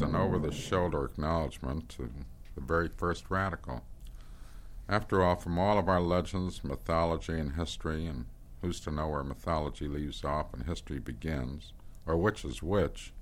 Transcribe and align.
an 0.00 0.14
over 0.14 0.38
the 0.38 0.52
shoulder 0.52 1.04
acknowledgement 1.04 1.88
to 1.90 2.10
the 2.54 2.60
very 2.60 2.88
first 2.88 3.30
radical. 3.30 3.82
After 4.88 5.22
all, 5.22 5.36
from 5.36 5.58
all 5.58 5.78
of 5.78 5.88
our 5.88 6.00
legends, 6.00 6.64
mythology, 6.64 7.38
and 7.38 7.52
history, 7.52 8.06
and 8.06 8.26
who's 8.62 8.80
to 8.80 8.90
know 8.90 9.08
where 9.08 9.22
mythology 9.22 9.88
leaves 9.88 10.24
off 10.24 10.52
and 10.52 10.64
history 10.64 10.98
begins, 10.98 11.72
or 12.06 12.16
which 12.16 12.44
is 12.44 12.62
which, 12.62 13.12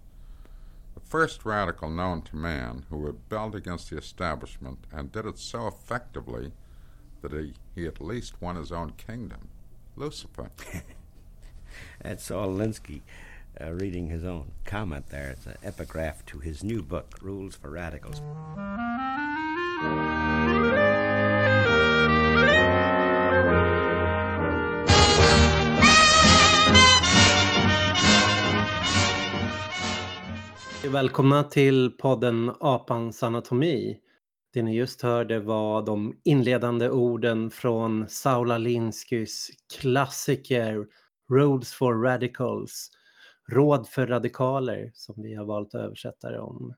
the 0.94 1.00
first 1.00 1.44
radical 1.44 1.90
known 1.90 2.22
to 2.22 2.36
man 2.36 2.86
who 2.90 2.98
rebelled 2.98 3.54
against 3.54 3.90
the 3.90 3.96
establishment 3.96 4.86
and 4.92 5.12
did 5.12 5.26
it 5.26 5.38
so 5.38 5.66
effectively 5.66 6.52
that 7.22 7.32
he, 7.32 7.54
he 7.74 7.86
at 7.86 8.00
least 8.00 8.40
won 8.40 8.56
his 8.56 8.72
own 8.72 8.92
kingdom, 8.92 9.48
Lucifer. 9.96 10.50
That's 12.02 12.24
Saul 12.24 12.48
Alinsky 12.48 13.02
uh, 13.60 13.72
reading 13.72 14.08
his 14.08 14.24
own 14.24 14.50
comment 14.64 15.08
there. 15.08 15.30
It's 15.30 15.46
an 15.46 15.56
epigraph 15.62 16.24
to 16.26 16.38
his 16.38 16.62
new 16.62 16.82
book, 16.82 17.14
Rules 17.22 17.56
for 17.56 17.70
Radicals. 17.70 18.22
Välkomna 30.84 31.42
till 31.42 31.90
podden 31.90 32.52
Apans 32.60 33.22
anatomi. 33.22 33.98
Det 34.52 34.62
ni 34.62 34.76
just 34.76 35.02
hörde 35.02 35.40
var 35.40 35.82
de 35.82 36.20
inledande 36.24 36.90
orden 36.90 37.50
från 37.50 38.08
Saula 38.08 38.58
Linskys 38.58 39.50
klassiker 39.80 40.86
Rules 41.30 41.72
for 41.72 41.94
Radicals, 41.94 42.90
Råd 43.50 43.88
för 43.88 44.06
radikaler 44.06 44.90
som 44.94 45.22
vi 45.22 45.34
har 45.34 45.44
valt 45.44 45.74
att 45.74 45.80
översätta 45.80 46.30
det 46.30 46.40
om. 46.40 46.74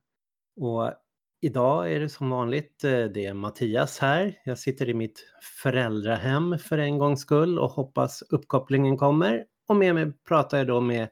Och 0.61 0.93
idag 1.41 1.93
är 1.93 2.01
det 2.01 2.09
som 2.09 2.31
vanligt, 2.31 2.85
eh, 2.85 3.05
det 3.05 3.27
är 3.27 3.35
Mattias 3.35 3.99
här. 3.99 4.41
Jag 4.45 4.59
sitter 4.59 4.89
i 4.89 4.95
mitt 4.95 5.27
föräldrahem 5.63 6.59
för 6.59 6.79
en 6.79 6.99
gångs 6.99 7.21
skull 7.21 7.59
och 7.59 7.71
hoppas 7.71 8.23
uppkopplingen 8.23 8.97
kommer. 8.97 9.45
Och 9.69 9.77
med 9.77 9.95
mig 9.95 10.13
pratar 10.29 10.59
jag 10.59 10.67
då 10.67 10.81
med 10.81 11.09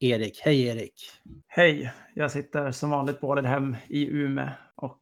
Erik. 0.00 0.40
Hej 0.44 0.66
Erik! 0.66 0.94
Hej! 1.46 1.92
Jag 2.14 2.30
sitter 2.30 2.70
som 2.70 2.90
vanligt 2.90 3.20
på 3.20 3.34
hem 3.34 3.76
i 3.88 4.10
Ume 4.10 4.52
och 4.74 5.00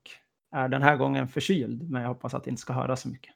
är 0.57 0.69
den 0.69 0.83
här 0.83 0.97
gången 0.97 1.29
förkyld, 1.29 1.91
men 1.91 2.03
jag 2.03 2.09
hoppas 2.09 2.35
att 2.35 2.45
det 2.45 2.51
inte 2.51 2.63
ska 2.63 2.73
höra 2.73 2.97
så 2.97 3.09
mycket. 3.09 3.35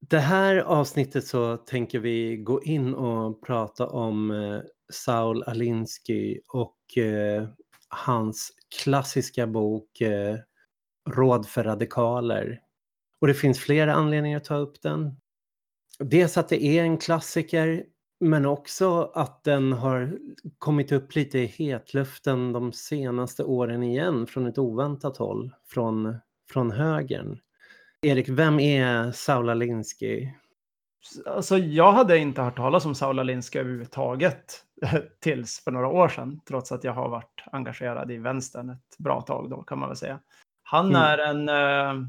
Det 0.00 0.18
här 0.18 0.56
avsnittet 0.56 1.26
så 1.26 1.56
tänker 1.56 1.98
vi 1.98 2.36
gå 2.36 2.62
in 2.62 2.94
och 2.94 3.42
prata 3.46 3.86
om 3.86 4.30
eh, 4.30 4.60
Saul 4.92 5.42
Alinsky 5.42 6.40
och 6.48 6.98
eh, 6.98 7.48
hans 7.88 8.52
klassiska 8.82 9.46
bok 9.46 10.00
eh, 10.00 10.36
Råd 11.10 11.48
för 11.48 11.64
radikaler. 11.64 12.60
Och 13.20 13.26
det 13.26 13.34
finns 13.34 13.58
flera 13.58 13.94
anledningar 13.94 14.36
att 14.36 14.44
ta 14.44 14.56
upp 14.56 14.82
den. 14.82 15.16
Dels 15.98 16.38
att 16.38 16.48
det 16.48 16.64
är 16.64 16.82
en 16.82 16.98
klassiker 16.98 17.84
men 18.20 18.46
också 18.46 19.10
att 19.14 19.44
den 19.44 19.72
har 19.72 20.18
kommit 20.58 20.92
upp 20.92 21.14
lite 21.14 21.38
i 21.38 21.46
hetluften 21.46 22.52
de 22.52 22.72
senaste 22.72 23.44
åren 23.44 23.82
igen 23.82 24.26
från 24.26 24.46
ett 24.46 24.58
oväntat 24.58 25.16
håll, 25.16 25.54
från, 25.66 26.16
från 26.50 26.70
högern. 26.70 27.38
Erik, 28.02 28.28
vem 28.28 28.60
är 28.60 29.12
Saul 29.12 29.48
Alinsky? 29.48 30.28
Alltså, 31.26 31.58
jag 31.58 31.92
hade 31.92 32.18
inte 32.18 32.42
hört 32.42 32.56
talas 32.56 32.84
om 32.84 32.94
Saul 32.94 33.18
Alinsky 33.18 33.58
överhuvudtaget 33.58 34.64
tills 35.20 35.64
för 35.64 35.70
några 35.70 35.88
år 35.88 36.08
sedan, 36.08 36.40
trots 36.48 36.72
att 36.72 36.84
jag 36.84 36.92
har 36.92 37.08
varit 37.08 37.44
engagerad 37.52 38.10
i 38.10 38.18
vänstern 38.18 38.70
ett 38.70 38.98
bra 38.98 39.20
tag 39.20 39.50
då 39.50 39.62
kan 39.62 39.78
man 39.78 39.88
väl 39.88 39.96
säga. 39.96 40.20
Han 40.62 40.86
mm. 40.86 41.02
är 41.02 41.18
en, 41.18 41.48
eh, 41.48 42.08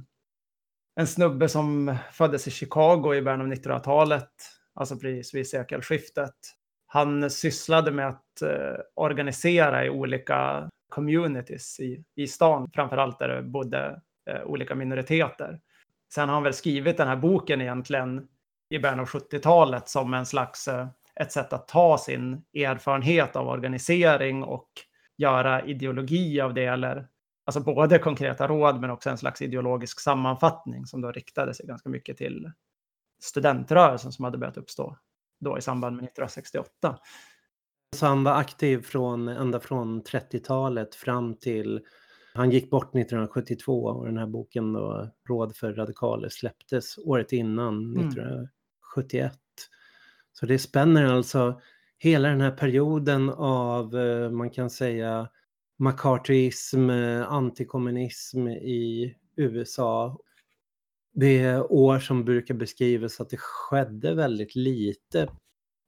en 0.96 1.08
snubbe 1.08 1.50
som 1.50 1.96
föddes 2.12 2.48
i 2.48 2.52
Chicago 2.52 3.14
i 3.14 3.22
början 3.22 3.42
av 3.42 3.48
1900-talet 3.48 4.32
alltså 4.80 4.96
precis 4.96 5.34
vid 5.34 5.50
sekelskiftet. 5.50 6.36
Han 6.88 7.30
sysslade 7.30 7.92
med 7.92 8.08
att 8.08 8.42
eh, 8.42 8.82
organisera 8.96 9.86
i 9.86 9.90
olika 9.90 10.70
communities 10.90 11.80
i, 11.80 12.04
i 12.16 12.28
stan, 12.28 12.70
framförallt 12.74 13.20
där 13.20 13.28
det 13.28 13.44
bodde 13.44 14.02
eh, 14.30 14.44
olika 14.44 14.76
minoriteter. 14.76 15.60
Sen 16.14 16.30
har 16.30 16.34
han 16.34 16.44
väl 16.44 16.54
skrivit 16.54 16.98
den 16.98 17.08
här 17.08 17.16
boken 17.16 17.62
egentligen 17.62 18.28
i 18.70 18.80
början 18.80 19.00
av 19.00 19.06
70-talet 19.06 19.90
som 19.90 20.14
en 20.14 20.26
slags 20.26 20.68
ett 21.22 21.32
sätt 21.32 21.54
att 21.54 21.68
ta 21.68 21.98
sin 21.98 22.44
erfarenhet 22.54 23.36
av 23.36 23.48
organisering 23.48 24.44
och 24.44 24.70
göra 25.18 25.66
ideologi 25.66 26.42
av 26.42 26.54
det, 26.54 26.66
eller 26.66 27.08
alltså 27.46 27.60
både 27.60 28.00
konkreta 28.00 28.48
råd 28.48 28.82
men 28.82 28.90
också 28.90 29.10
en 29.10 29.18
slags 29.18 29.42
ideologisk 29.42 30.00
sammanfattning 30.00 30.86
som 30.86 31.02
då 31.02 31.12
riktade 31.12 31.54
sig 31.54 31.66
ganska 31.66 31.90
mycket 31.90 32.18
till 32.18 32.52
studentrörelsen 33.22 34.12
som 34.12 34.26
hade 34.26 34.38
börjat 34.38 34.58
uppstå 34.58 34.98
då 35.40 35.58
i 35.58 35.62
samband 35.62 35.96
med 35.96 36.04
1968. 36.04 37.00
Så 37.96 38.06
han 38.06 38.24
var 38.24 38.34
aktiv 38.34 38.82
från, 38.82 39.28
ända 39.28 39.60
från 39.60 40.04
30-talet 40.04 40.96
fram 40.96 41.36
till 41.36 41.82
han 42.34 42.52
gick 42.52 42.70
bort 42.70 42.96
1972 42.96 43.84
och 43.84 44.06
den 44.06 44.18
här 44.18 44.28
boken 44.28 44.74
då, 44.74 45.10
Råd 45.30 45.56
för 45.56 45.74
radikaler 45.74 46.30
släpptes 46.30 46.98
året 46.98 47.32
innan, 47.32 47.74
mm. 47.74 48.08
1971. 48.08 49.40
Så 50.34 50.46
det 50.46 50.60
spänner 50.60 51.06
alltså 51.06 51.62
hela 51.98 52.30
den 52.30 52.42
här 52.42 52.52
perioden 52.52 53.30
av, 53.30 53.98
eh, 53.98 54.32
man 54.32 54.50
kan 54.50 54.70
säga, 54.70 55.30
McCarthyism, 55.78 56.90
eh, 56.90 57.32
antikommunism 57.32 58.48
i 58.48 59.16
USA 59.36 60.20
det 61.14 61.40
är 61.40 61.72
år 61.72 62.00
som 62.00 62.26
brukar 62.26 62.54
beskrivas 62.54 63.22
att 63.22 63.30
det 63.30 63.40
skedde 63.40 64.16
väldigt 64.16 64.56
lite 64.56 65.30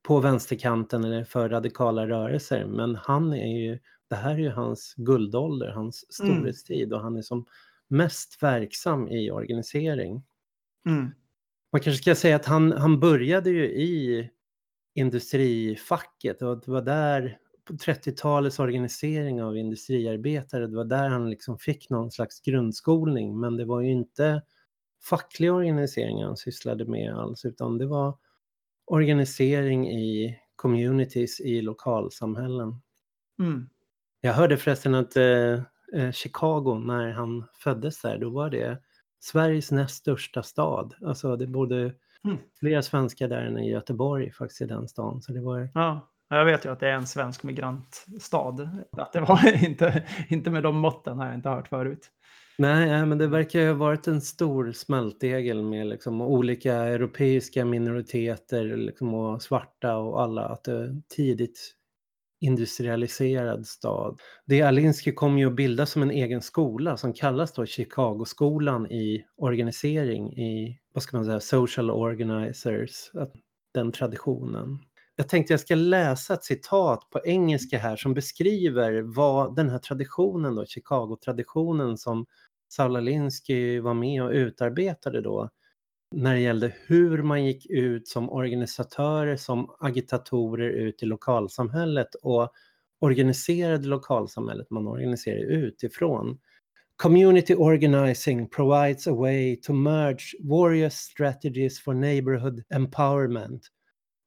på 0.04 0.20
vänsterkanten 0.20 1.04
eller 1.04 1.24
för 1.24 1.50
radikala 1.50 2.08
rörelser. 2.08 2.66
Men 2.66 2.96
han 2.96 3.34
är 3.34 3.60
ju, 3.60 3.80
det 4.10 4.16
här 4.16 4.32
är 4.32 4.38
ju 4.38 4.50
hans 4.50 4.94
guldålder, 4.98 5.72
hans 5.72 6.20
mm. 6.22 6.36
storhetstid 6.36 6.88
mm. 6.88 6.98
och 6.98 7.04
han 7.04 7.18
är 7.18 7.22
som 7.22 7.46
mest 7.88 8.44
verksam 8.44 9.08
i 9.08 9.32
organisering. 9.32 10.24
Mm. 10.86 11.12
Man 11.72 11.82
kanske 11.82 12.02
ska 12.02 12.16
säga 12.16 12.36
att 12.36 12.46
han, 12.46 12.72
han 12.72 13.00
började 13.00 13.50
ju 13.50 13.66
i 13.66 14.30
industrifacket 14.96 16.42
och 16.42 16.62
det 16.62 16.72
var 16.72 16.82
där 16.82 17.38
på 17.66 17.74
30-talets 17.74 18.60
organisering 18.60 19.44
av 19.44 19.58
industriarbetare, 19.58 20.68
det 20.68 20.76
var 20.76 20.86
där 20.86 21.10
han 21.10 21.30
liksom 21.30 21.58
fick 21.58 21.90
någon 21.90 22.12
slags 22.12 22.42
grundskolning 22.42 23.40
men 23.40 23.58
det 23.58 23.66
var 23.66 23.82
ju 23.82 23.92
inte 23.92 24.42
facklig 25.10 25.52
organisering 25.52 26.24
han 26.24 26.38
sysslade 26.38 26.86
med 26.86 27.14
alls, 27.14 27.46
utan 27.46 27.78
det 27.78 27.86
var 27.86 28.18
organisering 28.86 29.92
i 29.92 30.40
communities 30.56 31.40
i 31.40 31.62
lokalsamhällen. 31.62 32.82
Mm. 33.40 33.70
Jag 34.22 34.34
hörde 34.34 34.58
förresten 34.58 34.96
att 34.96 35.16
eh, 35.18 35.64
eh, 35.94 36.12
Chicago, 36.12 36.80
när 36.86 37.12
han 37.12 37.44
föddes 37.54 38.02
där, 38.02 38.18
då 38.18 38.30
var 38.30 38.50
det 38.50 38.82
Sveriges 39.24 39.72
näst 39.72 39.96
största 39.96 40.44
stad. 40.44 40.94
Alltså 41.06 41.36
det 41.36 41.48
bodde 41.48 41.94
mm. 42.26 42.38
fler 42.60 42.82
svenskar 42.82 43.28
där 43.28 43.42
än 43.42 43.58
i 43.58 43.72
Göteborg 43.72 44.32
faktiskt 44.32 44.62
i 44.62 44.66
den 44.66 44.88
stan. 44.88 45.22
Så 45.22 45.32
det 45.32 45.42
var... 45.42 45.70
Ja, 45.74 46.12
jag 46.30 46.46
vet 46.46 46.66
ju 46.66 46.72
att 46.72 46.80
det 46.80 46.90
är 46.90 46.94
en 46.94 47.08
svensk 47.08 47.44
migrantstad. 47.44 48.70
Att 48.92 49.14
det 49.14 49.20
var 49.20 49.64
inte, 49.64 50.04
inte 50.30 50.50
med 50.50 50.64
de 50.64 50.76
måtten 50.76 51.18
har 51.18 51.26
jag 51.26 51.36
inte 51.36 51.50
hört 51.50 51.68
förut. 51.68 52.12
Nej, 52.58 53.06
men 53.06 53.18
det 53.18 53.28
verkar 53.28 53.60
ju 53.60 53.68
ha 53.68 53.74
varit 53.74 54.08
en 54.08 54.22
stor 54.22 54.72
smältdegel 54.72 55.64
med 55.64 55.88
liksom 55.88 56.22
olika 56.22 56.74
europeiska 56.74 57.66
minoriteter 57.66 58.78
liksom 58.78 59.14
och 59.14 59.42
svarta 59.42 59.98
och 59.98 60.22
alla. 60.22 60.46
Att 60.46 60.64
det 60.64 61.02
tidigt 61.16 61.76
industrialiserad 62.42 63.68
stad. 63.68 64.20
Det 64.46 64.62
Alinsky 64.62 65.12
kom 65.12 65.38
ju 65.38 65.48
att 65.48 65.56
bilda 65.56 65.86
som 65.86 66.02
en 66.02 66.12
egen 66.12 66.42
skola 66.42 66.98
som 66.98 67.14
kallas 67.14 67.54
då 67.54 67.66
Chicagoskolan 67.66 68.92
i 68.92 69.26
organisering 69.38 70.38
i, 70.38 70.80
vad 70.94 71.04
ska 71.04 71.18
man 71.18 71.26
säga, 71.26 71.40
social 71.40 71.92
organizers, 71.92 73.12
den 73.74 73.92
traditionen. 73.92 74.80
Jag 75.16 75.30
tänkte 75.30 75.54
jag 75.54 75.60
ska 75.60 75.76
läsa 75.76 76.34
ett 76.34 76.44
citat 76.44 77.10
på 77.10 77.22
engelska 77.26 77.78
här 77.78 77.96
som 77.96 78.14
beskriver 78.14 79.02
vad 79.02 79.56
den 79.56 79.70
här 79.70 79.80
traditionen 79.80 80.56
då, 80.56 80.66
Chicago-traditionen 80.66 81.98
som 81.98 82.26
Saul 82.70 82.96
Alinsky 82.96 83.80
var 83.80 83.94
med 83.94 84.24
och 84.24 84.32
utarbetade 84.32 85.22
då 85.22 85.50
när 86.12 86.34
det 86.34 86.40
gällde 86.40 86.74
hur 86.88 87.24
man 87.24 87.46
gick 87.46 87.66
ut 87.70 88.08
som 88.08 88.30
organisatörer, 88.30 89.36
som 89.36 89.76
agitatorer 89.80 90.70
ut 90.70 91.04
i 91.04 91.06
lokalsamhället 91.06 92.16
och 92.16 92.54
organiserade 93.00 93.88
lokalsamhället 93.88 94.70
man 94.70 94.88
organiserade 94.88 95.42
utifrån. 95.42 96.40
Community 96.96 97.56
organizing 97.56 98.48
provides 98.48 99.08
a 99.08 99.14
way 99.14 99.56
to 99.56 99.74
merge 99.74 100.36
various 100.40 100.96
strategies 100.96 101.80
for 101.80 101.94
neighborhood 101.94 102.64
empowerment. 102.70 103.62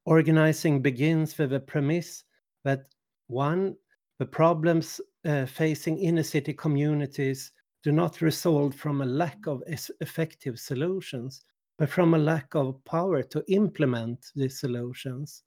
Organizing 0.05 0.81
begins 0.81 1.39
with 1.39 1.49
the 1.49 1.59
premise 1.59 2.23
that 2.63 2.79
one, 3.27 3.75
the 4.19 4.25
problems 4.25 5.01
uh, 5.27 5.45
facing 5.45 5.97
inner 5.99 6.23
city 6.23 6.53
communities 6.53 7.51
do 7.83 7.91
not 7.91 8.21
result 8.21 8.75
from 8.75 9.01
a 9.01 9.05
lack 9.05 9.47
of 9.47 9.63
effective 9.99 10.59
solutions, 10.59 11.45
but 11.77 11.89
from 11.89 12.13
a 12.13 12.17
lack 12.17 12.55
of 12.55 12.83
power 12.85 13.21
to 13.23 13.43
implement 13.47 14.31
these 14.35 14.59
solutions. 14.59 15.43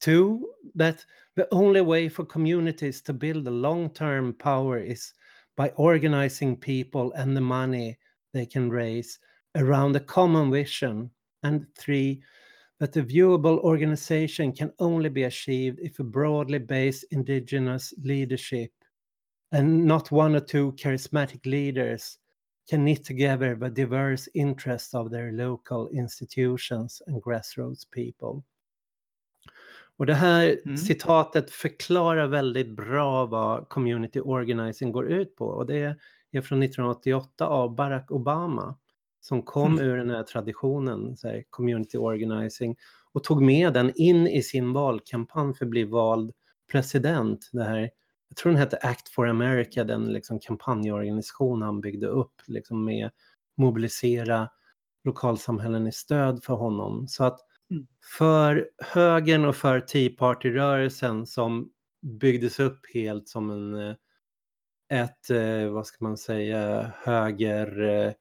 Two, 0.00 0.50
that 0.74 1.04
the 1.34 1.48
only 1.52 1.80
way 1.80 2.08
for 2.08 2.24
communities 2.24 3.00
to 3.02 3.12
build 3.12 3.46
a 3.46 3.50
long 3.50 3.90
term 3.90 4.34
power 4.34 4.78
is 4.78 5.12
by 5.56 5.70
organizing 5.70 6.56
people 6.56 7.12
and 7.12 7.36
the 7.36 7.40
money 7.40 7.98
they 8.32 8.44
can 8.44 8.68
raise 8.70 9.18
around 9.56 9.96
a 9.96 10.00
common 10.00 10.50
vision. 10.50 11.10
And 11.42 11.66
three, 11.76 12.22
that 12.80 12.92
the 12.92 13.02
viewable 13.02 13.58
organization 13.60 14.52
can 14.52 14.72
only 14.78 15.08
be 15.08 15.24
achieved 15.24 15.78
if 15.80 15.98
a 15.98 16.04
broadly 16.04 16.58
based 16.58 17.04
indigenous 17.10 17.94
leadership 18.02 18.72
and 19.52 19.84
not 19.84 20.10
one 20.10 20.34
or 20.34 20.40
two 20.40 20.72
charismatic 20.72 21.46
leaders 21.46 22.18
can 22.70 22.84
knit 22.84 23.04
together 23.04 23.56
the 23.56 23.68
diverse 23.68 24.30
interests 24.34 24.94
of 24.94 25.10
their 25.10 25.32
local 25.32 25.88
institutions 25.92 27.02
and 27.06 27.22
grassroots 27.22 27.84
people. 27.90 28.42
Och 29.96 30.06
det 30.06 30.14
här 30.14 30.58
mm. 30.64 30.76
citatet 30.76 31.50
förklarar 31.50 32.26
väldigt 32.26 32.76
bra 32.76 33.26
vad 33.26 33.68
community 33.68 34.20
organizing 34.20 34.92
går 34.92 35.08
ut 35.08 35.36
på 35.36 35.46
och 35.46 35.66
det 35.66 35.96
är 36.30 36.40
från 36.40 36.62
1988 36.62 37.46
av 37.46 37.74
Barack 37.74 38.10
Obama 38.10 38.78
som 39.20 39.42
kom 39.42 39.72
mm. 39.72 39.84
ur 39.84 39.96
den 39.96 40.10
här 40.10 40.22
traditionen, 40.22 41.16
så 41.16 41.28
här, 41.28 41.44
community 41.50 41.98
organizing, 41.98 42.76
och 43.12 43.24
tog 43.24 43.42
med 43.42 43.72
den 43.72 43.92
in 43.96 44.26
i 44.26 44.42
sin 44.42 44.72
valkampanj 44.72 45.54
för 45.54 45.64
att 45.64 45.70
bli 45.70 45.84
vald 45.84 46.32
president. 46.72 47.48
Det 47.52 47.64
här, 47.64 47.90
jag 48.28 48.36
tror 48.36 48.52
den 48.52 48.60
hette 48.60 48.76
Act 48.76 49.08
for 49.08 49.26
America, 49.26 49.84
den 49.84 50.12
liksom 50.12 50.40
kampanjorganisation 50.40 51.62
han 51.62 51.80
byggde 51.80 52.06
upp 52.06 52.42
liksom 52.46 52.84
med 52.84 53.10
mobilisera 53.56 54.48
lokalsamhällen 55.04 55.86
i 55.86 55.92
stöd 55.92 56.44
för 56.44 56.54
honom. 56.54 57.08
Så 57.08 57.24
att 57.24 57.40
mm. 57.70 57.86
för 58.18 58.70
högern 58.78 59.44
och 59.44 59.56
för 59.56 59.80
Tea 59.80 60.10
Party-rörelsen 60.18 61.26
som 61.26 61.70
byggdes 62.04 62.60
upp 62.60 62.80
helt 62.94 63.28
som 63.28 63.50
en, 63.50 63.74
eh, 63.74 63.94
ett, 64.92 65.30
eh, 65.30 65.68
vad 65.68 65.86
ska 65.86 66.04
man 66.04 66.16
säga, 66.16 66.92
höger 67.02 67.82
eh, 67.82 68.12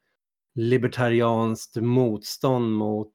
libertarianskt 0.55 1.75
motstånd 1.75 2.71
mot 2.71 3.13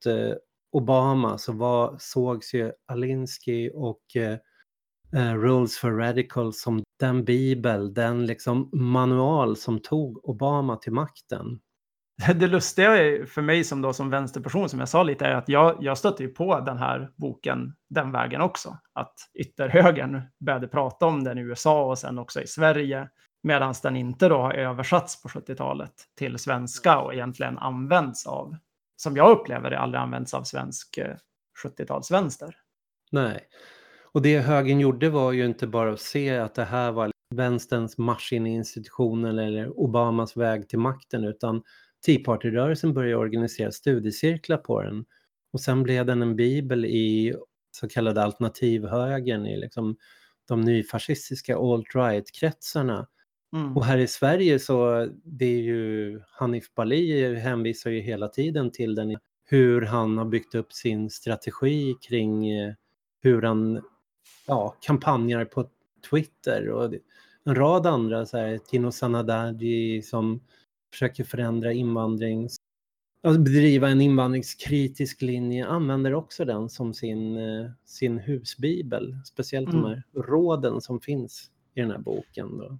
Obama 0.72 1.38
så 1.38 1.52
var, 1.52 1.96
sågs 1.98 2.54
ju 2.54 2.72
Alinsky 2.86 3.70
och 3.70 4.16
eh, 5.12 5.34
Rules 5.34 5.78
for 5.78 5.90
Radicals 5.90 6.60
som 6.60 6.82
den 7.00 7.24
bibel, 7.24 7.94
den 7.94 8.26
liksom 8.26 8.70
manual 8.72 9.56
som 9.56 9.80
tog 9.80 10.28
Obama 10.28 10.76
till 10.76 10.92
makten. 10.92 11.60
Det 12.34 12.46
lustiga 12.46 12.90
för 13.26 13.42
mig 13.42 13.64
som, 13.64 13.82
då, 13.82 13.92
som 13.92 14.10
vänsterperson, 14.10 14.68
som 14.68 14.78
jag 14.78 14.88
sa 14.88 15.02
lite, 15.02 15.26
är 15.26 15.34
att 15.34 15.48
jag, 15.48 15.76
jag 15.80 15.98
stötte 15.98 16.22
ju 16.22 16.28
på 16.28 16.60
den 16.60 16.78
här 16.78 17.10
boken 17.16 17.74
den 17.90 18.12
vägen 18.12 18.40
också. 18.40 18.78
Att 18.92 19.14
ytterhögern 19.34 20.22
började 20.40 20.68
prata 20.68 21.06
om 21.06 21.24
den 21.24 21.38
i 21.38 21.40
USA 21.40 21.84
och 21.84 21.98
sen 21.98 22.18
också 22.18 22.42
i 22.42 22.46
Sverige. 22.46 23.08
Medan 23.42 23.74
den 23.82 23.96
inte 23.96 24.28
då 24.28 24.38
har 24.38 24.52
översatts 24.54 25.22
på 25.22 25.28
70-talet 25.28 25.92
till 26.16 26.38
svenska 26.38 26.98
och 26.98 27.14
egentligen 27.14 27.58
används 27.58 28.26
av, 28.26 28.56
som 28.96 29.16
jag 29.16 29.30
upplever 29.30 29.70
det, 29.70 29.78
aldrig 29.78 30.00
används 30.00 30.34
av 30.34 30.42
svensk 30.42 30.98
70-talsvänster. 31.64 32.46
Eh, 32.46 32.52
Nej, 33.12 33.40
och 34.12 34.22
det 34.22 34.38
högern 34.38 34.80
gjorde 34.80 35.10
var 35.10 35.32
ju 35.32 35.46
inte 35.46 35.66
bara 35.66 35.92
att 35.92 36.00
se 36.00 36.38
att 36.38 36.54
det 36.54 36.64
här 36.64 36.92
var 36.92 37.10
vänsterns 37.34 37.98
marsch 37.98 38.32
in 38.32 38.46
i 38.46 38.54
institutionen 38.54 39.38
eller 39.38 39.78
Obamas 39.78 40.36
väg 40.36 40.68
till 40.68 40.78
makten, 40.78 41.24
utan 41.24 41.62
Tea 42.06 42.18
Party-rörelsen 42.24 42.94
började 42.94 43.16
organisera 43.16 43.72
studiecirklar 43.72 44.56
på 44.56 44.82
den. 44.82 45.04
Och 45.52 45.60
sen 45.60 45.82
blev 45.82 46.06
den 46.06 46.22
en 46.22 46.36
bibel 46.36 46.84
i 46.84 47.34
så 47.70 47.88
kallade 47.88 48.22
alternativhögern, 48.22 49.46
i 49.46 49.56
liksom 49.56 49.96
de 50.48 50.60
nyfascistiska 50.60 51.56
alt-right-kretsarna 51.56 53.06
Mm. 53.52 53.76
Och 53.76 53.84
här 53.84 53.98
i 53.98 54.06
Sverige 54.06 54.58
så 54.58 55.08
det 55.24 55.46
är 55.46 55.60
ju 55.60 56.20
Hanif 56.30 56.74
Bali 56.74 57.34
hänvisar 57.34 57.90
ju 57.90 58.00
hela 58.00 58.28
tiden 58.28 58.70
till 58.72 58.94
den, 58.94 59.18
hur 59.44 59.82
han 59.82 60.18
har 60.18 60.24
byggt 60.24 60.54
upp 60.54 60.72
sin 60.72 61.10
strategi 61.10 61.94
kring 62.08 62.50
eh, 62.50 62.74
hur 63.20 63.42
han 63.42 63.82
ja, 64.48 64.76
kampanjar 64.80 65.44
på 65.44 65.68
Twitter 66.10 66.68
och 66.68 66.94
en 67.44 67.54
rad 67.54 67.86
andra, 67.86 68.26
så 68.26 68.36
här, 68.36 68.58
Tino 68.58 68.92
Sanadaji 68.92 70.02
som 70.02 70.40
försöker 70.92 71.24
förändra 71.24 71.72
invandrings 71.72 72.58
alltså 73.22 73.40
bedriva 73.40 73.88
en 73.88 74.00
invandringskritisk 74.00 75.22
linje 75.22 75.66
använder 75.66 76.14
också 76.14 76.44
den 76.44 76.68
som 76.68 76.94
sin, 76.94 77.36
eh, 77.36 77.70
sin 77.84 78.18
husbibel. 78.18 79.16
Speciellt 79.24 79.68
mm. 79.68 79.82
de 79.82 79.88
här 79.88 80.02
råden 80.14 80.80
som 80.80 81.00
finns 81.00 81.50
i 81.74 81.80
den 81.80 81.90
här 81.90 81.98
boken. 81.98 82.58
Då. 82.58 82.78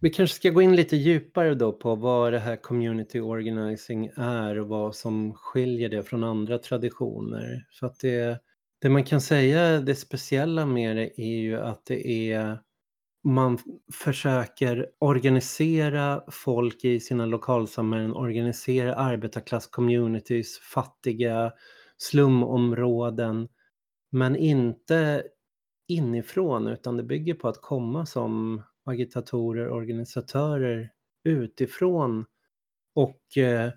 Vi 0.00 0.10
kanske 0.10 0.36
ska 0.36 0.50
gå 0.50 0.62
in 0.62 0.76
lite 0.76 0.96
djupare 0.96 1.54
då 1.54 1.72
på 1.72 1.94
vad 1.94 2.32
det 2.32 2.38
här 2.38 2.56
community 2.56 3.20
organizing 3.20 4.10
är 4.16 4.58
och 4.58 4.68
vad 4.68 4.96
som 4.96 5.34
skiljer 5.34 5.88
det 5.88 6.02
från 6.02 6.24
andra 6.24 6.58
traditioner. 6.58 7.66
För 7.72 7.86
att 7.86 7.98
det, 8.00 8.40
det 8.80 8.88
man 8.88 9.04
kan 9.04 9.20
säga, 9.20 9.80
det 9.80 9.94
speciella 9.94 10.66
med 10.66 10.96
det 10.96 11.20
är 11.20 11.40
ju 11.40 11.56
att 11.60 11.86
det 11.86 12.32
är 12.32 12.58
man 13.22 13.58
försöker 13.92 14.90
organisera 14.98 16.22
folk 16.30 16.84
i 16.84 17.00
sina 17.00 17.26
lokalsamhällen, 17.26 18.12
organisera 18.12 18.94
arbetarklass-communities, 18.94 20.60
fattiga 20.74 21.52
slumområden, 21.96 23.48
men 24.10 24.36
inte 24.36 25.24
inifrån 25.88 26.66
utan 26.66 26.96
det 26.96 27.02
bygger 27.02 27.34
på 27.34 27.48
att 27.48 27.62
komma 27.62 28.06
som 28.06 28.62
agitatorer, 28.84 29.70
organisatörer 29.70 30.90
utifrån 31.24 32.24
och 32.94 33.38
eh, 33.38 33.70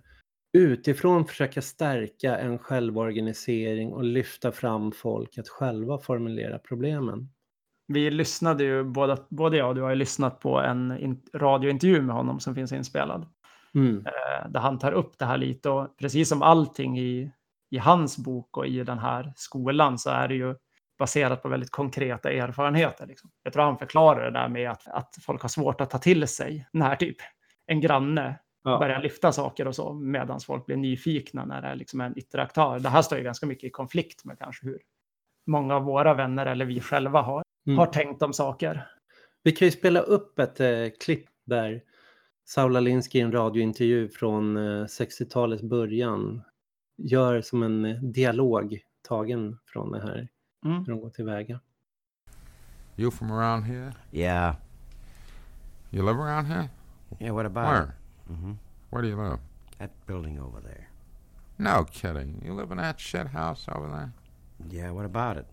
utifrån 0.53 1.25
försöka 1.25 1.61
stärka 1.61 2.37
en 2.37 2.59
självorganisering 2.59 3.93
och 3.93 4.03
lyfta 4.03 4.51
fram 4.51 4.91
folk 4.91 5.37
att 5.37 5.49
själva 5.49 5.97
formulera 5.97 6.59
problemen. 6.59 7.29
Vi 7.87 8.11
lyssnade 8.11 8.63
ju, 8.63 8.83
båda, 8.83 9.17
både 9.29 9.57
jag 9.57 9.69
och 9.69 9.75
du 9.75 9.81
har 9.81 9.89
ju 9.89 9.95
lyssnat 9.95 10.39
på 10.39 10.59
en 10.59 10.97
in, 10.97 11.21
radiointervju 11.35 12.01
med 12.01 12.15
honom 12.15 12.39
som 12.39 12.55
finns 12.55 12.71
inspelad. 12.71 13.25
Mm. 13.75 14.05
Eh, 14.05 14.49
där 14.49 14.59
han 14.59 14.79
tar 14.79 14.91
upp 14.91 15.19
det 15.19 15.25
här 15.25 15.37
lite 15.37 15.69
och 15.69 15.97
precis 15.97 16.29
som 16.29 16.41
allting 16.41 16.99
i, 16.99 17.31
i 17.69 17.77
hans 17.77 18.17
bok 18.17 18.57
och 18.57 18.67
i 18.67 18.83
den 18.83 18.99
här 18.99 19.33
skolan 19.35 19.99
så 19.99 20.09
är 20.09 20.27
det 20.27 20.35
ju 20.35 20.55
baserat 20.99 21.43
på 21.43 21.49
väldigt 21.49 21.71
konkreta 21.71 22.31
erfarenheter. 22.31 23.07
Liksom. 23.07 23.29
Jag 23.43 23.53
tror 23.53 23.63
han 23.63 23.77
förklarar 23.77 24.31
det 24.31 24.39
där 24.39 24.47
med 24.47 24.71
att, 24.71 24.87
att 24.87 25.15
folk 25.21 25.41
har 25.41 25.49
svårt 25.49 25.81
att 25.81 25.89
ta 25.89 25.97
till 25.97 26.27
sig 26.27 26.67
när 26.73 26.95
typ 26.95 27.17
en 27.65 27.81
granne 27.81 28.39
ja. 28.63 28.79
börjar 28.79 29.01
lyfta 29.01 29.31
saker 29.31 29.67
och 29.67 29.75
så 29.75 29.93
medan 29.93 30.39
folk 30.39 30.65
blir 30.65 30.77
nyfikna 30.77 31.45
när 31.45 31.61
det 31.61 31.67
är 31.67 31.75
liksom 31.75 32.01
en 32.01 32.17
yttre 32.17 32.41
aktör. 32.41 32.79
Det 32.79 32.89
här 32.89 33.01
står 33.01 33.17
ju 33.17 33.23
ganska 33.23 33.45
mycket 33.45 33.63
i 33.63 33.69
konflikt 33.69 34.25
med 34.25 34.39
kanske 34.39 34.65
hur 34.65 34.79
många 35.47 35.75
av 35.75 35.83
våra 35.83 36.13
vänner 36.13 36.45
eller 36.45 36.65
vi 36.65 36.81
själva 36.81 37.21
har, 37.21 37.43
mm. 37.67 37.77
har 37.77 37.85
tänkt 37.85 38.21
om 38.21 38.33
saker. 38.33 38.87
Vi 39.43 39.51
kan 39.51 39.65
ju 39.65 39.71
spela 39.71 39.99
upp 39.99 40.39
ett 40.39 40.59
eh, 40.59 40.87
klipp 40.99 41.25
där 41.45 41.81
Saula 42.45 42.79
Linsky 42.79 43.19
i 43.19 43.21
en 43.21 43.31
radiointervju 43.31 44.09
från 44.09 44.57
eh, 44.57 44.85
60-talets 44.85 45.63
början 45.63 46.41
gör 46.97 47.41
som 47.41 47.63
en 47.63 47.85
eh, 47.85 47.95
dialog 47.95 48.79
tagen 49.07 49.57
från 49.65 49.91
det 49.91 50.01
här 50.01 50.27
Mm. 50.65 50.77
Hur 50.77 50.85
de 50.85 51.01
går 51.01 51.09
tillväga. 51.09 51.59
You 52.97 53.11
from 53.11 53.31
around 53.31 53.65
here? 53.65 53.93
Yeah. 54.11 54.55
You 55.91 56.05
live 56.05 56.21
around 56.21 56.47
here? 56.47 56.69
Yeah, 57.19 57.35
what 57.35 57.45
about 57.45 57.65
Where? 57.65 57.95
Mm-hmm. 58.31 58.53
Where 58.89 59.01
do 59.01 59.07
you 59.07 59.15
live? 59.15 59.39
That 59.79 59.91
building 60.07 60.39
over 60.39 60.59
there. 60.59 60.89
No 61.57 61.83
kidding. 61.83 62.41
You 62.43 62.53
live 62.53 62.71
in 62.71 62.77
that 62.77 62.99
shit 62.99 63.27
house 63.27 63.65
over 63.73 63.87
there? 63.87 64.13
Yeah, 64.69 64.91
what 64.91 65.05
about 65.05 65.37
it? 65.37 65.45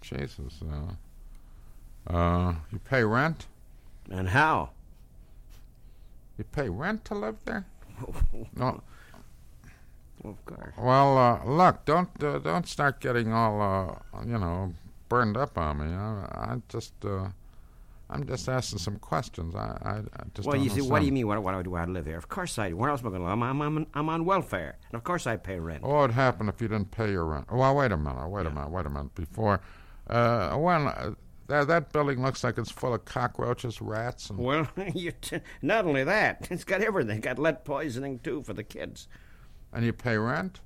Jesus. 0.00 0.60
Uh, 0.62 2.12
uh, 2.12 2.54
you 2.70 2.78
pay 2.78 3.04
rent? 3.04 3.46
And 4.10 4.28
how? 4.28 4.70
You 6.36 6.44
pay 6.44 6.68
rent 6.68 7.04
to 7.06 7.14
live 7.14 7.36
there? 7.44 7.64
no, 8.56 8.82
of 10.24 10.44
course. 10.44 10.74
Well, 10.76 11.16
uh, 11.16 11.44
look, 11.44 11.84
don't 11.84 12.10
uh, 12.22 12.38
don't 12.38 12.66
start 12.66 13.00
getting 13.00 13.32
all 13.32 13.60
uh, 13.62 14.22
you 14.24 14.38
know 14.38 14.74
burned 15.08 15.36
up 15.36 15.56
on 15.56 15.78
me. 15.78 15.94
I, 15.94 16.52
I 16.52 16.62
just 16.68 16.92
uh, 17.04 17.28
I'm 18.14 18.26
just 18.26 18.48
asking 18.48 18.78
some 18.78 18.96
questions. 18.98 19.54
I, 19.54 19.76
I, 19.82 19.90
I 20.20 20.22
just 20.34 20.46
well, 20.46 20.56
you 20.56 20.70
see, 20.70 20.82
what 20.82 21.00
do 21.00 21.06
you 21.06 21.12
mean? 21.12 21.26
What, 21.26 21.42
what 21.42 21.62
do 21.64 21.74
I 21.74 21.84
live 21.84 22.06
here? 22.06 22.16
Of 22.16 22.28
course 22.28 22.58
I 22.58 22.68
do. 22.68 22.76
Where 22.76 22.88
else 22.90 23.00
am 23.00 23.08
I 23.08 23.10
going 23.10 23.22
to 23.22 23.28
live? 23.28 23.42
I'm, 23.42 23.60
I'm, 23.60 23.86
I'm 23.92 24.08
on 24.08 24.24
welfare, 24.24 24.78
and 24.90 24.96
of 24.96 25.02
course 25.04 25.26
I 25.26 25.36
pay 25.36 25.58
rent. 25.58 25.82
What 25.82 25.96
would 25.96 26.10
happen 26.12 26.48
if 26.48 26.60
you 26.60 26.68
didn't 26.68 26.92
pay 26.92 27.10
your 27.10 27.24
rent? 27.24 27.46
Well, 27.52 27.74
wait 27.74 27.90
a 27.92 27.96
minute. 27.96 28.28
Wait 28.28 28.44
yeah. 28.44 28.50
a 28.50 28.54
minute. 28.54 28.70
Wait 28.70 28.86
a 28.86 28.90
minute. 28.90 29.14
Before, 29.16 29.60
uh, 30.08 30.54
well, 30.56 31.16
that, 31.48 31.66
that 31.66 31.92
building 31.92 32.22
looks 32.22 32.44
like 32.44 32.56
it's 32.56 32.70
full 32.70 32.94
of 32.94 33.04
cockroaches, 33.04 33.80
rats, 33.80 34.30
and 34.30 34.38
Well, 34.38 34.68
you 34.94 35.10
t- 35.12 35.40
not 35.60 35.84
only 35.84 36.04
that, 36.04 36.46
it's 36.52 36.64
got 36.64 36.82
everything. 36.82 37.18
It's 37.18 37.24
got 37.24 37.38
lead 37.38 37.64
poisoning 37.64 38.20
too 38.20 38.42
for 38.42 38.54
the 38.54 38.64
kids. 38.64 39.08
and 39.72 39.84
you 39.84 39.92
pay 39.92 40.16
rent. 40.16 40.60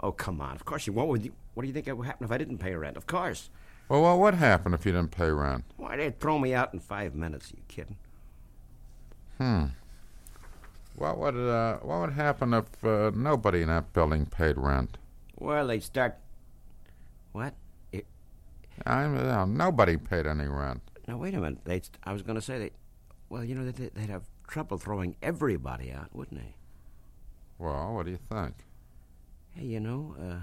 Oh, 0.00 0.12
come 0.12 0.40
on. 0.40 0.54
Of 0.56 0.64
course 0.66 0.86
you 0.86 0.92
won't. 0.92 1.08
Would 1.08 1.24
you- 1.24 1.34
What 1.54 1.62
do 1.62 1.66
you 1.68 1.72
think 1.72 1.86
would 1.86 2.06
happen 2.06 2.24
if 2.26 2.30
I 2.30 2.36
didn't 2.36 2.58
pay 2.58 2.74
rent? 2.74 2.96
Of 2.98 3.06
course. 3.06 3.48
Well, 3.88 4.02
what 4.02 4.18
would 4.18 4.34
happen 4.34 4.72
if 4.72 4.86
you 4.86 4.92
didn't 4.92 5.10
pay 5.10 5.30
rent? 5.30 5.64
Why, 5.76 5.96
they'd 5.96 6.18
throw 6.18 6.38
me 6.38 6.54
out 6.54 6.72
in 6.72 6.80
five 6.80 7.14
minutes. 7.14 7.52
Are 7.52 7.56
you 7.56 7.62
kidding? 7.68 7.96
Hmm. 9.38 9.64
What 10.96 11.18
would 11.18 11.36
uh, 11.36 11.78
what 11.78 12.00
would 12.00 12.12
happen 12.12 12.54
if 12.54 12.84
uh, 12.84 13.10
nobody 13.14 13.62
in 13.62 13.68
that 13.68 13.92
building 13.92 14.26
paid 14.26 14.56
rent? 14.56 14.96
Well, 15.36 15.66
they'd 15.66 15.82
start. 15.82 16.16
What? 17.32 17.54
I 18.86 19.06
mean, 19.06 19.26
uh, 19.26 19.44
nobody 19.44 19.96
paid 19.96 20.26
any 20.26 20.46
rent. 20.46 20.80
Now, 21.06 21.16
wait 21.18 21.34
a 21.34 21.40
minute. 21.40 21.64
They'd, 21.64 21.88
I 22.02 22.12
was 22.12 22.22
going 22.22 22.36
to 22.36 22.42
say 22.42 22.58
they. 22.58 22.70
Well, 23.28 23.44
you 23.44 23.54
know, 23.54 23.70
they'd, 23.70 23.94
they'd 23.94 24.10
have 24.10 24.24
trouble 24.48 24.78
throwing 24.78 25.16
everybody 25.22 25.92
out, 25.92 26.14
wouldn't 26.14 26.40
they? 26.40 26.54
Well, 27.58 27.94
what 27.94 28.06
do 28.06 28.12
you 28.12 28.18
think? 28.30 28.54
Hey, 29.54 29.66
you 29.66 29.80
know, 29.80 30.16
uh, 30.20 30.40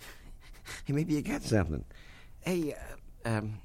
hey, 0.84 0.92
maybe 0.92 1.14
you 1.14 1.22
got 1.22 1.42
something. 1.42 1.84
Hey, 2.48 2.72
uh, 2.72 3.28
um, 3.28 3.58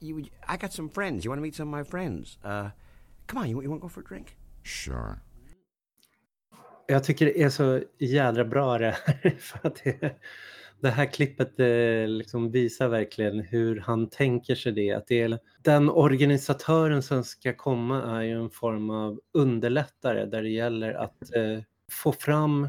you, 0.00 0.24
I 0.48 0.56
got 0.56 0.72
some 0.72 0.88
friends. 0.88 1.22
You 1.22 1.30
want 1.30 1.38
to 1.38 1.42
meet 1.42 1.54
some 1.54 1.68
of 1.68 1.78
my 1.78 1.84
friends? 1.84 2.38
Uh, 2.42 2.70
come 3.26 3.42
on, 3.42 3.50
you, 3.50 3.60
you 3.62 3.68
want 3.68 3.82
to 3.82 3.84
go 3.84 3.88
for 3.88 4.00
a 4.00 4.04
drink? 4.08 4.36
Sure. 4.62 5.20
Jag 6.86 7.04
tycker 7.04 7.26
det 7.26 7.42
är 7.42 7.50
så 7.50 7.82
jädra 7.98 8.44
bra 8.44 8.78
det 8.78 8.96
här. 9.04 9.36
För 9.38 9.68
att 9.68 9.84
det, 9.84 10.16
det 10.80 10.90
här 10.90 11.06
klippet 11.06 11.60
eh, 11.60 12.08
liksom 12.08 12.50
visar 12.50 12.88
verkligen 12.88 13.40
hur 13.40 13.80
han 13.80 14.10
tänker 14.10 14.54
sig 14.54 14.72
det. 14.72 14.92
Att 14.92 15.06
det 15.06 15.20
är, 15.20 15.38
den 15.62 15.90
organisatören 15.90 17.02
som 17.02 17.24
ska 17.24 17.54
komma 17.54 18.18
är 18.18 18.22
ju 18.22 18.42
en 18.42 18.50
form 18.50 18.90
av 18.90 19.20
underlättare 19.32 20.26
där 20.26 20.42
det 20.42 20.50
gäller 20.50 20.94
att 20.94 21.34
eh, 21.34 21.62
få 21.90 22.12
fram 22.12 22.68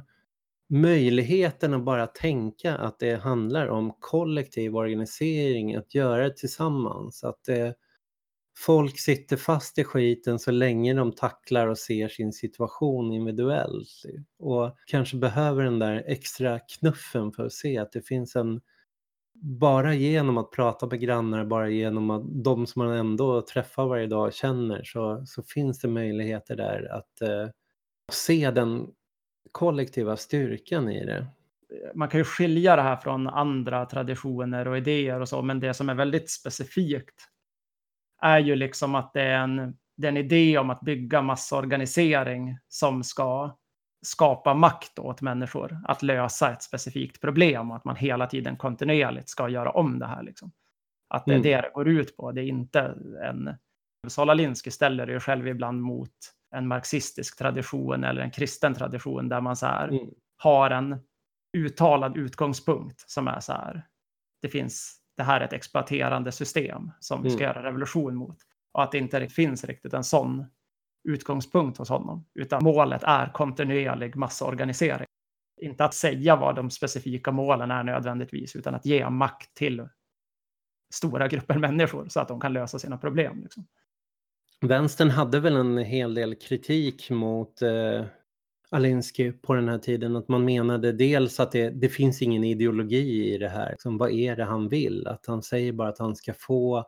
möjligheten 0.70 1.74
att 1.74 1.84
bara 1.84 2.08
tänka 2.08 2.76
att 2.76 3.00
det 3.00 3.16
handlar 3.16 3.68
om 3.68 3.94
kollektiv 4.00 4.76
organisering, 4.76 5.76
att 5.76 5.96
göra 5.96 6.24
det 6.24 6.38
tillsammans. 6.38 7.24
Att 7.24 7.44
det, 7.44 7.76
folk 8.58 9.00
sitter 9.00 9.38
fast 9.38 9.78
i 9.78 9.84
skiten 9.84 10.40
så 10.40 10.52
länge 10.52 10.94
de 10.94 11.12
tacklar 11.12 11.68
och 11.68 11.78
ser 11.78 12.08
sin 12.08 12.34
situation 12.34 13.14
individuellt. 13.14 13.90
Och 14.40 14.76
kanske 14.86 15.18
behöver 15.18 15.64
den 15.64 15.80
där 15.80 16.04
extra 16.08 16.60
knuffen 16.60 17.32
för 17.32 17.46
att 17.46 17.54
se 17.54 17.78
att 17.78 17.92
det 17.92 18.02
finns 18.02 18.36
en 18.36 18.62
bara 19.42 19.94
genom 19.94 20.38
att 20.38 20.52
prata 20.52 20.88
med 20.88 21.00
grannar, 21.00 21.46
bara 21.46 21.70
genom 21.70 22.10
att 22.10 22.44
de 22.44 22.68
som 22.68 22.86
man 22.86 22.98
ändå 22.98 23.42
träffar 23.42 23.88
varje 23.88 24.08
dag 24.08 24.34
känner 24.34 24.84
så, 24.84 25.24
så 25.26 25.44
finns 25.44 25.80
det 25.80 25.88
möjligheter 25.88 26.56
där 26.56 26.92
att 26.92 27.22
eh, 27.22 27.50
se 28.12 28.52
den 28.52 28.88
kollektiva 29.52 30.18
styrkan 30.18 30.90
i 30.90 31.06
det. 31.06 31.28
man 31.96 32.10
kan 32.10 32.20
ju 32.20 32.24
skilja 32.24 32.76
det 32.76 32.82
här 32.82 32.96
från 32.96 33.28
andra 33.28 33.86
traditioner 33.86 34.68
och 34.68 34.78
idéer 34.78 35.20
och 35.22 35.30
så, 35.30 35.42
men 35.42 35.60
det 35.60 35.74
som 35.74 35.90
är 35.90 35.94
väldigt 35.94 36.30
specifikt 36.30 37.16
är 38.22 38.40
ju 38.40 38.56
liksom 38.56 38.96
att 38.96 39.14
det 39.14 39.22
är 39.22 39.40
en, 39.40 39.78
det 39.98 40.08
är 40.08 40.12
en 40.12 40.18
idé 40.18 40.58
om 40.58 40.70
att 40.70 40.82
bygga 40.82 41.22
massorganisering 41.22 42.58
som 42.68 43.04
ska 43.04 43.58
skapa 44.02 44.54
makt 44.54 45.00
åt 45.00 45.22
människor 45.22 45.78
att 45.84 46.04
lösa 46.04 46.52
ett 46.52 46.64
specifikt 46.64 47.22
problem 47.22 47.72
och 47.72 47.78
att 47.78 47.86
man 47.86 47.96
hela 47.96 48.28
tiden 48.28 48.58
kontinuerligt 48.58 49.30
ska 49.30 49.50
göra 49.50 49.72
om 49.72 50.00
det 50.00 50.06
här. 50.06 50.24
Liksom. 50.24 50.52
Att 51.08 51.26
det 51.26 51.32
är 51.32 51.36
Mm. 51.36 51.44
det 51.44 51.62
det 51.62 51.72
går 51.74 51.88
ut 51.88 52.18
på. 52.18 52.32
Det 52.32 52.42
är 52.42 52.46
inte 52.46 52.80
en... 53.24 53.56
Sala 54.08 54.34
Linsky 54.34 54.72
ställer 54.72 55.06
det 55.06 55.14
ju 55.14 55.20
själv 55.20 55.48
ibland 55.48 55.82
mot 55.82 56.10
en 56.52 56.68
marxistisk 56.68 57.38
tradition 57.38 58.04
eller 58.04 58.22
en 58.22 58.32
kristen 58.32 58.74
tradition 58.74 59.30
där 59.30 59.42
man 59.42 59.56
så 59.56 59.66
här 59.66 59.88
Mm. 59.88 60.10
har 60.38 60.70
en 60.72 60.98
uttalad 61.58 62.18
utgångspunkt 62.18 63.10
som 63.10 63.28
är 63.28 63.40
så 63.40 63.54
här. 63.54 63.88
Det 64.42 64.50
finns, 64.50 65.02
det 65.18 65.24
här 65.24 65.42
är 65.42 65.46
ett 65.46 65.54
exploaterande 65.54 66.32
system 66.32 66.92
som 67.00 67.24
vi 67.24 67.30
ska 67.30 67.44
Mm. 67.44 67.56
göra 67.56 67.68
revolution 67.68 68.16
mot. 68.16 68.38
Och 68.72 68.84
att 68.84 68.92
det 68.92 68.98
inte 68.98 69.28
finns 69.28 69.64
riktigt 69.64 69.94
en 69.94 70.04
sån 70.04 70.46
utgångspunkt 71.04 71.78
hos 71.78 71.90
honom, 71.90 72.26
utan 72.34 72.64
målet 72.64 73.04
är 73.04 73.34
kontinuerlig 73.34 74.16
massorganisering. 74.16 75.06
Inte 75.62 75.86
att 75.86 75.94
säga 75.94 76.36
vad 76.36 76.56
de 76.56 76.70
specifika 76.70 77.32
målen 77.32 77.72
är 77.72 77.84
nödvändigtvis, 77.84 78.56
utan 78.56 78.76
att 78.76 78.86
ge 78.86 79.10
makt 79.10 79.54
till 79.54 79.88
stora 80.94 81.28
grupper 81.28 81.58
människor 81.58 82.08
så 82.10 82.20
att 82.20 82.28
de 82.28 82.40
kan 82.40 82.54
lösa 82.54 82.80
sina 82.80 82.98
problem. 82.98 83.42
Liksom. 83.42 83.68
Vänstern 84.62 85.10
hade 85.10 85.40
väl 85.40 85.56
en 85.56 85.78
hel 85.78 86.14
del 86.14 86.36
kritik 86.36 87.10
mot 87.10 87.62
eh, 87.62 88.06
Alinsky 88.72 89.32
på 89.32 89.54
den 89.54 89.70
här 89.70 89.78
tiden. 89.78 90.16
Att 90.16 90.28
man 90.28 90.46
menade 90.46 90.92
dels 90.92 91.40
att 91.40 91.52
det, 91.52 91.70
det 91.70 91.90
finns 91.90 92.22
ingen 92.22 92.44
ideologi 92.44 93.34
i 93.34 93.38
det 93.38 93.50
här. 93.50 93.72
Liksom, 93.72 93.98
vad 93.98 94.12
är 94.12 94.36
det 94.36 94.44
han 94.44 94.70
vill? 94.70 95.08
Att 95.08 95.26
han 95.26 95.44
säger 95.44 95.72
bara 95.72 95.90
att 95.90 96.00
han 96.00 96.16
ska 96.16 96.34
få 96.34 96.86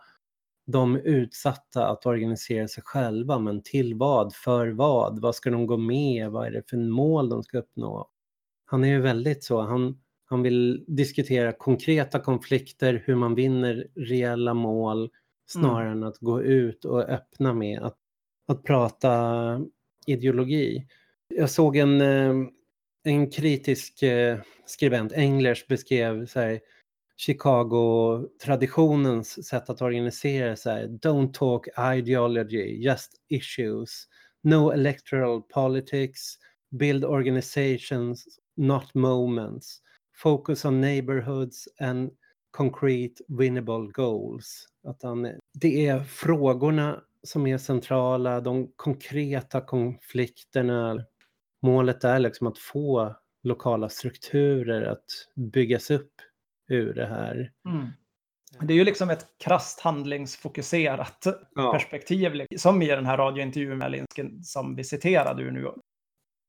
de 0.68 0.96
utsatta 0.98 1.88
att 1.88 2.06
organisera 2.06 2.68
sig 2.68 2.84
själva. 2.84 3.40
Men 3.40 3.64
till 3.64 3.96
vad? 3.96 4.34
För 4.36 4.68
vad? 4.68 5.22
Vad 5.22 5.36
ska 5.36 5.50
de 5.50 5.68
gå 5.68 5.78
med? 5.78 6.32
Vad 6.32 6.48
är 6.48 6.52
det 6.52 6.70
för 6.70 6.78
mål 6.78 7.30
de 7.30 7.44
ska 7.44 7.58
uppnå? 7.58 8.10
Han 8.66 8.84
är 8.84 8.88
ju 8.88 9.02
väldigt 9.02 9.44
så. 9.44 9.62
Han, 9.62 10.00
han 10.26 10.42
vill 10.42 10.86
diskutera 10.88 11.52
konkreta 11.52 12.20
konflikter, 12.20 13.04
hur 13.06 13.16
man 13.16 13.36
vinner 13.36 13.88
reella 13.96 14.54
mål 14.54 15.10
Mm. 15.56 15.70
snarare 15.70 15.92
än 15.92 16.04
att 16.04 16.18
gå 16.18 16.44
ut 16.44 16.86
och 16.86 17.10
öppna 17.10 17.54
med 17.54 17.82
att, 17.82 17.98
att 18.48 18.64
prata 18.64 19.62
ideologi. 20.06 20.88
Jag 21.28 21.50
såg 21.50 21.78
en, 21.78 22.02
eh, 22.02 22.34
en 23.04 23.32
kritisk 23.32 24.04
eh, 24.04 24.40
skribent, 24.66 25.12
Englers, 25.12 25.68
beskrev 25.68 26.26
så 26.26 26.40
här, 26.40 26.60
Chicago-traditionens 27.18 29.48
sätt 29.48 29.70
att 29.70 29.82
organisera 29.82 30.56
sig. 30.56 30.88
Don't 30.88 31.34
talk 31.34 31.68
ideology, 31.96 32.84
just 32.84 33.12
issues. 33.30 34.08
No 34.44 34.72
electoral 34.72 35.42
politics. 35.42 36.38
Build 36.72 37.06
organizations, 37.06 38.26
not 38.58 38.94
moments. 38.94 39.82
Focus 40.18 40.66
on 40.66 40.82
neighborhoods 40.82 41.68
and 41.80 42.12
concrete 42.52 43.24
winnable 43.28 43.92
goals. 43.94 44.68
Att 44.88 45.04
han, 45.04 45.32
det 45.54 45.88
är 45.88 46.04
frågorna 46.04 47.02
som 47.24 47.48
är 47.48 47.58
centrala, 47.58 48.42
de 48.42 48.72
konkreta 48.76 49.62
konflikterna. 49.62 51.06
Målet 51.62 52.04
är 52.04 52.20
liksom 52.20 52.48
att 52.48 52.58
få 52.58 53.16
lokala 53.44 53.90
strukturer 53.90 54.82
att 54.82 55.06
byggas 55.36 55.92
upp 55.92 56.14
ur 56.70 56.94
det 56.94 57.06
här. 57.06 57.52
Mm. 57.66 57.88
Det 58.60 58.74
är 58.74 58.78
ju 58.78 58.84
liksom 58.84 59.10
ett 59.10 59.28
krasst 59.38 59.80
handlingsfokuserat 59.80 61.26
Ja. 61.56 61.72
perspektiv, 61.74 62.34
liksom, 62.34 62.58
som 62.58 62.82
i 62.82 62.88
den 62.88 63.06
här 63.06 63.18
radiointervjun 63.18 63.78
med 63.78 63.92
Linsken 63.92 64.44
som 64.44 64.76
vi 64.76 64.84
citerade 64.84 65.44
ur 65.44 65.52
nu. 65.52 65.62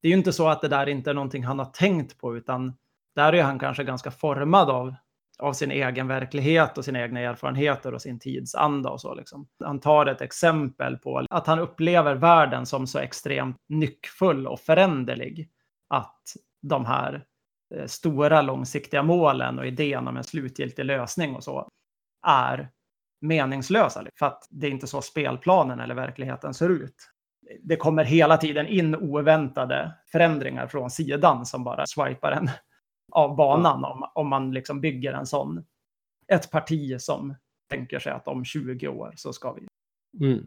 Det 0.03 0.09
är 0.09 0.11
ju 0.11 0.19
inte 0.19 0.33
så 0.33 0.49
att 0.49 0.61
det 0.61 0.69
där 0.69 0.89
inte 0.89 1.11
är 1.11 1.15
någonting 1.15 1.45
han 1.45 1.59
har 1.59 1.67
tänkt 1.67 2.19
på, 2.19 2.37
utan 2.37 2.77
där 3.15 3.33
är 3.33 3.43
han 3.43 3.59
kanske 3.59 3.85
ganska 3.85 4.11
formad 4.11 4.71
av, 4.71 4.95
av 5.43 5.53
sin 5.53 5.71
egen 5.71 6.09
verklighet 6.09 6.79
och 6.79 6.85
sina 6.85 7.01
egna 7.01 7.21
erfarenheter 7.21 7.95
och 7.95 8.03
sin 8.03 8.19
tidsanda 8.19 8.91
och 8.91 9.01
så. 9.01 9.15
Liksom. 9.15 9.47
Han 9.65 9.81
tar 9.81 10.07
ett 10.07 10.21
exempel 10.21 10.99
på 10.99 11.27
att 11.31 11.47
han 11.47 11.59
upplever 11.59 12.15
världen 12.15 12.67
som 12.67 12.87
så 12.87 12.99
extremt 12.99 13.57
nyckfull 13.69 14.47
och 14.47 14.61
föränderlig 14.61 15.49
att 15.89 16.23
de 16.63 16.87
här 16.87 17.25
eh, 17.75 17.87
stora 17.87 18.43
långsiktiga 18.43 19.03
målen 19.03 19.59
och 19.59 19.67
idén 19.67 20.09
om 20.09 20.17
en 20.17 20.25
slutgiltig 20.25 20.85
lösning 20.85 21.37
och 21.37 21.45
så 21.45 21.69
är 22.27 22.71
meningslösa. 23.21 24.03
Liksom. 24.03 24.19
För 24.19 24.27
att 24.27 24.49
det 24.51 24.67
är 24.67 24.71
inte 24.71 24.87
så 24.87 25.03
spelplanen 25.03 25.81
eller 25.81 25.95
verkligheten 25.95 26.55
ser 26.55 26.69
ut. 26.69 26.97
Det 27.63 27.77
kommer 27.77 28.05
hela 28.05 28.37
tiden 28.37 28.67
in 28.67 28.97
oväntade 28.97 29.95
förändringar 30.13 30.67
från 30.67 30.91
sidan 30.91 31.47
som 31.47 31.65
bara 31.65 31.87
swipar 31.87 32.33
en 32.33 32.51
av 33.13 33.37
banan 33.37 33.85
om, 33.85 34.05
om 34.15 34.29
man 34.29 34.53
liksom 34.53 34.81
bygger 34.81 35.13
en 35.13 35.27
sån. 35.27 35.65
Ett 36.29 36.51
parti 36.51 37.01
som 37.01 37.35
tänker 37.71 37.99
sig 37.99 38.13
att 38.13 38.29
om 38.29 38.45
20 38.45 38.89
år 38.89 39.13
så 39.17 39.33
ska 39.33 39.53
vi 39.53 39.67
Mm. 40.21 40.47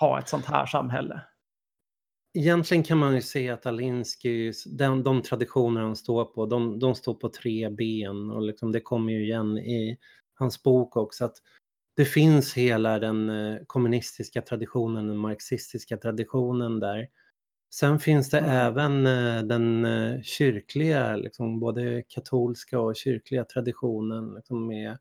ha 0.00 0.18
ett 0.18 0.28
sånt 0.28 0.44
här 0.44 0.66
samhälle. 0.66 1.20
Egentligen 2.38 2.84
kan 2.84 2.98
man 2.98 3.14
ju 3.14 3.22
se 3.22 3.50
att 3.50 3.66
Alinsky, 3.66 4.52
de, 4.78 5.02
de 5.02 5.22
traditioner 5.22 5.80
han 5.80 5.96
står 5.96 6.24
på, 6.24 6.46
de, 6.46 6.78
de 6.78 6.94
står 6.94 7.14
på 7.14 7.28
tre 7.28 7.70
ben 7.70 8.30
och 8.30 8.42
liksom 8.42 8.72
det 8.72 8.80
kommer 8.80 9.12
ju 9.12 9.24
igen 9.24 9.58
i 9.58 9.98
hans 10.34 10.62
bok 10.62 10.96
också 10.96 11.24
att 11.24 11.36
det 11.96 12.04
finns 12.04 12.54
hela 12.54 12.98
den 12.98 13.30
eh, 13.30 13.58
kommunistiska 13.66 14.42
traditionen, 14.42 15.06
den 15.06 15.16
marxistiska 15.16 15.96
traditionen 15.96 16.80
där. 16.80 17.08
Sen 17.80 17.98
finns 17.98 18.30
det 18.30 18.38
Mm. 18.38 18.50
även 18.50 19.06
eh, 19.06 19.42
den 19.42 19.84
eh, 19.84 20.22
kyrkliga, 20.22 21.16
liksom 21.16 21.60
både 21.60 22.02
katolska 22.08 22.80
och 22.80 22.96
kyrkliga 22.96 23.44
traditionen 23.44 24.34
liksom 24.34 24.66
med 24.66 24.98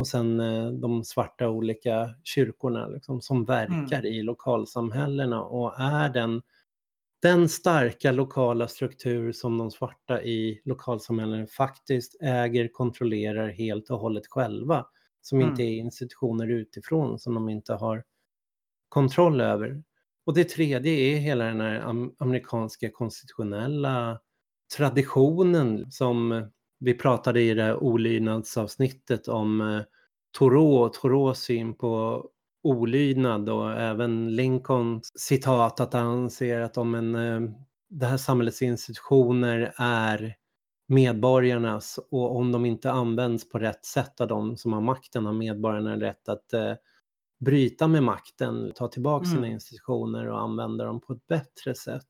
och 0.00 0.06
sen 0.06 0.40
eh, 0.40 0.70
de 0.70 1.04
svarta 1.04 1.48
olika 1.48 2.14
kyrkorna 2.24 2.86
liksom, 2.88 3.20
som 3.20 3.44
verkar 3.44 3.98
Mm. 3.98 4.12
i 4.12 4.22
lokalsamhällena 4.22 5.42
och 5.42 5.80
är 5.80 6.08
den, 6.08 6.42
den 7.22 7.48
starka 7.48 8.12
lokala 8.12 8.68
struktur 8.68 9.32
som 9.32 9.58
de 9.58 9.70
svarta 9.70 10.22
i 10.22 10.62
lokalsamhällena 10.64 11.46
faktiskt 11.46 12.22
äger, 12.22 12.68
kontrollerar 12.68 13.48
helt 13.48 13.90
och 13.90 13.98
hållet 13.98 14.26
själva. 14.26 14.86
Som 15.22 15.40
inte 15.40 15.62
Mm. 15.62 15.74
är 15.74 15.78
institutioner 15.78 16.48
utifrån 16.50 17.18
som 17.18 17.34
de 17.34 17.48
inte 17.48 17.74
har 17.74 18.04
kontroll 18.88 19.40
över. 19.40 19.82
Och 20.28 20.34
det 20.34 20.44
tredje 20.44 20.92
är 20.92 21.18
hela 21.18 21.44
den 21.44 21.60
här 21.60 21.84
amerikanska 22.18 22.90
konstitutionella 22.90 24.18
traditionen 24.76 25.90
som 25.90 26.46
vi 26.80 26.94
pratade 26.94 27.40
i 27.40 27.54
det 27.54 27.62
här 27.62 27.82
olydnadsavsnittet 27.82 29.28
om 29.28 29.60
eh, 29.60 29.82
Thoreau 30.38 30.84
och 30.84 30.92
Thoreaus 30.92 31.38
syn 31.38 31.74
på 31.74 32.24
olydnad 32.62 33.48
och 33.48 33.72
även 33.72 34.36
Lincolns 34.36 35.12
citat 35.20 35.80
att 35.80 35.92
han 35.92 36.30
ser 36.30 36.60
att 36.60 36.78
om 36.78 36.94
en, 36.94 37.14
eh, 37.14 37.50
det 37.90 38.06
här 38.06 38.16
samhällets 38.16 38.62
institutioner 38.62 39.72
är 39.76 40.34
medborgarnas 40.88 41.98
och 42.10 42.36
om 42.36 42.52
de 42.52 42.66
inte 42.66 42.90
används 42.90 43.48
på 43.48 43.58
rätt 43.58 43.84
sätt 43.84 44.20
av 44.20 44.28
de 44.28 44.56
som 44.56 44.72
har 44.72 44.80
makten 44.80 45.26
har 45.26 45.32
medborgarna 45.32 46.00
rätt 46.00 46.28
att 46.28 46.52
eh, 46.52 46.72
bryta 47.38 47.88
med 47.88 48.02
makten, 48.02 48.72
ta 48.74 48.88
tillbaka 48.88 49.24
sina 49.26 49.38
Mm. 49.38 49.52
institutioner 49.52 50.26
och 50.28 50.40
använda 50.40 50.84
dem 50.84 51.00
på 51.00 51.12
ett 51.12 51.26
bättre 51.26 51.74
sätt. 51.74 52.04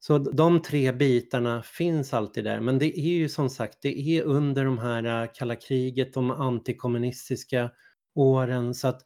Så 0.00 0.18
de 0.18 0.62
tre 0.62 0.92
bitarna 0.92 1.62
finns 1.62 2.14
alltid 2.14 2.44
där, 2.44 2.60
men 2.60 2.78
det 2.78 2.98
är 3.00 3.18
ju 3.18 3.28
som 3.28 3.50
sagt, 3.50 3.78
det 3.82 4.00
är 4.00 4.22
under 4.22 4.64
de 4.64 4.78
här 4.78 5.22
äh, 5.22 5.30
kalla 5.34 5.56
kriget, 5.56 6.14
de 6.14 6.30
antikommunistiska 6.30 7.70
åren, 8.14 8.74
så 8.74 8.88
att 8.88 9.02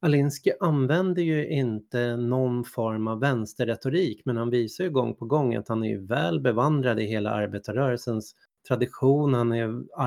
Alinsky 0.00 0.50
använder 0.60 1.22
ju 1.22 1.48
inte 1.48 2.16
någon 2.16 2.64
form 2.64 3.08
av 3.08 3.20
vänsterretorik, 3.20 4.22
men 4.24 4.36
han 4.36 4.50
visar 4.50 4.84
ju 4.84 4.90
gång 4.90 5.14
på 5.14 5.26
gång 5.26 5.54
att 5.54 5.68
han 5.68 5.84
är 5.84 5.98
väl 5.98 6.40
bevandrad 6.40 7.00
i 7.00 7.04
hela 7.04 7.30
arbetarrörelsens 7.30 8.34
tradition, 8.68 9.34
han 9.34 9.52
är 9.52 9.98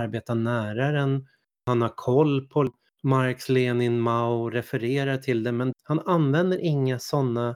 den, 0.93 1.27
han 1.65 1.81
har 1.81 1.93
koll 1.95 2.47
på 2.47 2.69
Marx, 3.03 3.49
Lenin, 3.49 3.99
Mao, 3.99 4.49
refererar 4.49 5.17
till 5.17 5.43
det, 5.43 5.51
men 5.51 5.73
han 5.83 5.99
använder 5.99 6.59
inga 6.61 6.99
sådana 6.99 7.55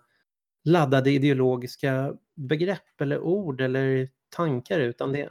laddade 0.64 1.12
ideologiska 1.12 2.14
begrepp 2.36 3.02
eller 3.02 3.20
ord 3.20 3.62
eller 3.62 4.10
tankar 4.36 4.80
utan 4.80 5.12
det 5.12 5.30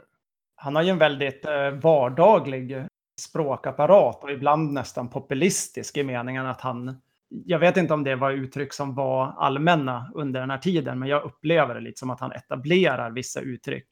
Han 0.55 0.75
har 0.75 0.83
ju 0.83 0.89
en 0.89 0.97
väldigt 0.97 1.45
eh, 1.45 1.69
vardaglig 1.69 2.85
språkapparat 3.21 4.23
och 4.23 4.31
ibland 4.31 4.73
nästan 4.73 5.09
populistisk 5.09 5.97
i 5.97 6.03
meningen 6.03 6.45
att 6.45 6.61
han, 6.61 7.01
jag 7.29 7.59
vet 7.59 7.77
inte 7.77 7.93
om 7.93 8.03
det 8.03 8.15
var 8.15 8.31
uttryck 8.31 8.73
som 8.73 8.95
var 8.95 9.33
allmänna 9.37 10.11
under 10.15 10.39
den 10.39 10.49
här 10.49 10.57
tiden, 10.57 10.99
men 10.99 11.09
jag 11.09 11.23
upplever 11.23 11.75
det 11.75 11.81
lite 11.81 11.99
som 11.99 12.09
att 12.09 12.19
han 12.19 12.31
etablerar 12.31 13.11
vissa 13.11 13.39
uttryck 13.39 13.87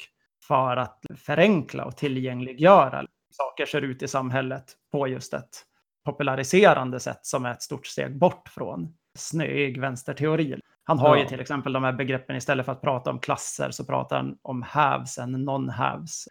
för 0.47 0.77
att 0.77 0.99
förenkla 1.17 1.85
och 1.85 1.97
tillgängliggöra 1.97 2.99
hur 2.99 3.07
saker 3.31 3.65
ser 3.65 3.81
ut 3.81 4.03
i 4.03 4.07
samhället 4.07 4.65
på 4.91 5.07
just 5.07 5.33
ett 5.33 5.65
populariserande 6.05 6.99
sätt 6.99 7.19
som 7.25 7.45
är 7.45 7.51
ett 7.51 7.61
stort 7.61 7.87
steg 7.87 8.17
bort 8.17 8.49
från 8.49 8.93
snöig 9.17 9.81
vänsterteori. 9.81 10.59
Han 10.83 10.99
har 10.99 11.15
ju 11.15 11.21
Ja. 11.21 11.29
till 11.29 11.39
exempel 11.39 11.73
de 11.73 11.83
här 11.83 11.93
begreppen, 11.93 12.35
istället 12.35 12.65
för 12.65 12.71
att 12.71 12.81
prata 12.81 13.09
om 13.09 13.19
klasser 13.19 13.71
så 13.71 13.85
pratar 13.85 14.15
han 14.15 14.37
om 14.41 14.61
haves 14.61 15.19
and 15.19 15.35
non-haves. 15.35 16.27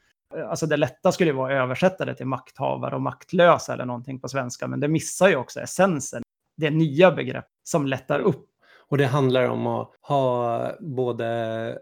Alltså 0.48 0.66
det 0.66 0.76
lätta 0.76 1.12
skulle 1.12 1.30
ju 1.30 1.36
vara 1.36 1.52
att 1.54 1.64
översätta 1.64 2.04
det 2.04 2.14
till 2.14 2.26
makthavare 2.26 2.94
och 2.94 3.02
maktlösa 3.02 3.72
eller 3.72 3.84
någonting 3.84 4.20
på 4.20 4.28
svenska, 4.28 4.66
men 4.66 4.80
det 4.80 4.88
missar 4.88 5.28
ju 5.28 5.36
också 5.36 5.60
essensen. 5.60 6.22
Det 6.56 6.66
är 6.66 6.70
nya 6.70 7.10
begrepp 7.12 7.48
som 7.62 7.86
lättar 7.86 8.20
upp. 8.20 8.48
Och 8.88 8.98
det 8.98 9.06
handlar 9.06 9.48
om 9.48 9.66
att 9.66 9.90
ha 10.00 10.70
både 10.80 11.78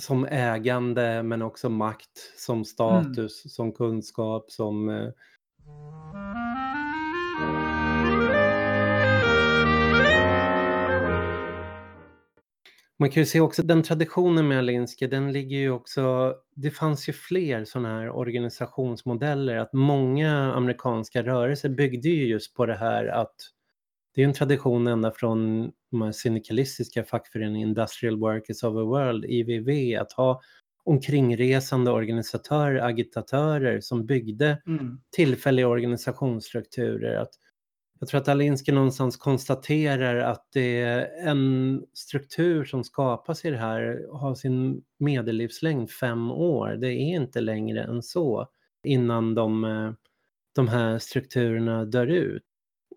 som 0.00 0.26
ägande 0.26 1.22
men 1.22 1.42
också 1.42 1.68
makt, 1.68 2.32
som 2.36 2.64
status, 2.64 3.54
som 3.54 3.72
kunskap, 3.72 4.50
som... 4.50 4.88
Man 12.98 13.10
kan 13.10 13.20
ju 13.20 13.26
se 13.26 13.40
också 13.40 13.62
den 13.62 13.82
traditionen 13.82 14.48
med 14.48 14.58
Alinsky, 14.58 15.06
den 15.06 15.32
ligger 15.32 15.56
ju 15.56 15.70
också, 15.70 16.34
det 16.56 16.70
fanns 16.70 17.08
ju 17.08 17.12
fler 17.12 17.64
sådana 17.64 17.88
här 17.88 18.10
organisationsmodeller, 18.10 19.56
att 19.56 19.72
många 19.72 20.52
amerikanska 20.54 21.22
rörelser 21.22 21.68
byggde 21.68 22.08
ju 22.08 22.26
just 22.26 22.54
på 22.54 22.66
det 22.66 22.76
här 22.76 23.06
att 23.06 23.34
det 24.14 24.22
är 24.22 24.24
en 24.26 24.32
tradition 24.32 24.86
ända 24.86 25.12
från 25.12 25.70
de 25.90 26.02
här 26.02 26.12
syndikalistiska 26.12 27.04
fackföreningen 27.04 27.68
Industrial 27.68 28.18
Workers 28.18 28.62
of 28.64 28.74
the 28.74 28.82
World, 28.82 29.24
IVV, 29.24 30.00
att 30.00 30.12
ha 30.12 30.40
omkringresande 30.84 31.90
organisatörer, 31.90 32.86
agitatörer 32.86 33.80
som 33.80 34.06
byggde 34.06 34.62
tillfälliga 35.10 35.68
organisationsstrukturer. 35.68 37.16
Att 37.16 37.30
jag 38.04 38.08
tror 38.08 38.20
att 38.20 38.28
Alinsky 38.28 38.72
någonstans 38.72 39.16
konstaterar 39.16 40.16
att 40.16 40.48
det 40.52 40.80
är 40.80 41.28
en 41.28 41.82
struktur 41.92 42.64
som 42.64 42.84
skapas 42.84 43.44
i 43.44 43.50
det 43.50 43.56
här 43.56 44.06
har 44.12 44.34
sin 44.34 44.82
medellivslängd 44.98 45.90
fem 45.90 46.30
år. 46.30 46.68
Det 46.68 46.86
är 46.86 47.14
inte 47.14 47.40
längre 47.40 47.82
än 47.82 48.02
så 48.02 48.48
innan 48.84 49.34
de, 49.34 49.64
eh, 49.64 49.92
de 50.54 50.68
här 50.68 50.98
strukturerna 50.98 51.84
dör 51.84 52.06
ut. 52.06 52.42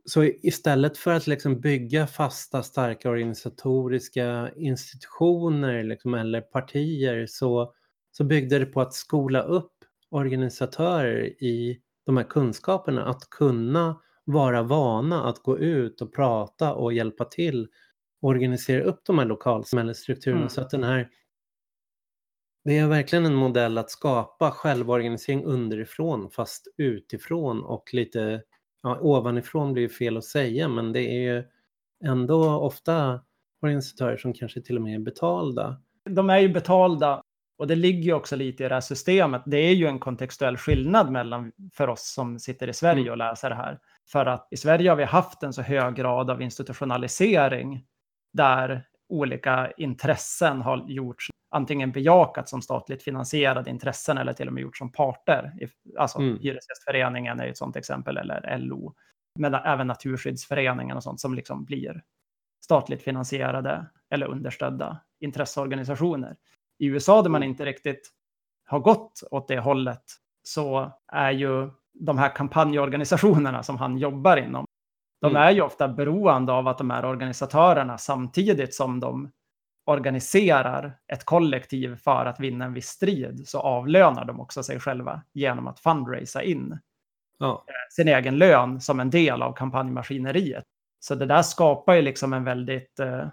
Så 0.05 0.23
istället 0.23 0.97
för 0.97 1.13
att 1.13 1.27
liksom 1.27 1.59
bygga 1.59 2.07
fasta, 2.07 2.63
starka 2.63 3.09
organisatoriska 3.09 4.51
institutioner 4.55 5.83
liksom, 5.83 6.13
eller 6.13 6.41
partier 6.41 7.25
så, 7.29 7.73
så 8.11 8.23
byggde 8.23 8.59
det 8.59 8.65
på 8.65 8.81
att 8.81 8.93
skola 8.93 9.41
upp 9.41 9.73
organisatörer 10.09 11.43
i 11.43 11.79
de 12.05 12.17
här 12.17 12.23
kunskaperna, 12.23 13.05
att 13.05 13.29
kunna 13.29 14.01
vara 14.27 14.63
vana 14.63 15.23
att 15.23 15.43
gå 15.43 15.57
ut 15.59 16.01
och 16.01 16.13
prata 16.15 16.73
och 16.73 16.93
hjälpa 16.93 17.25
till 17.25 17.67
och 18.21 18.29
organisera 18.29 18.83
upp 18.83 19.01
de 19.03 19.17
här 19.17 19.25
lokalsamhällesstrukturerna 19.25 20.39
Mm. 20.39 20.49
så 20.49 20.61
att 20.61 20.69
den 20.69 20.83
här 20.83 21.09
det 22.63 22.77
är 22.77 22.87
verkligen 22.87 23.25
en 23.25 23.35
modell 23.35 23.77
att 23.77 23.91
skapa 23.91 24.51
självorganisering 24.51 25.43
underifrån 25.43 26.29
fast 26.29 26.67
utifrån 26.77 27.63
och 27.63 27.93
lite 27.93 28.41
ja, 28.83 28.99
ovanifrån 29.01 29.73
blir 29.73 29.83
ju 29.83 29.89
fel 29.89 30.17
att 30.17 30.25
säga 30.25 30.67
men 30.67 30.93
det 30.93 30.99
är 31.01 31.35
ju 31.35 31.43
ändå 32.05 32.49
ofta 32.49 33.21
organisatörer 33.61 34.17
som 34.17 34.33
kanske 34.33 34.61
till 34.61 34.75
och 34.75 34.81
med 34.81 34.95
är 34.95 34.99
betalda. 34.99 35.81
De 36.09 36.29
är 36.29 36.39
ju 36.39 36.49
betalda 36.49 37.23
och 37.57 37.67
det 37.67 37.75
ligger 37.75 38.03
ju 38.03 38.13
också 38.13 38.35
lite 38.35 38.63
i 38.63 38.67
det 38.67 38.73
här 38.73 38.81
systemet. 38.81 39.41
Det 39.45 39.57
är 39.57 39.73
ju 39.73 39.87
en 39.87 39.99
kontextuell 39.99 40.57
skillnad 40.57 41.11
mellan 41.11 41.51
för 41.73 41.87
oss 41.87 42.13
som 42.13 42.39
sitter 42.39 42.67
i 42.67 42.73
Sverige 42.73 43.01
Mm. 43.01 43.11
och 43.11 43.17
läser 43.17 43.49
det 43.49 43.55
här. 43.55 43.79
För 44.11 44.25
att 44.25 44.47
i 44.51 44.57
Sverige 44.57 44.89
har 44.89 44.95
vi 44.95 45.03
haft 45.03 45.43
en 45.43 45.53
så 45.53 45.61
hög 45.61 45.95
grad 45.95 46.29
av 46.29 46.41
institutionalisering 46.41 47.85
där 48.33 48.83
olika 49.09 49.71
intressen 49.71 50.61
har 50.61 50.85
gjorts 50.87 51.29
antingen 51.49 51.91
bejakat 51.91 52.49
som 52.49 52.61
statligt 52.61 53.03
finansierade 53.03 53.69
intressen 53.69 54.17
eller 54.17 54.33
till 54.33 54.47
och 54.47 54.53
med 54.53 54.61
gjorts 54.61 54.79
som 54.79 54.91
parter. 54.91 55.53
Alltså 55.97 56.19
Mm. 56.19 56.39
Hyresgästföreningen 56.39 57.39
är 57.39 57.47
ett 57.47 57.57
sådant 57.57 57.75
exempel, 57.75 58.17
eller 58.17 58.57
LO. 58.57 58.95
Men 59.39 59.53
även 59.53 59.87
Naturskyddsföreningen 59.87 60.97
och 60.97 61.03
sånt 61.03 61.19
som 61.19 61.33
liksom 61.33 61.65
blir 61.65 62.03
statligt 62.63 63.03
finansierade 63.03 63.85
eller 64.09 64.27
understödda 64.27 64.99
intresseorganisationer. 65.19 66.35
I 66.79 66.85
USA 66.85 67.21
där 67.21 67.29
man 67.29 67.43
inte 67.43 67.65
riktigt 67.65 68.11
har 68.65 68.79
gått 68.79 69.23
åt 69.31 69.47
det 69.47 69.59
hållet 69.59 70.03
så 70.43 70.91
är 71.07 71.31
ju 71.31 71.69
de 71.99 72.17
här 72.17 72.35
kampanjorganisationerna 72.35 73.63
som 73.63 73.77
han 73.77 73.97
jobbar 73.97 74.37
inom, 74.37 74.65
de 75.21 75.27
Mm. 75.31 75.41
är 75.41 75.51
ju 75.51 75.61
ofta 75.61 75.87
beroende 75.87 76.51
av 76.53 76.67
att 76.67 76.77
de 76.77 76.89
här 76.89 77.05
organisatörerna 77.05 77.97
samtidigt 77.97 78.75
som 78.75 78.99
de 78.99 79.31
organiserar 79.85 80.97
ett 81.13 81.25
kollektiv 81.25 81.95
för 81.95 82.25
att 82.25 82.39
vinna 82.39 82.65
en 82.65 82.73
viss 82.73 82.87
strid 82.87 83.47
så 83.47 83.59
avlönar 83.59 84.25
de 84.25 84.39
också 84.39 84.63
sig 84.63 84.79
själva 84.79 85.21
genom 85.33 85.67
att 85.67 85.79
fundraisa 85.79 86.43
in 86.43 86.79
Ja, 87.39 87.63
sin 87.89 88.07
egen 88.07 88.37
lön 88.37 88.81
som 88.81 88.99
en 88.99 89.09
del 89.09 89.41
av 89.41 89.53
kampanjmaskineriet. 89.53 90.63
Så 90.99 91.15
det 91.15 91.25
där 91.25 91.41
skapar 91.41 91.93
ju 91.93 92.01
liksom 92.01 92.33
en 92.33 92.43
väldigt 92.43 92.99
eh, 92.99 93.27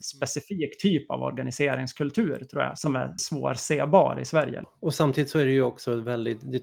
specifik 0.00 0.78
typ 0.78 1.10
av 1.10 1.22
organiseringskultur 1.22 2.44
tror 2.50 2.62
jag, 2.62 2.78
som 2.78 2.96
är 2.96 3.14
svårsebar 3.16 4.20
i 4.20 4.24
Sverige. 4.24 4.64
och 4.80 4.94
samtidigt 4.94 5.30
så 5.30 5.38
är 5.38 5.44
det 5.44 5.52
ju 5.52 5.62
också 5.62 5.96
väldigt, 5.96 6.38
det 6.52 6.62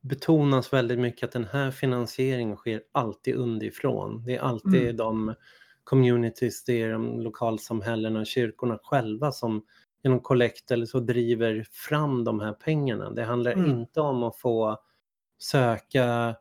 betonas 0.00 0.72
väldigt 0.72 0.98
mycket 0.98 1.24
att 1.24 1.32
den 1.32 1.44
här 1.52 1.70
finansieringen 1.70 2.56
sker 2.56 2.82
alltid 2.92 3.34
underifrån. 3.34 4.24
Det 4.26 4.36
är 4.36 4.40
alltid 4.40 4.82
Mm. 4.82 4.96
de 4.96 5.34
communities, 5.84 6.64
det 6.64 6.82
är 6.82 6.92
de 6.92 7.20
lokalsamhällena, 7.20 8.24
kyrkorna 8.24 8.78
själva 8.82 9.32
som 9.32 9.62
genom 10.02 10.20
kollekt 10.20 10.70
eller 10.70 10.86
så 10.86 11.00
driver 11.00 11.66
fram 11.70 12.24
de 12.24 12.40
här 12.40 12.52
pengarna. 12.52 13.10
Det 13.10 13.24
handlar 13.24 13.52
Mm. 13.52 13.70
inte 13.70 14.00
om 14.00 14.22
att 14.22 14.36
få 14.36 14.78
söka 15.38 16.36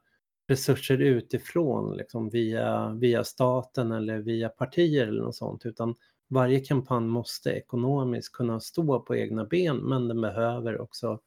resurser 0.47 0.97
utifrån, 1.01 1.97
liksom 1.97 2.29
via, 2.29 2.89
via 2.93 3.23
staten 3.23 3.91
eller 3.91 4.17
via 4.17 4.49
partier 4.49 5.07
eller 5.07 5.21
något 5.21 5.35
sånt, 5.35 5.65
utan 5.65 5.95
varje 6.29 6.59
kampanj 6.59 7.07
måste 7.07 7.49
ekonomiskt 7.49 8.33
kunna 8.33 8.59
stå 8.59 8.99
på 8.99 9.15
egna 9.15 9.45
ben, 9.45 9.77
men 9.77 10.07
den 10.07 10.21
behöver 10.21 10.81
också 10.81 11.19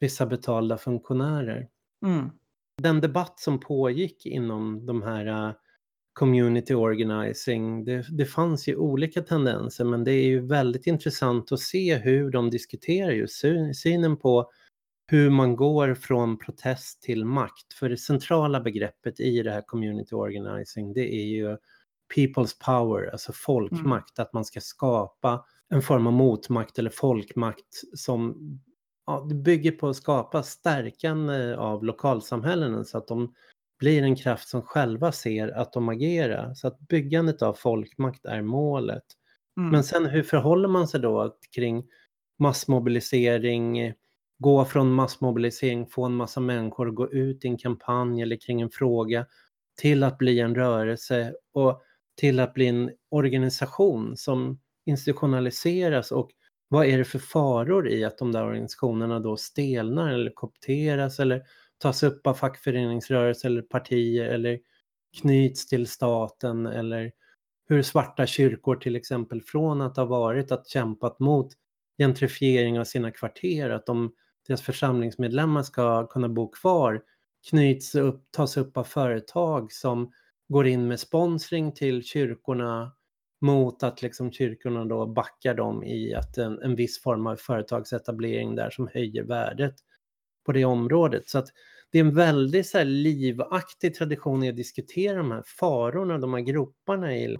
vissa 0.00 0.26
betalda 0.26 0.78
funktionärer. 0.78 1.68
Mm. 2.06 2.30
Den 2.82 3.00
debatt 3.00 3.40
som 3.40 3.60
pågick 3.60 4.26
inom 4.26 4.86
de 4.86 5.02
här 5.02 5.48
uh, 5.48 5.54
community 6.12 6.74
organizing, 6.74 7.84
det, 7.84 8.06
det 8.10 8.24
fanns 8.24 8.68
ju 8.68 8.76
olika 8.76 9.22
tendenser, 9.22 9.84
men 9.84 10.04
det 10.04 10.12
är 10.12 10.24
ju 10.24 10.46
väldigt 10.46 10.86
intressant 10.86 11.52
att 11.52 11.60
se 11.60 11.96
hur 11.96 12.30
de 12.30 12.50
diskuterar 12.50 13.10
just 13.10 13.42
synen 13.74 14.16
på 14.16 14.50
hur 15.06 15.30
man 15.30 15.56
går 15.56 15.94
från 15.94 16.38
protest 16.38 17.02
till 17.02 17.24
makt. 17.24 17.72
För 17.74 17.88
det 17.88 17.96
centrala 17.96 18.60
begreppet 18.60 19.20
i 19.20 19.42
det 19.42 19.50
här 19.50 19.62
community 19.66 20.14
organizing, 20.14 20.92
det 20.92 21.14
är 21.14 21.26
ju 21.26 21.56
people's 22.16 22.56
power, 22.64 23.10
alltså 23.12 23.32
folkmakt, 23.32 24.18
mm. 24.18 24.26
att 24.26 24.32
man 24.32 24.44
ska 24.44 24.60
skapa 24.60 25.44
en 25.68 25.82
form 25.82 26.06
av 26.06 26.12
motmakt 26.12 26.78
eller 26.78 26.90
folkmakt 26.90 27.82
som 27.94 28.36
ja, 29.06 29.24
bygger 29.44 29.72
på 29.72 29.88
att 29.88 29.96
skapa 29.96 30.42
stärkande 30.42 31.54
av 31.54 31.84
lokalsamhällen 31.84 32.84
så 32.84 32.98
att 32.98 33.08
de 33.08 33.34
blir 33.78 34.02
en 34.02 34.16
kraft 34.16 34.48
som 34.48 34.62
själva 34.62 35.12
ser 35.12 35.48
att 35.48 35.72
de 35.72 35.88
agerar. 35.88 36.54
Så 36.54 36.68
att 36.68 36.80
byggandet 36.80 37.42
av 37.42 37.54
folkmakt 37.54 38.24
är 38.24 38.42
målet. 38.42 39.04
Mm. 39.56 39.70
Men 39.70 39.84
sen 39.84 40.06
hur 40.06 40.22
förhåller 40.22 40.68
man 40.68 40.88
sig 40.88 41.00
då 41.00 41.36
kring 41.54 41.84
massmobilisering, 42.38 43.92
gå 44.38 44.64
från 44.64 44.92
massmobilisering, 44.92 45.86
få 45.86 46.04
en 46.04 46.14
massa 46.14 46.40
människor 46.40 46.88
att 46.88 46.94
gå 46.94 47.12
ut 47.12 47.44
i 47.44 47.48
en 47.48 47.58
kampanj 47.58 48.22
eller 48.22 48.36
kring 48.36 48.60
en 48.60 48.70
fråga 48.70 49.26
till 49.80 50.02
att 50.02 50.18
bli 50.18 50.40
en 50.40 50.54
rörelse 50.54 51.34
och 51.52 51.82
till 52.16 52.40
att 52.40 52.54
bli 52.54 52.66
en 52.66 52.90
organisation 53.10 54.16
som 54.16 54.60
institutionaliseras 54.86 56.12
och 56.12 56.30
vad 56.68 56.86
är 56.86 56.98
det 56.98 57.04
för 57.04 57.18
faror 57.18 57.88
i 57.88 58.04
att 58.04 58.18
de 58.18 58.32
där 58.32 58.44
organisationerna 58.44 59.20
då 59.20 59.36
stelnar 59.36 60.12
eller 60.12 60.30
kopteras 60.30 61.20
eller 61.20 61.42
tas 61.78 62.02
upp 62.02 62.26
av 62.26 62.34
fackföreningsrörelser 62.34 63.48
eller 63.48 63.62
partier 63.62 64.24
eller 64.24 64.60
knyts 65.20 65.66
till 65.66 65.86
staten 65.86 66.66
eller 66.66 67.12
hur 67.68 67.82
svarta 67.82 68.26
kyrkor 68.26 68.76
till 68.76 68.96
exempel 68.96 69.42
från 69.42 69.80
att 69.80 69.96
ha 69.96 70.04
varit 70.04 70.52
att 70.52 70.68
kämpat 70.68 71.20
mot 71.20 71.52
gentrifiering 71.98 72.80
av 72.80 72.84
sina 72.84 73.10
kvarter, 73.10 73.70
att 73.70 73.86
de, 73.86 74.12
deras 74.46 74.62
församlingsmedlemmar 74.62 75.62
ska 75.62 76.06
kunna 76.06 76.28
bo 76.28 76.48
kvar, 76.48 77.02
knyts 77.50 77.94
upp, 77.94 78.24
tas 78.30 78.56
upp 78.56 78.76
av 78.76 78.84
företag 78.84 79.72
som 79.72 80.12
går 80.48 80.66
in 80.66 80.88
med 80.88 81.00
sponsring 81.00 81.72
till 81.72 82.02
kyrkorna 82.02 82.92
mot 83.40 83.82
att 83.82 84.02
liksom 84.02 84.32
kyrkorna 84.32 84.84
då 84.84 85.06
backar 85.06 85.54
dem 85.54 85.84
i 85.84 86.14
att 86.14 86.38
en, 86.38 86.62
en 86.62 86.76
viss 86.76 87.02
form 87.02 87.26
av 87.26 87.36
företagsetablering 87.36 88.54
där 88.54 88.70
som 88.70 88.88
höjer 88.94 89.22
värdet 89.22 89.74
på 90.46 90.52
det 90.52 90.64
området. 90.64 91.28
Så 91.28 91.38
att 91.38 91.48
det 91.90 91.98
är 91.98 92.04
en 92.04 92.14
väldigt 92.14 92.66
så 92.66 92.78
här 92.78 92.84
livaktig 92.84 93.94
tradition 93.94 94.42
i 94.42 94.48
att 94.48 94.56
diskutera 94.56 95.16
de 95.16 95.30
här 95.30 95.42
farorna, 95.46 96.18
de 96.18 96.34
här 96.34 96.40
groparna 96.40 97.16
i 97.16 97.36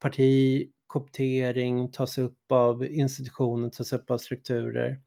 parti, 0.00 0.70
koptering, 0.86 1.90
tas 1.90 2.18
upp 2.18 2.52
av 2.52 2.84
institutioner, 2.84 3.70
tas 3.70 3.92
upp 3.92 4.10
av 4.10 4.18
strukturer. 4.18 5.00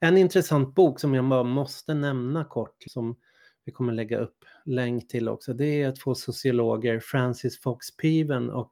En 0.00 0.16
intressant 0.16 0.74
bok 0.74 1.00
som 1.00 1.14
jag 1.14 1.28
bara 1.28 1.42
måste 1.42 1.94
nämna 1.94 2.44
kort, 2.44 2.76
som 2.86 3.16
vi 3.64 3.72
kommer 3.72 3.92
lägga 3.92 4.18
upp 4.18 4.37
länk 4.68 5.08
till 5.08 5.28
också, 5.28 5.52
det 5.52 5.82
är 5.82 5.92
två 5.92 6.14
sociologer, 6.14 7.00
Francis 7.00 7.60
Fox 7.60 7.96
Piven 7.96 8.50
och 8.50 8.70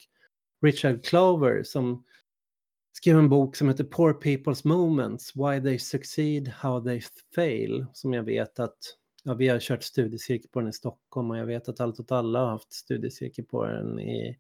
Richard 0.63 1.05
Clover, 1.05 1.63
som 1.63 2.05
skrev 2.93 3.19
en 3.19 3.29
bok 3.29 3.57
som 3.57 3.69
heter 3.69 3.85
Poor 3.85 4.13
People's 4.13 4.67
Moments, 4.67 5.37
Why 5.37 5.61
They 5.63 5.79
Succeed, 5.79 6.49
How 6.49 6.85
They 6.85 7.03
Fail, 7.35 7.87
som 7.93 8.13
jag 8.13 8.23
vet 8.23 8.59
att 8.59 8.79
ja, 9.25 9.35
vi 9.35 9.49
har 9.49 9.59
kört 9.59 9.83
studiecirkel 9.83 10.51
på 10.51 10.61
den 10.61 10.69
i 10.69 10.73
Stockholm 10.73 11.31
och 11.31 11.39
jag 11.39 11.47
vet 11.47 11.69
att 11.69 11.81
Allt 11.81 12.01
åt 12.01 12.13
alla 12.13 12.41
har 12.41 12.51
haft 12.51 12.73
studiecirkel 12.73 13.45
på 13.45 13.67
den 13.67 14.01
i, 14.01 14.39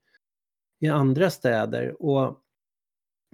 i 0.81 0.89
andra 0.89 1.31
städer. 1.31 2.03
Och 2.03 2.43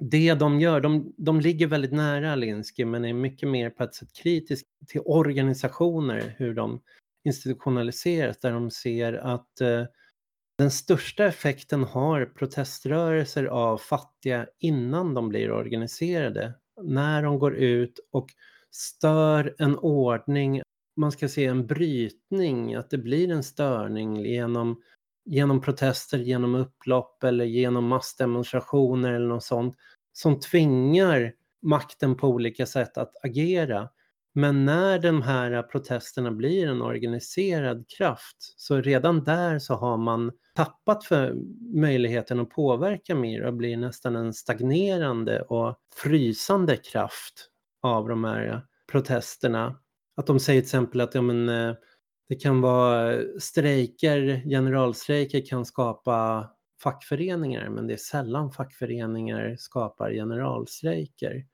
det 0.01 0.35
de 0.35 0.61
gör, 0.61 0.81
de, 0.81 1.15
de 1.17 1.41
ligger 1.41 1.67
väldigt 1.67 1.93
nära 1.93 2.33
Alinsky 2.33 2.85
men 2.85 3.05
är 3.05 3.13
mycket 3.13 3.49
mer 3.49 3.71
på 3.71 3.85
ett 3.85 3.95
sätt 3.95 4.13
kritisk 4.13 4.67
till 4.87 5.01
organisationer, 5.05 6.35
hur 6.39 6.55
de 6.55 6.81
institutionaliserat 7.25 8.41
där 8.41 8.53
de 8.53 8.71
ser 8.71 9.13
att 9.13 9.61
eh, 9.61 9.85
den 10.59 10.71
största 10.71 11.25
effekten 11.25 11.85
har 11.85 12.25
proteströrelser 12.25 13.45
av 13.45 13.79
fattiga 13.79 14.47
innan 14.59 15.15
de 15.15 15.29
blir 15.29 15.53
organiserade. 15.53 16.55
När 16.83 17.23
de 17.23 17.39
går 17.39 17.55
ut 17.55 18.01
och 18.11 18.27
stör 18.71 19.55
en 19.59 19.79
ordning, 19.79 20.63
man 20.97 21.13
ska 21.13 21.29
se 21.29 21.47
en 21.47 21.67
brytning, 21.67 22.75
att 22.75 22.91
det 22.91 22.99
blir 22.99 23.31
en 23.31 23.43
störning 23.43 24.17
genom, 24.17 24.83
genom 25.25 25.61
protester, 25.61 26.19
genom 26.19 26.55
upplopp 26.55 27.25
eller 27.25 27.45
genom 27.45 27.85
massdemonstrationer 27.85 29.13
eller 29.13 29.29
något 29.29 29.45
sånt 29.45 29.77
som 30.13 30.41
tvingar 30.41 31.33
makten 31.63 32.17
på 32.17 32.29
olika 32.29 32.67
sätt 32.67 32.99
att 32.99 33.25
agera. 33.25 33.89
Men 34.35 34.64
när 34.64 34.99
de 34.99 35.23
här 35.23 35.51
äh, 35.53 35.62
protesterna 35.62 36.31
blir 36.31 36.68
en 36.68 36.83
organiserad 36.83 37.85
kraft 37.99 38.37
så 38.57 38.81
redan 38.81 39.25
där 39.25 39.59
så 39.59 39.75
har 39.75 39.97
man 39.97 40.33
tappat 40.55 41.05
för 41.05 41.35
möjligheten 41.75 42.40
att 42.40 42.51
påverka 42.51 43.14
mer 43.14 43.42
och 43.42 43.55
blir 43.55 43.77
nästan 43.77 44.16
en 44.16 44.33
stagnerande 44.33 45.42
och 45.42 45.77
frysande 46.03 46.77
kraft 46.77 47.49
av 47.83 48.09
de 48.09 48.25
här 48.25 48.47
äh, 48.47 48.59
protesterna. 48.92 49.79
Att 50.16 50.27
de 50.27 50.40
säger 50.40 50.61
till 50.61 50.66
exempel 50.66 51.01
att 51.01 51.14
ja, 51.14 51.23
men, 51.23 51.49
äh, 51.49 51.75
det 52.29 52.35
kan 52.37 52.61
vara 52.61 53.23
strejker, 53.38 54.42
generalstrejker 54.49 55.47
kan 55.47 55.64
skapa 55.64 56.49
fackföreningar 56.83 57.68
men 57.68 57.87
det 57.87 57.92
är 57.92 57.99
sällan 57.99 58.53
fackföreningar 58.53 59.57
skapar 59.59 60.11
generalstrejker. 60.11 61.45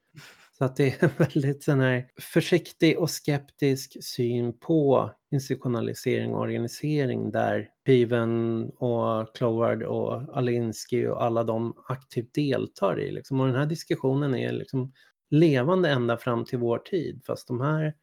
Så 0.58 0.64
att 0.64 0.76
det 0.76 1.02
är 1.02 1.04
en 1.04 1.10
väldigt 1.18 1.62
sån 1.62 1.80
här 1.80 2.08
försiktig 2.20 2.98
och 2.98 3.10
skeptisk 3.10 4.04
syn 4.04 4.58
på 4.58 5.10
institutionalisering 5.30 6.34
och 6.34 6.40
organisering 6.40 7.30
där 7.30 7.68
Piven 7.84 8.64
och 8.70 9.36
Cloward 9.36 9.82
och 9.82 10.36
Alinsky 10.36 11.06
och 11.06 11.24
alla 11.24 11.44
de 11.44 11.74
aktivt 11.88 12.34
deltar 12.34 13.00
i. 13.00 13.12
Liksom. 13.12 13.40
Och 13.40 13.46
den 13.46 13.56
här 13.56 13.66
diskussionen 13.66 14.34
är 14.34 14.52
liksom 14.52 14.92
levande 15.30 15.90
ända 15.90 16.16
fram 16.16 16.44
till 16.44 16.58
vår 16.58 16.78
tid 16.78 17.22
fast 17.26 17.48
de 17.48 17.60
här 17.60 17.94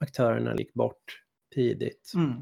aktörerna 0.00 0.56
gick 0.56 0.74
bort 0.74 1.22
tidigt. 1.54 2.12
Mm. 2.14 2.32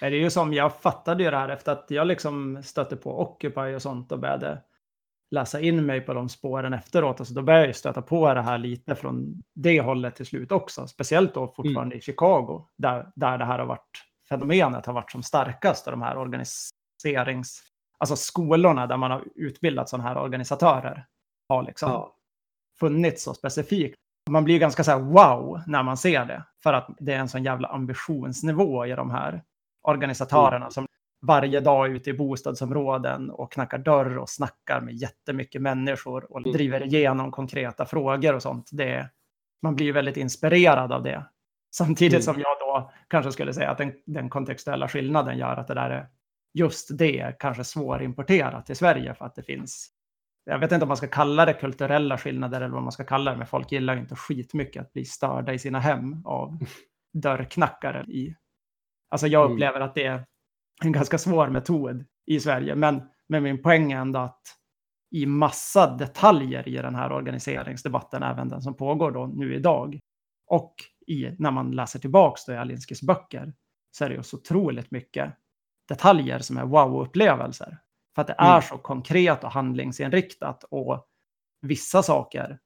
Det 0.00 0.06
är 0.06 0.10
ju 0.10 0.30
som 0.30 0.54
jag 0.54 0.80
fattade 0.80 1.24
ju 1.24 1.30
det 1.30 1.36
här 1.36 1.48
efter 1.48 1.72
att 1.72 1.86
jag 1.88 2.06
liksom 2.06 2.62
stötte 2.62 2.96
på 2.96 3.20
Occupy 3.20 3.74
och 3.74 3.82
sånt 3.82 4.12
och 4.12 4.18
började 4.18 4.62
läsa 5.30 5.60
in 5.60 5.86
mig 5.86 6.00
på 6.00 6.14
de 6.14 6.28
spåren 6.28 6.72
efteråt. 6.72 7.20
Alltså 7.20 7.34
då 7.34 7.42
började 7.42 7.66
jag 7.66 7.76
stöta 7.76 8.02
på 8.02 8.34
det 8.34 8.42
här 8.42 8.58
lite 8.58 8.94
från 8.94 9.42
det 9.54 9.80
hållet 9.80 10.16
till 10.16 10.26
slut 10.26 10.52
också. 10.52 10.86
Speciellt 10.86 11.34
då 11.34 11.46
fortfarande 11.46 11.94
mm. 11.94 11.98
i 11.98 12.00
Chicago, 12.00 12.68
där, 12.76 13.12
där 13.14 13.38
det 13.38 13.44
här 13.44 13.58
har 13.58 13.66
varit, 13.66 14.04
fenomenet 14.28 14.86
har 14.86 14.92
varit 14.92 15.10
som 15.10 15.22
starkast. 15.22 15.86
Och 15.86 15.90
de 15.90 16.02
här 16.02 16.18
organiserings... 16.18 17.62
Alltså 17.98 18.16
skolorna 18.16 18.86
där 18.86 18.96
man 18.96 19.10
har 19.10 19.24
utbildat 19.34 19.88
sådana 19.88 20.08
här 20.08 20.18
organisatörer 20.18 21.06
har 21.48 21.62
liksom 21.62 21.90
ja. 21.90 22.16
funnits 22.80 23.22
så 23.22 23.34
specifikt. 23.34 23.94
Man 24.30 24.44
blir 24.44 24.58
ganska 24.58 24.84
så 24.84 24.90
här 24.90 24.98
wow 24.98 25.60
när 25.66 25.82
man 25.82 25.96
ser 25.96 26.24
det. 26.24 26.44
För 26.62 26.72
att 26.72 26.90
det 26.98 27.12
är 27.12 27.18
en 27.18 27.28
sån 27.28 27.44
jävla 27.44 27.68
ambitionsnivå 27.68 28.86
i 28.86 28.90
de 28.90 29.10
här 29.10 29.42
organisatörerna 29.82 30.56
mm. 30.56 30.70
som 30.70 30.86
varje 31.22 31.60
dag 31.60 31.90
ute 31.90 32.10
i 32.10 32.12
bostadsområden 32.12 33.30
och 33.30 33.52
knackar 33.52 33.78
dörr 33.78 34.18
och 34.18 34.28
snackar 34.28 34.80
med 34.80 34.94
jättemycket 34.94 35.62
människor 35.62 36.32
och 36.32 36.40
mm. 36.40 36.52
driver 36.52 36.82
igenom 36.82 37.30
konkreta 37.30 37.86
frågor 37.86 38.34
och 38.34 38.42
sånt. 38.42 38.68
Det, 38.72 39.10
man 39.62 39.76
blir 39.76 39.92
väldigt 39.92 40.16
inspirerad 40.16 40.92
av 40.92 41.02
det. 41.02 41.24
Samtidigt 41.74 42.12
mm. 42.12 42.22
som 42.22 42.40
jag 42.40 42.58
då 42.60 42.92
kanske 43.08 43.32
skulle 43.32 43.54
säga 43.54 43.70
att 43.70 43.78
den, 43.78 43.92
den, 44.06 44.28
kontextuella 44.28 44.88
skillnaden 44.88 45.38
gör 45.38 45.56
att 45.56 45.68
det 45.68 45.74
där 45.74 45.90
är 45.90 46.08
just 46.54 46.98
det 46.98 47.36
kanske 47.38 47.64
svårimporterat 47.64 48.66
till 48.66 48.76
Sverige 48.76 49.14
för 49.14 49.24
att 49.24 49.34
det 49.34 49.42
finns 49.42 49.90
jag 50.44 50.58
vet 50.58 50.72
inte 50.72 50.84
om 50.84 50.88
man 50.88 50.96
ska 50.96 51.06
kalla 51.06 51.44
det 51.44 51.52
kulturella 51.52 52.18
skillnader 52.18 52.60
eller 52.60 52.74
vad 52.74 52.82
man 52.82 52.92
ska 52.92 53.04
kalla 53.04 53.30
det, 53.30 53.36
men 53.36 53.46
folk 53.46 53.72
gillar 53.72 53.94
ju 53.94 54.00
inte 54.00 54.14
skitmycket 54.14 54.82
att 54.82 54.92
bli 54.92 55.04
störda 55.04 55.52
i 55.52 55.58
sina 55.58 55.80
hem 55.80 56.26
av 56.26 56.58
dörrknackare 57.12 58.04
i. 58.08 58.36
Alltså 59.08 59.26
jag 59.26 59.44
mm. 59.44 59.52
upplever 59.52 59.80
att 59.80 59.94
det 59.94 60.24
en 60.80 60.92
ganska 60.92 61.18
svår 61.18 61.48
metod 61.48 62.04
i 62.26 62.40
Sverige. 62.40 62.74
Men, 62.74 63.02
men 63.28 63.42
min 63.42 63.62
poäng 63.62 63.92
är 63.92 64.00
ändå 64.00 64.18
att 64.18 64.42
i 65.10 65.26
massa 65.26 65.96
detaljer 65.96 66.68
i 66.68 66.76
den 66.76 66.94
här 66.94 67.12
organiseringsdebatten, 67.12 68.22
även 68.22 68.48
den 68.48 68.62
som 68.62 68.76
pågår 68.76 69.10
då 69.10 69.26
nu 69.26 69.54
idag, 69.54 69.98
och 70.46 70.74
i, 71.06 71.30
när 71.38 71.50
man 71.50 71.70
läser 71.70 71.98
tillbaks 71.98 72.44
då 72.44 72.52
i 72.52 72.56
Alinskis 72.56 73.02
böcker, 73.02 73.52
så 73.90 74.04
är 74.04 74.08
det 74.08 74.14
ju 74.14 74.22
så 74.22 74.36
otroligt 74.36 74.90
mycket 74.90 75.32
detaljer 75.88 76.38
som 76.38 76.56
är 76.56 76.64
wow-upplevelser. 76.64 77.78
För 78.14 78.22
att 78.22 78.26
det 78.26 78.34
är 78.38 78.50
Mm. 78.50 78.62
så 78.62 78.78
konkret 78.78 79.44
och 79.44 79.50
handlingsinriktat 79.50 80.64
och 80.64 81.06
vissa 81.60 82.02
saker, 82.02 82.58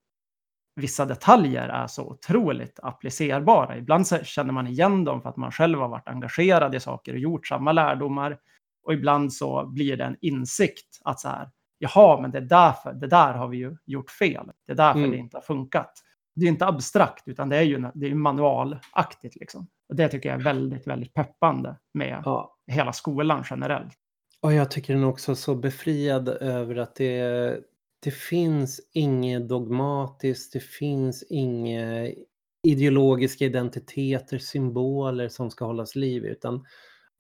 vissa 0.77 1.05
detaljer 1.05 1.69
är 1.69 1.87
så 1.87 2.03
otroligt 2.07 2.79
applicerbara. 2.83 3.77
Ibland 3.77 4.07
så 4.07 4.19
känner 4.19 4.53
man 4.53 4.67
igen 4.67 5.05
dem 5.05 5.23
för 5.23 5.29
att 5.29 5.37
man 5.37 5.53
själv 5.53 5.79
har 5.81 5.89
varit 5.89 6.09
engagerad 6.09 6.75
i 6.75 6.81
saker 6.81 7.13
och 7.13 7.19
gjort 7.19 7.47
samma 7.47 7.73
lärdomar. 7.73 8.39
Och 8.87 8.93
ibland 8.93 9.33
så 9.33 9.67
blir 9.67 9.97
det 9.97 10.05
en 10.05 10.17
insikt 10.21 11.01
att 11.05 11.21
så 11.21 11.29
här, 11.29 11.51
jaha, 11.79 12.21
men 12.21 12.31
det 12.31 12.39
är 12.39 12.43
därför, 12.43 12.93
det 12.93 13.07
där 13.07 13.33
har 13.33 13.49
vi 13.49 13.57
ju 13.57 13.77
gjort 13.87 14.11
fel. 14.11 14.47
Det 14.67 14.73
är 14.73 14.77
därför 14.77 14.99
Mm. 14.99 15.11
det 15.11 15.17
inte 15.17 15.37
har 15.37 15.43
funkat. 15.43 15.93
Det 16.37 16.45
är 16.47 16.49
inte 16.49 16.67
abstrakt, 16.67 17.29
utan 17.29 17.49
det 17.49 17.57
är 17.57 17.63
ju 17.63 17.91
det 17.95 18.07
är 18.11 18.15
manualaktigt. 18.15 19.37
Liksom. 19.37 19.67
Och 19.89 19.97
det 19.97 20.09
tycker 20.09 20.29
jag 20.29 20.41
är 20.41 20.45
väldigt, 20.45 20.87
väldigt 20.87 21.15
peppande 21.15 21.77
med 21.95 22.23
Ja. 22.25 22.57
hela 22.67 22.93
skolan 22.93 23.45
generellt. 23.51 23.95
Och 24.41 24.53
jag 24.53 24.71
tycker 24.71 24.95
den 24.95 25.03
är 25.03 25.07
också 25.09 25.35
så 25.35 25.55
befriad 25.55 26.29
över 26.29 26.77
att 26.77 26.95
det, 26.95 27.61
det 28.05 28.15
finns 28.15 28.81
inget 28.93 29.49
dogmatiskt, 29.49 30.53
det 30.53 30.63
finns 30.63 31.23
inga 31.23 32.13
ideologiska 32.67 33.45
identiteter, 33.45 34.39
symboler 34.39 35.29
som 35.29 35.51
ska 35.51 35.65
hållas 35.65 35.97
liv 35.97 36.25
utan 36.25 36.65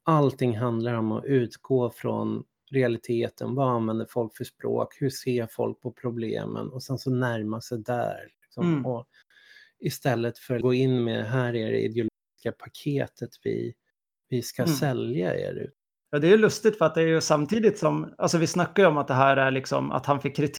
allting 0.02 0.56
handlar 0.56 0.94
om 0.94 1.12
att 1.12 1.24
utgå 1.24 1.90
från 1.90 2.44
realiteten. 2.70 3.54
Vad 3.54 3.68
använder 3.68 4.06
folk 4.10 4.36
för 4.36 4.44
språk? 4.44 4.96
Hur 5.00 5.10
ser 5.10 5.46
folk 5.46 5.80
på 5.80 5.92
problemen? 5.92 6.68
Och 6.68 6.82
sen 6.82 6.98
så 6.98 7.10
närma 7.10 7.60
sig 7.60 7.78
där. 7.78 8.28
Liksom. 8.42 8.72
Mm. 8.72 8.86
Och 8.86 9.06
istället 9.80 10.38
för 10.38 10.56
att 10.56 10.62
gå 10.62 10.74
in 10.74 11.04
med 11.04 11.26
här 11.26 11.54
är 11.54 11.72
det 11.72 11.80
ideologiska 11.80 12.52
paketet 12.58 13.30
vi, 13.42 13.74
vi 14.28 14.42
ska 14.42 14.62
Mm. 14.62 14.74
sälja 14.74 15.34
er. 15.38 15.70
Ja, 16.10 16.18
det 16.18 16.32
är 16.32 16.38
lustigt 16.38 16.78
för 16.78 16.84
att 16.84 16.94
det 16.94 17.02
är 17.02 17.06
ju 17.06 17.20
samtidigt 17.20 17.78
som, 17.78 18.14
alltså 18.18 18.38
vi 18.38 18.46
snackar 18.46 18.82
ju 18.82 18.88
om 18.88 18.96
att 18.98 19.08
det 19.08 19.14
här 19.14 19.36
är 19.36 19.50
liksom 19.50 19.92
att 19.92 20.06
han 20.06 20.20
fick 20.20 20.36
kritik 20.36 20.58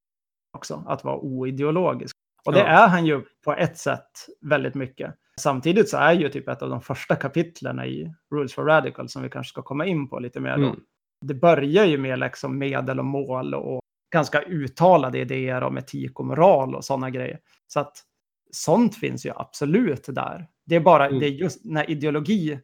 också, 0.56 0.84
att 0.88 1.04
vara 1.04 1.18
oideologisk. 1.20 2.16
Och 2.46 2.54
det 2.54 2.60
Ja. 2.60 2.66
är 2.66 2.88
han 2.88 3.06
ju 3.06 3.22
på 3.46 3.54
ett 3.54 3.78
sätt 3.78 4.12
väldigt 4.42 4.76
mycket. 4.76 5.16
Samtidigt 5.40 5.90
så 5.90 5.98
är 5.98 6.14
ju 6.14 6.30
typ 6.30 6.48
ett 6.48 6.62
av 6.62 6.70
de 6.70 6.82
första 6.82 7.16
kapitlen 7.16 7.80
i 7.80 8.14
Rules 8.32 8.54
for 8.54 8.64
Radical 8.66 9.10
som 9.10 9.24
vi 9.24 9.30
kanske 9.30 9.50
ska 9.50 9.62
komma 9.62 9.86
in 9.86 10.10
på 10.10 10.20
lite 10.20 10.40
mer 10.40 10.58
då. 10.58 10.68
Mm. 10.68 10.80
Det 11.22 11.34
börjar 11.34 11.86
ju 11.86 11.98
med 11.98 12.20
liksom 12.20 12.58
medel 12.58 13.00
och 13.00 13.06
mål 13.06 13.54
och 13.54 13.80
ganska 14.14 14.42
uttalade 14.42 15.20
idéer 15.20 15.62
om 15.64 15.78
etik 15.78 16.20
och 16.20 16.26
moral 16.26 16.76
och 16.76 16.86
sådana 16.86 17.10
grejer. 17.10 17.40
Så 17.68 17.80
att 17.80 17.98
sånt 18.52 18.96
finns 18.96 19.26
ju 19.26 19.32
absolut 19.36 20.06
där. 20.08 20.48
Det 20.66 20.76
är 20.76 20.80
bara, 20.80 21.08
Mm. 21.08 21.20
det 21.20 21.26
är 21.26 21.30
just 21.30 21.66
när 21.66 21.90
ideologi 21.90 22.60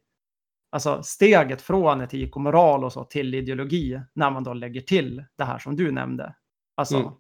Alltså 0.74 1.04
steget 1.04 1.62
från 1.62 2.02
etik 2.02 2.36
och 2.36 2.42
moral 2.42 2.84
och 2.84 2.94
så 2.94 3.04
till 3.04 3.36
ideologi 3.36 4.02
när 4.14 4.32
man 4.32 4.44
då 4.44 4.54
lägger 4.54 4.82
till 4.82 5.24
det 5.38 5.44
här 5.44 5.60
som 5.60 5.76
du 5.76 5.92
nämnde. 5.92 6.36
Alltså 6.78 6.98
Mm. 6.98 7.12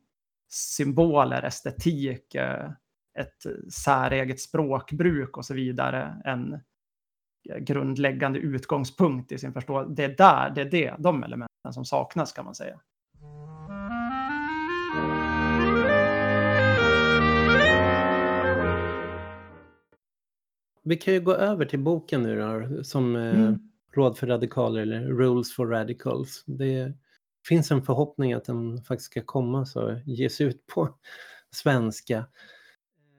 Symboler, 0.54 1.44
estetik, 1.44 2.36
eh, 2.36 2.72
ett 3.20 3.74
säreget 3.74 4.40
språkbruk 4.40 5.38
och 5.38 5.46
så 5.46 5.54
vidare. 5.54 6.22
En 6.26 6.60
grundläggande 7.60 8.40
utgångspunkt 8.40 9.32
i 9.32 9.38
sin 9.38 9.54
förståelse. 9.54 9.94
Det 9.94 10.04
är 10.04 10.18
där, 10.18 10.50
det 10.56 10.62
är 10.62 10.72
det, 10.72 10.96
de 11.00 11.24
elementen 11.24 11.74
som 11.74 11.86
saknas 11.86 12.34
kan 12.34 12.46
man 12.46 12.56
säga. 12.56 12.80
Vi 20.84 20.98
kan 20.98 21.14
ju 21.14 21.22
gå 21.22 21.34
över 21.34 21.66
till 21.66 21.80
boken 21.80 22.24
nu 22.24 22.40
då, 22.40 22.84
som 22.84 23.16
eh, 23.16 23.40
Mm. 23.40 23.60
Råd 23.94 24.18
för 24.18 24.28
radikaler 24.28 24.82
eller 24.82 25.02
Rules 25.02 25.56
for 25.56 25.68
radicals. 25.68 26.44
Det 26.46 26.94
finns 27.48 27.72
en 27.72 27.82
förhoppning 27.82 28.34
att 28.34 28.46
den 28.46 28.84
faktiskt 28.84 29.12
ska 29.12 29.22
komma 29.26 29.66
så 29.66 30.00
ges 30.06 30.42
ut 30.42 30.68
på 30.68 30.90
svenska. 31.56 32.26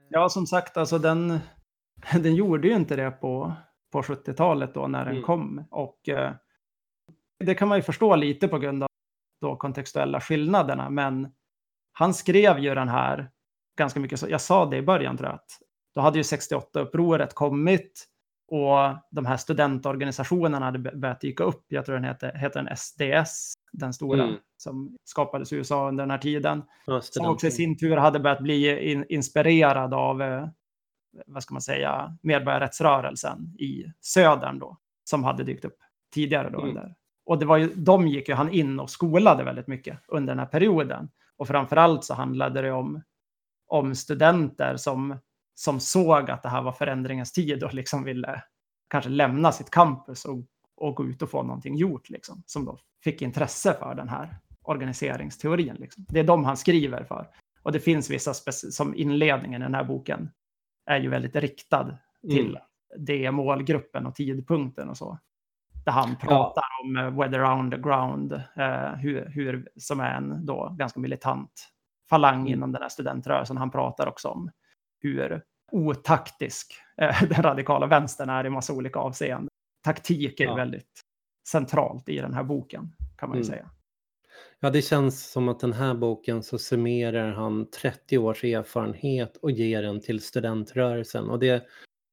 Ja, 0.09 0.29
som 0.29 0.47
sagt, 0.47 0.77
alltså 0.77 0.97
den, 0.97 1.39
den 2.13 2.35
gjorde 2.35 2.67
ju 2.67 2.73
inte 2.75 2.95
det 2.95 3.11
på, 3.11 3.53
på 3.91 4.01
70-talet 4.01 4.73
då 4.73 4.87
när 4.87 5.05
den 5.05 5.13
Mm. 5.13 5.23
kom. 5.23 5.65
Och 5.71 6.09
eh, 6.09 6.33
det 7.39 7.55
kan 7.55 7.67
man 7.67 7.77
ju 7.77 7.81
förstå 7.81 8.15
lite 8.15 8.47
på 8.47 8.59
grund 8.59 8.83
av 8.83 8.89
då 9.41 9.55
kontextuella 9.55 10.21
skillnaderna. 10.21 10.89
Men 10.89 11.31
han 11.91 12.13
skrev 12.13 12.59
ju 12.59 12.75
den 12.75 12.89
här 12.89 13.31
ganska 13.77 13.99
mycket, 13.99 14.19
så 14.19 14.29
jag 14.29 14.41
sa 14.41 14.65
det 14.65 14.77
i 14.77 14.81
början 14.81 15.17
tror 15.17 15.29
jag, 15.29 15.35
att 15.35 15.51
då 15.95 16.01
hade 16.01 16.17
ju 16.17 16.21
68-upproret 16.23 17.33
kommit 17.33 18.05
och 18.53 18.97
de 19.11 19.25
här 19.25 19.37
studentorganisationerna 19.37 20.65
hade 20.65 20.79
börjat 20.79 21.21
dyka 21.21 21.43
upp. 21.43 21.65
Jag 21.67 21.85
tror 21.85 21.95
den 21.95 22.03
heter, 22.03 22.33
heter 22.37 22.63
den 22.63 22.77
SDS, 22.77 23.53
den 23.71 23.93
stora 23.93 24.23
Mm. 24.23 24.35
som 24.57 24.97
skapades 25.03 25.53
i 25.53 25.55
USA 25.55 25.87
under 25.87 26.03
den 26.03 26.11
här 26.11 26.17
tiden. 26.17 26.63
Ja, 26.85 27.01
Som 27.01 27.25
också 27.25 27.47
i 27.47 27.51
sin 27.51 27.77
tur 27.77 27.97
hade 27.97 28.19
börjat 28.19 28.39
bli 28.39 28.91
in, 28.91 29.05
inspirerad 29.09 29.93
av, 29.93 30.21
eh, 30.21 30.47
vad 31.25 31.43
ska 31.43 31.53
man 31.53 31.61
säga, 31.61 32.17
medborgarrättsrörelsen 32.21 33.55
i 33.59 33.85
södern 34.01 34.59
då, 34.59 34.77
som 35.03 35.23
hade 35.23 35.43
dykt 35.43 35.65
upp 35.65 35.77
tidigare 36.13 36.49
då. 36.49 36.57
Mm. 36.57 36.69
Under. 36.69 36.95
Och 37.25 37.39
det 37.39 37.45
var 37.45 37.57
ju, 37.57 37.67
de 37.75 38.07
gick 38.07 38.29
ju 38.29 38.35
han 38.35 38.49
in 38.49 38.79
och 38.79 38.89
skolade 38.89 39.43
väldigt 39.43 39.67
mycket 39.67 39.99
under 40.07 40.33
den 40.33 40.39
här 40.39 40.45
perioden. 40.45 41.09
Och 41.37 41.47
framförallt 41.47 42.03
så 42.03 42.13
handlade 42.13 42.61
det 42.61 42.71
om, 42.71 43.01
om 43.67 43.95
studenter 43.95 44.77
som, 44.77 45.17
som 45.55 45.79
såg 45.79 46.31
att 46.31 46.43
det 46.43 46.49
här 46.49 46.61
var 46.61 46.71
förändringens 46.71 47.31
tid 47.31 47.63
och 47.63 47.73
liksom 47.73 48.03
ville 48.03 48.43
kanske 48.89 49.09
lämna 49.09 49.51
sitt 49.51 49.69
campus 49.69 50.25
och, 50.25 50.45
och 50.75 50.95
gå 50.95 51.05
ut 51.05 51.21
och 51.21 51.29
få 51.29 51.43
någonting 51.43 51.75
gjort, 51.75 52.09
liksom, 52.09 52.43
som 52.45 52.65
då 52.65 52.77
fick 53.03 53.21
intresse 53.21 53.73
för 53.79 53.95
den 53.95 54.09
här 54.09 54.37
organiseringsteorin. 54.61 55.75
Liksom. 55.75 56.05
Det 56.09 56.19
är 56.19 56.23
de 56.23 56.43
han 56.45 56.57
skriver 56.57 57.03
för. 57.03 57.27
Och 57.61 57.71
det 57.71 57.79
finns 57.79 58.09
vissa, 58.09 58.33
som 58.53 58.95
inledningen 58.95 59.61
i 59.61 59.65
den 59.65 59.75
här 59.75 59.83
boken, 59.83 60.29
är 60.85 60.99
ju 60.99 61.09
väldigt 61.09 61.35
riktad 61.35 61.97
till 62.21 62.49
Mm. 62.49 62.61
det 62.97 63.31
målgruppen 63.31 64.05
och 64.05 64.15
tidpunkten 64.15 64.89
och 64.89 64.97
så. 64.97 65.19
Där 65.85 65.91
han 65.91 66.15
pratar 66.15 66.63
om 66.83 66.97
eh, 66.97 67.19
Weather 67.19 67.59
Underground, 67.59 68.33
eh, 68.33 68.93
hur, 68.93 69.29
hur, 69.29 69.69
som 69.75 69.99
är 69.99 70.15
en 70.15 70.45
då 70.45 70.75
ganska 70.77 70.99
militant 70.99 71.69
falang 72.09 72.39
Mm. 72.39 72.53
inom 72.53 72.71
den 72.71 72.81
här 72.81 72.89
studentrörelsen. 72.89 73.57
Han 73.57 73.71
pratar 73.71 74.07
också 74.07 74.27
om 74.27 74.51
hur 75.03 75.41
otaktisk 75.71 76.73
eh, 77.01 77.23
den 77.29 77.43
radikala 77.43 77.87
vänstern 77.87 78.29
är 78.29 78.45
i 78.45 78.49
massa 78.49 78.73
olika 78.73 78.99
avseenden. 78.99 79.47
Taktik 79.83 80.39
är 80.39 80.45
Ja. 80.45 80.55
väldigt 80.55 81.01
centralt 81.47 82.09
i 82.09 82.17
den 82.17 82.33
här 82.33 82.43
boken, 82.43 82.95
kan 83.17 83.29
man 83.29 83.37
ju 83.37 83.43
Mm. 83.43 83.51
säga. 83.53 83.69
Ja, 84.59 84.69
det 84.69 84.81
känns 84.81 85.31
som 85.31 85.49
att 85.49 85.59
den 85.59 85.73
här 85.73 85.93
boken 85.93 86.43
så 86.43 86.57
summerar 86.57 87.31
han 87.31 87.69
30 87.69 88.17
års 88.17 88.43
erfarenhet 88.43 89.37
och 89.37 89.51
ger 89.51 89.81
den 89.83 90.01
till 90.01 90.21
studentrörelsen. 90.21 91.29
Och 91.29 91.39
det, 91.39 91.67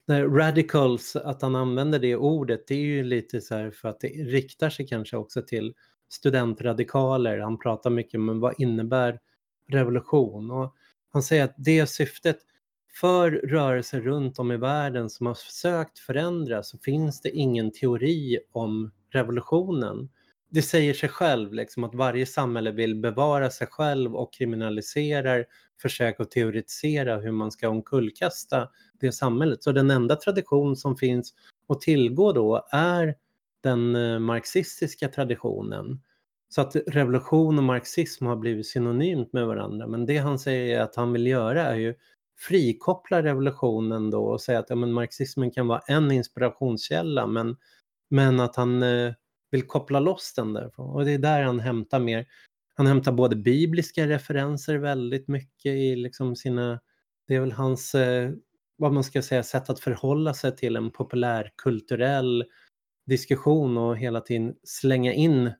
det 0.06 0.24
radicals, 0.24 1.16
att 1.16 1.42
han 1.42 1.56
använder 1.56 1.98
det 1.98 2.16
ordet, 2.16 2.66
det 2.66 2.74
är 2.74 2.78
ju 2.78 3.04
lite 3.04 3.40
så 3.40 3.54
här 3.54 3.70
för 3.70 3.88
att 3.88 4.00
det 4.00 4.08
riktar 4.08 4.70
sig 4.70 4.86
kanske 4.86 5.16
också 5.16 5.42
till 5.42 5.74
studentradikaler. 6.12 7.38
Han 7.38 7.58
pratar 7.58 7.90
mycket 7.90 8.18
om 8.18 8.40
vad 8.40 8.54
innebär 8.60 9.20
revolution? 9.68 10.50
Och 10.50 10.74
han 11.12 11.22
säger 11.22 11.44
att 11.44 11.54
det 11.56 11.86
syftet 11.86 12.38
för 13.00 13.30
rörelser 13.30 14.00
runt 14.00 14.38
om 14.38 14.52
i 14.52 14.56
världen 14.56 15.10
som 15.10 15.26
har 15.26 15.34
försökt 15.34 15.98
förändra 15.98 16.62
så 16.62 16.78
finns 16.78 17.20
det 17.20 17.30
ingen 17.30 17.70
teori 17.70 18.38
om 18.52 18.90
revolutionen 19.12 20.08
det 20.50 20.62
säger 20.62 20.94
sig 20.94 21.08
själv 21.08 21.52
liksom, 21.52 21.84
att 21.84 21.94
varje 21.94 22.26
samhälle 22.26 22.70
vill 22.70 22.94
bevara 22.94 23.50
sig 23.50 23.66
själv 23.66 24.16
och 24.16 24.32
kriminaliserar 24.32 25.44
försök 25.82 26.20
att 26.20 26.30
teoretisera 26.30 27.18
hur 27.18 27.32
man 27.32 27.50
ska 27.50 27.68
omkullkasta 27.68 28.68
det 29.00 29.12
samhället. 29.12 29.62
Så 29.62 29.72
den 29.72 29.90
enda 29.90 30.16
tradition 30.16 30.76
som 30.76 30.96
finns 30.96 31.34
att 31.68 31.80
tillgå 31.80 32.32
då 32.32 32.66
är 32.70 33.14
den 33.62 33.96
eh, 33.96 34.18
marxistiska 34.18 35.08
traditionen. 35.08 36.00
Så 36.48 36.60
att 36.60 36.76
revolution 36.86 37.58
och 37.58 37.64
marxism 37.64 38.26
har 38.26 38.36
blivit 38.36 38.66
synonymt 38.66 39.32
med 39.32 39.46
varandra. 39.46 39.86
Men 39.86 40.06
det 40.06 40.18
han 40.18 40.38
säger 40.38 40.80
att 40.80 40.96
han 40.96 41.12
vill 41.12 41.26
göra 41.26 41.62
är 41.62 41.76
ju 41.76 41.94
frikoppla 42.40 43.22
revolutionen 43.22 44.10
då 44.10 44.24
och 44.24 44.40
säga 44.40 44.58
att 44.58 44.70
ja, 44.70 44.76
men 44.76 44.92
marxismen 44.92 45.50
kan 45.50 45.66
vara 45.66 45.80
en 45.86 46.10
inspirationskälla 46.10 47.26
men, 47.26 47.56
men 48.10 48.40
att 48.40 48.56
han 48.56 48.82
eh, 48.82 49.12
vill 49.50 49.66
koppla 49.66 50.00
loss 50.00 50.32
den 50.36 50.52
därifrån. 50.52 50.90
Och 50.90 51.04
det 51.04 51.12
är 51.12 51.18
där 51.18 51.42
han 51.42 51.60
hämtar 51.60 52.00
mer. 52.00 52.26
Han 52.74 52.86
hämtar 52.86 53.12
både 53.12 53.36
bibliska 53.36 54.06
referenser 54.06 54.78
väldigt 54.78 55.28
mycket 55.28 55.72
i 55.72 55.96
liksom 55.96 56.36
sina, 56.36 56.80
det 57.28 57.34
är 57.34 57.40
väl 57.40 57.52
hans, 57.52 57.94
eh, 57.94 58.30
vad 58.76 58.92
man 58.92 59.04
ska 59.04 59.22
säga, 59.22 59.42
sätt 59.42 59.70
att 59.70 59.80
förhålla 59.80 60.34
sig 60.34 60.56
till 60.56 60.76
en 60.76 60.90
populärkulturell 60.90 62.44
diskussion 63.06 63.78
och 63.78 63.96
hela 63.96 64.20
tiden 64.20 64.54
slänga 64.62 65.12
in 65.12 65.52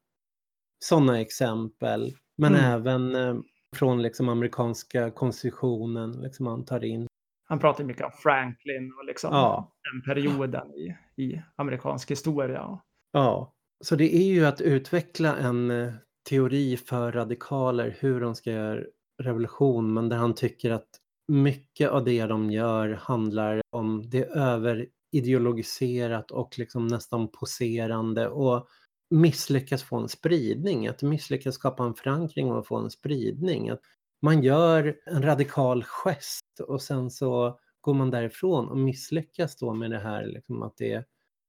sådana 0.84 1.20
exempel. 1.20 2.14
Men 2.36 2.54
Mm. 2.54 2.64
även 2.72 3.14
eh, 3.14 3.34
från 3.76 4.02
liksom 4.02 4.28
amerikanska 4.28 5.11
konstitutionen, 5.11 6.12
liksom 6.12 6.46
han 6.46 6.64
tar 6.64 6.85
in. 6.85 7.06
Han 7.48 7.59
pratar 7.59 7.85
mycket 7.85 8.04
om 8.04 8.11
Franklin 8.22 8.92
och 8.98 9.04
liksom 9.04 9.30
Ja. 9.33 9.72
den 9.92 10.02
perioden 10.14 10.74
i, 10.74 10.96
i 11.22 11.42
amerikansk 11.56 12.11
historia. 12.11 12.80
Ja, 13.12 13.54
så 13.85 13.96
det 13.96 14.16
är 14.16 14.33
ju 14.33 14.46
att 14.46 14.61
utveckla 14.61 15.37
en 15.37 15.70
eh, 15.70 15.92
teori 16.28 16.76
för 16.76 17.12
radikaler 17.12 17.96
hur 18.00 18.20
de 18.20 18.35
ska 18.35 18.50
göra 18.52 18.85
revolution, 19.22 19.92
men 19.94 20.09
där 20.09 20.16
han 20.16 20.35
tycker 20.35 20.70
att 20.70 20.88
mycket 21.28 21.90
av 21.90 22.04
det 22.04 22.26
de 22.26 22.50
gör 22.50 22.88
handlar 22.88 23.61
om 23.70 24.11
det 24.11 24.24
överideologiserat 24.24 26.30
och 26.30 26.59
liksom 26.59 26.87
nästan 26.87 27.28
poserande 27.28 28.28
och 28.28 28.68
misslyckas 29.10 29.82
få 29.82 29.96
en 29.96 30.08
spridning, 30.08 30.86
att 30.86 31.02
misslyckas 31.02 31.54
skapa 31.54 31.84
en 31.84 31.94
förankring 31.94 32.52
och 32.52 32.66
få 32.66 32.76
en 32.76 32.90
spridning. 32.90 33.70
Att 33.70 33.80
man 34.22 34.42
gör 34.42 34.96
en 35.06 35.22
radikal 35.22 35.84
gest 35.84 36.60
och 36.68 36.82
sen 36.82 37.10
så 37.10 37.58
går 37.80 37.94
man 37.94 38.10
därifrån 38.10 38.68
och 38.68 38.78
misslyckas 38.78 39.56
då 39.56 39.74
med 39.74 39.90
det 39.90 39.98
här 39.98 40.26
liksom 40.26 40.62
att 40.62 40.76
det, 40.76 41.04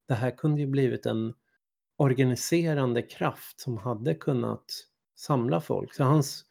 det 0.07 0.13
här 0.13 0.31
kunde 0.31 0.61
ju 0.61 0.67
blivit 0.67 1.05
en 1.05 1.33
organiserande 1.97 3.01
kraft 3.01 3.59
som 3.59 3.77
hade 3.77 4.15
kunnat 4.15 4.65
samla 5.15 5.61
folk. 5.61 5.93
Så 5.93 6.03
hans, 6.03 6.45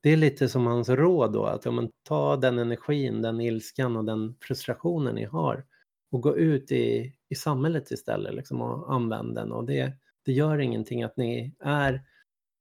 det 0.00 0.10
är 0.10 0.16
lite 0.16 0.48
som 0.48 0.66
hans 0.66 0.88
råd 0.88 1.32
då, 1.32 1.44
att 1.44 1.64
ja, 1.64 1.70
men, 1.70 1.90
ta 2.02 2.36
den 2.36 2.58
energin, 2.58 3.22
den 3.22 3.40
ilskan 3.40 3.96
och 3.96 4.04
den 4.04 4.34
frustrationen 4.40 5.14
ni 5.14 5.24
har 5.24 5.66
och 6.10 6.20
gå 6.20 6.36
ut 6.36 6.72
i, 6.72 7.14
i 7.28 7.34
samhället 7.34 7.90
istället 7.90 8.34
liksom, 8.34 8.60
och 8.60 8.94
använd 8.94 9.34
den. 9.34 9.52
Och 9.52 9.64
det, 9.64 9.92
det 10.24 10.32
gör 10.32 10.58
ingenting 10.58 11.02
att 11.02 11.16
ni 11.16 11.54
är 11.60 12.02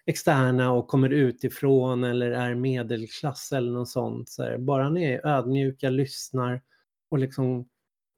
externa 0.06 0.71
och 0.71 0.88
kommer 0.88 1.10
utifrån 1.10 2.04
eller 2.04 2.32
är 2.32 2.56
medelklass 2.56 3.52
eller 3.52 3.71
något 3.71 3.89
sånt. 3.89 4.30
Så 4.30 4.56
bara 4.60 4.89
ni 4.89 5.04
är 5.06 5.28
ödmjuka, 5.28 5.89
lyssnar 5.89 6.62
och 7.10 7.19
liksom 7.19 7.67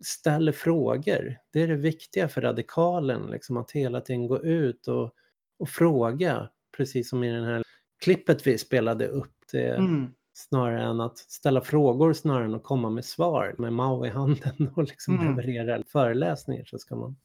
ställer 0.05 0.51
frågor. 0.51 1.37
Det 1.53 1.61
är 1.61 1.67
det 1.67 1.75
viktiga 1.75 2.27
för 2.27 2.41
radikalen, 2.41 3.21
liksom, 3.31 3.57
att 3.57 3.71
hela 3.71 4.01
tiden 4.01 4.27
gå 4.27 4.43
ut 4.43 4.87
och, 4.87 5.13
och 5.59 5.69
fråga, 5.69 6.49
precis 6.77 7.09
som 7.09 7.23
i 7.23 7.31
den 7.31 7.43
här 7.43 7.63
klippet 8.03 8.47
vi 8.47 8.57
spelade 8.57 9.07
upp. 9.07 9.33
Det, 9.51 9.67
Mm. 9.75 10.13
Snarare 10.35 10.83
än 10.83 11.01
att 11.01 11.17
ställa 11.17 11.61
frågor, 11.61 12.13
snarare 12.13 12.45
än 12.45 12.55
att 12.55 12.63
komma 12.63 12.89
med 12.89 13.05
svar 13.05 13.55
med 13.57 13.73
Mao 13.73 14.05
i 14.05 14.09
handen 14.09 14.71
och 14.75 14.83
liksom 14.83 15.13
Mm. 15.19 15.27
leverera 15.27 15.83
föreläsningar 15.87 16.65
så 16.65 16.77
ska 16.77 16.95
man, 16.95 17.15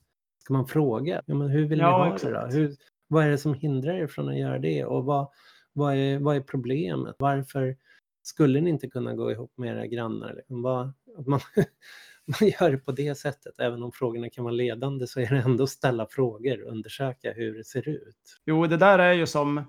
ska 0.49 0.53
man 0.55 0.67
fråga. 0.67 1.23
Ja, 1.27 1.35
men 1.35 1.49
hur 1.49 1.67
vill 1.67 1.79
Ja, 1.79 1.87
ni 1.87 1.93
ha 1.93 2.05
det 2.05 2.11
då? 2.11 2.15
exakt. 2.15 2.55
Hur, 2.55 2.77
vad 3.09 3.25
är 3.25 3.31
det 3.31 3.39
som 3.39 3.55
hindrar 3.55 3.95
er 3.95 4.07
från 4.07 4.29
att 4.29 4.39
göra 4.39 4.59
det? 4.59 4.85
Och 4.85 5.05
vad, 5.05 5.29
vad, 5.73 5.95
är, 5.95 6.19
vad 6.19 6.37
är 6.37 6.41
problemet? 6.41 7.17
Varför 7.19 7.77
skulle 8.23 8.61
ni 8.61 8.71
inte 8.71 8.89
kunna 8.89 9.15
gå 9.15 9.33
ihop 9.33 9.53
med 9.57 9.77
era 9.77 9.87
grannar? 9.87 10.35
Liksom, 10.35 10.63
vad, 10.63 10.93
man, 11.27 11.41
man 12.41 12.49
gör 12.61 12.71
det 12.71 12.79
på 12.79 12.93
det 12.93 13.15
sättet. 13.15 13.61
Även 13.61 13.83
om 13.83 13.93
frågorna 13.93 14.31
kan 14.31 14.45
vara 14.45 14.55
ledande 14.55 15.07
så 15.07 15.21
är 15.21 15.31
det 15.31 15.41
ändå 15.41 15.65
att 15.65 15.71
ställa 15.71 16.07
frågor 16.07 16.63
och 16.65 16.73
undersöka 16.73 17.33
hur 17.33 17.55
det 17.57 17.65
ser 17.65 17.89
ut. 17.89 18.41
Jo, 18.47 18.67
det 18.67 18.77
där 18.77 18.99
är 18.99 19.13
ju 19.13 19.27
som, 19.27 19.65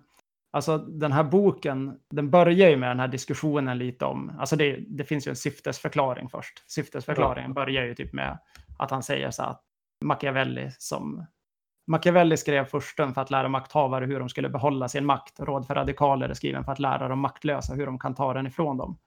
alltså 0.51 0.77
den 0.77 1.11
här 1.11 1.23
boken, 1.23 1.99
den 2.09 2.29
börjar 2.29 2.69
ju 2.69 2.77
med 2.77 2.89
den 2.89 2.99
här 2.99 3.07
diskussionen 3.07 3.77
lite 3.77 4.05
om, 4.05 4.31
alltså 4.39 4.55
det, 4.55 4.79
det 4.87 5.03
finns 5.03 5.27
ju 5.27 5.29
en 5.29 5.35
syftesförklaring 5.35 6.29
först. 6.29 6.63
Syftesförklaringen 6.71 7.53
börjar 7.53 7.85
ju 7.85 7.95
typ 7.95 8.13
med 8.13 8.39
att 8.77 8.91
han 8.91 9.03
säger 9.03 9.31
så 9.31 9.43
att 9.43 9.65
Machiavelli 10.05 10.71
som 10.77 11.25
Machiavelli 11.87 12.37
skrev 12.37 12.65
försten 12.65 13.13
för 13.13 13.21
att 13.21 13.31
lära 13.31 13.47
makthavare 13.47 14.05
hur 14.05 14.19
de 14.19 14.29
skulle 14.29 14.49
behålla 14.49 14.87
sin 14.87 15.05
makt. 15.05 15.39
Råd 15.39 15.67
för 15.67 15.75
radikaler 15.75 16.29
är 16.29 16.33
skriven 16.33 16.63
för 16.63 16.71
att 16.71 16.79
lära 16.79 17.07
de 17.07 17.19
maktlösa 17.19 17.73
hur 17.73 17.85
de 17.85 17.99
kan 17.99 18.15
ta 18.15 18.33
den 18.33 18.47
ifrån 18.47 18.77
dem. 18.77 18.97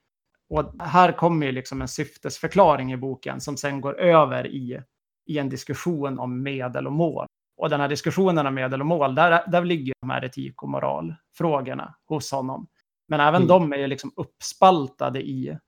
Och 0.48 0.72
här 0.82 1.12
kommer 1.12 1.46
ju 1.46 1.52
liksom 1.52 1.82
en 1.82 1.88
syftesförklaring 1.88 2.92
i 2.92 2.96
boken 2.96 3.40
som 3.40 3.56
sen 3.56 3.80
går 3.80 4.00
över 4.00 4.46
i, 4.46 4.80
i 5.26 5.38
en 5.38 5.48
diskussion 5.48 6.18
om 6.18 6.42
medel 6.42 6.86
och 6.86 6.92
mål. 6.92 7.26
Och 7.56 7.70
den 7.70 7.80
här 7.80 7.88
diskussionen 7.88 8.46
om 8.46 8.54
medel 8.54 8.80
och 8.80 8.86
mål, 8.86 9.14
där, 9.14 9.50
där 9.50 9.64
ligger 9.64 9.94
de 10.00 10.10
här 10.10 10.24
etik 10.24 10.62
och 10.62 10.68
moralfrågorna 10.68 11.94
hos 12.08 12.32
honom. 12.32 12.66
Men 13.08 13.20
även 13.20 13.42
Mm. 13.42 13.48
de 13.48 13.72
är 13.72 13.76
ju 13.76 13.86
liksom 13.86 14.12
uppspaltade 14.16 15.22
i 15.22 15.58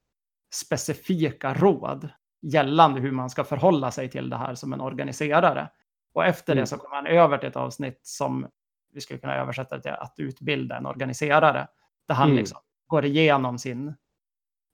specifika 0.55 1.55
råd 1.55 2.09
gällande 2.45 3.01
hur 3.01 3.11
man 3.13 3.31
ska 3.31 3.45
förhålla 3.45 3.91
sig 3.91 4.11
till 4.11 4.31
det 4.31 4.37
här 4.37 4.55
som 4.55 4.73
en 4.73 4.81
organiserare. 4.81 5.69
Och 6.15 6.25
efter 6.25 6.53
Mm. 6.53 6.63
det 6.63 6.67
så 6.67 6.77
kommer 6.79 6.97
han 6.97 7.07
över 7.07 7.39
till 7.39 7.49
ett 7.49 7.57
avsnitt 7.57 8.01
som 8.03 8.47
vi 8.93 9.01
skulle 9.01 9.21
kunna 9.21 9.35
översätta 9.37 9.81
till 9.81 9.91
att 9.91 10.15
utbilda 10.19 10.77
en 10.77 10.87
organiserare. 10.87 11.69
Där 12.09 12.15
han 12.15 12.27
Mm. 12.29 12.37
liksom 12.39 12.59
går 12.87 13.05
igenom 13.05 13.59
sin, 13.59 13.95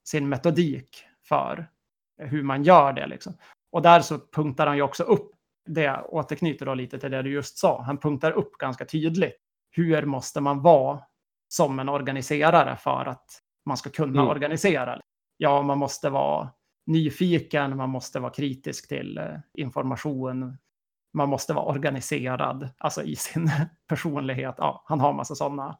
sin 0.03 0.29
metodik 0.29 1.03
för 1.23 1.69
hur 2.17 2.43
man 2.43 2.63
gör 2.63 2.93
det. 2.93 3.07
Liksom. 3.07 3.33
Och 3.71 3.81
där 3.81 4.01
så 4.01 4.19
punktar 4.19 4.67
han 4.67 4.75
ju 4.75 4.81
också 4.81 5.03
upp, 5.03 5.31
det 5.65 6.01
återknyter 6.01 6.65
då 6.65 6.73
lite 6.73 6.99
till 6.99 7.11
det 7.11 7.21
du 7.21 7.31
just 7.31 7.57
sa, 7.57 7.81
han 7.81 7.97
punktar 7.97 8.31
upp 8.31 8.57
ganska 8.57 8.85
tydligt 8.85 9.37
hur 9.71 10.05
måste 10.05 10.41
man 10.41 10.61
vara 10.61 10.99
som 11.47 11.79
en 11.79 11.89
organiserare 11.89 12.75
för 12.77 13.05
att 13.05 13.41
man 13.65 13.77
ska 13.77 13.89
kunna 13.89 14.19
Mm. 14.21 14.27
organisera. 14.31 15.01
Ja, 15.37 15.61
man 15.61 15.77
måste 15.77 16.09
vara 16.09 16.49
nyfiken, 16.85 17.77
man 17.77 17.89
måste 17.89 18.19
vara 18.19 18.31
kritisk 18.33 18.87
till 18.87 19.17
eh, 19.17 19.35
information, 19.53 20.57
man 21.13 21.29
måste 21.29 21.53
vara 21.53 21.65
organiserad, 21.65 22.69
alltså 22.77 23.03
i 23.03 23.15
sin 23.15 23.51
personlighet. 23.87 24.55
Ja, 24.57 24.83
han 24.85 24.99
har 24.99 25.13
massa 25.13 25.35
sådana 25.35 25.77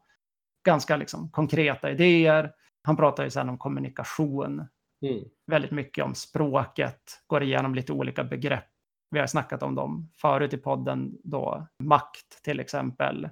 ganska 0.66 0.96
liksom 0.96 1.30
konkreta 1.30 1.90
idéer. 1.90 2.52
Han 2.84 2.96
pratar 2.96 3.24
ju 3.24 3.30
sen 3.30 3.48
om 3.48 3.58
kommunikation, 3.58 4.66
Mm. 5.04 5.24
väldigt 5.46 5.70
mycket 5.70 6.04
om 6.04 6.14
språket, 6.14 7.02
går 7.26 7.42
igenom 7.42 7.74
lite 7.74 7.92
olika 7.92 8.24
begrepp. 8.24 8.64
Vi 9.10 9.18
har 9.20 9.26
snackat 9.26 9.62
om 9.62 9.74
dem 9.74 10.10
förut 10.16 10.54
i 10.54 10.58
podden, 10.58 11.18
då 11.24 11.66
makt 11.78 12.42
till 12.44 12.60
exempel. 12.60 13.28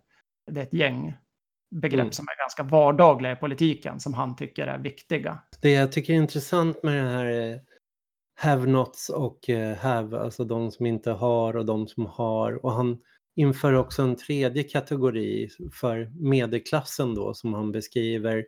Det 0.50 0.60
är 0.60 0.64
ett 0.64 0.72
gäng 0.72 1.14
begrepp 1.70 2.00
Mm. 2.00 2.12
som 2.12 2.26
är 2.28 2.38
ganska 2.42 2.62
vardagliga 2.62 3.32
i 3.32 3.36
politiken 3.36 4.00
som 4.00 4.14
han 4.14 4.36
tycker 4.36 4.66
är 4.66 4.78
viktiga. 4.78 5.38
Det 5.60 5.70
jag 5.72 5.92
tycker 5.92 6.12
är 6.12 6.16
intressant 6.16 6.82
med 6.82 6.94
det 7.04 7.10
här 7.10 7.50
eh, 7.52 7.58
have-nots 8.42 9.10
och 9.10 9.50
eh, 9.50 9.76
have, 9.76 10.18
alltså 10.18 10.44
de 10.44 10.70
som 10.70 10.86
inte 10.86 11.10
har 11.10 11.56
och 11.56 11.66
de 11.66 11.88
som 11.88 12.06
har. 12.06 12.64
Och 12.64 12.72
han 12.72 12.98
inför 13.36 13.72
också 13.72 14.02
en 14.02 14.16
tredje 14.16 14.62
kategori 14.62 15.48
för 15.72 16.10
medelklassen 16.14 17.14
då 17.14 17.34
som 17.34 17.54
han 17.54 17.72
beskriver. 17.72 18.44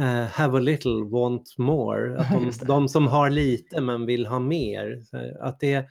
eh, 0.00 0.24
have 0.30 0.58
a 0.58 0.60
little, 0.60 1.04
want 1.10 1.54
more. 1.58 2.18
Att 2.18 2.30
de, 2.60 2.66
de 2.66 2.88
som 2.88 3.06
har 3.06 3.30
lite 3.30 3.80
men 3.80 4.06
vill 4.06 4.26
ha 4.26 4.38
mer. 4.38 5.02
Att 5.40 5.60
det, 5.60 5.86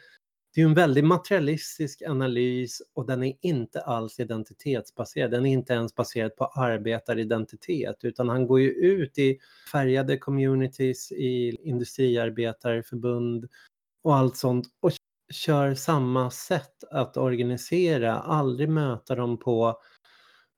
det 0.53 0.61
är 0.61 0.65
en 0.65 0.73
väldigt 0.73 1.05
materialistisk 1.05 2.01
analys 2.07 2.81
och 2.93 3.05
den 3.05 3.23
är 3.23 3.33
inte 3.41 3.81
alls 3.81 4.19
identitetsbaserad. 4.19 5.31
Den 5.31 5.45
är 5.45 5.51
inte 5.51 5.73
ens 5.73 5.95
baserad 5.95 6.35
på 6.35 6.45
arbetaridentitet 6.45 7.95
utan 8.01 8.29
han 8.29 8.47
går 8.47 8.59
ju 8.59 8.69
ut 8.69 9.17
i 9.17 9.39
färgade 9.71 10.17
communities, 10.17 11.11
i 11.11 11.57
industriarbetarförbund 11.63 13.47
och 14.03 14.15
allt 14.15 14.37
sånt 14.37 14.67
och 14.79 14.91
kör 15.31 15.75
samma 15.75 16.31
sätt 16.31 16.83
att 16.91 17.17
organisera, 17.17 18.19
aldrig 18.19 18.69
möta 18.69 19.15
dem 19.15 19.37
på 19.39 19.77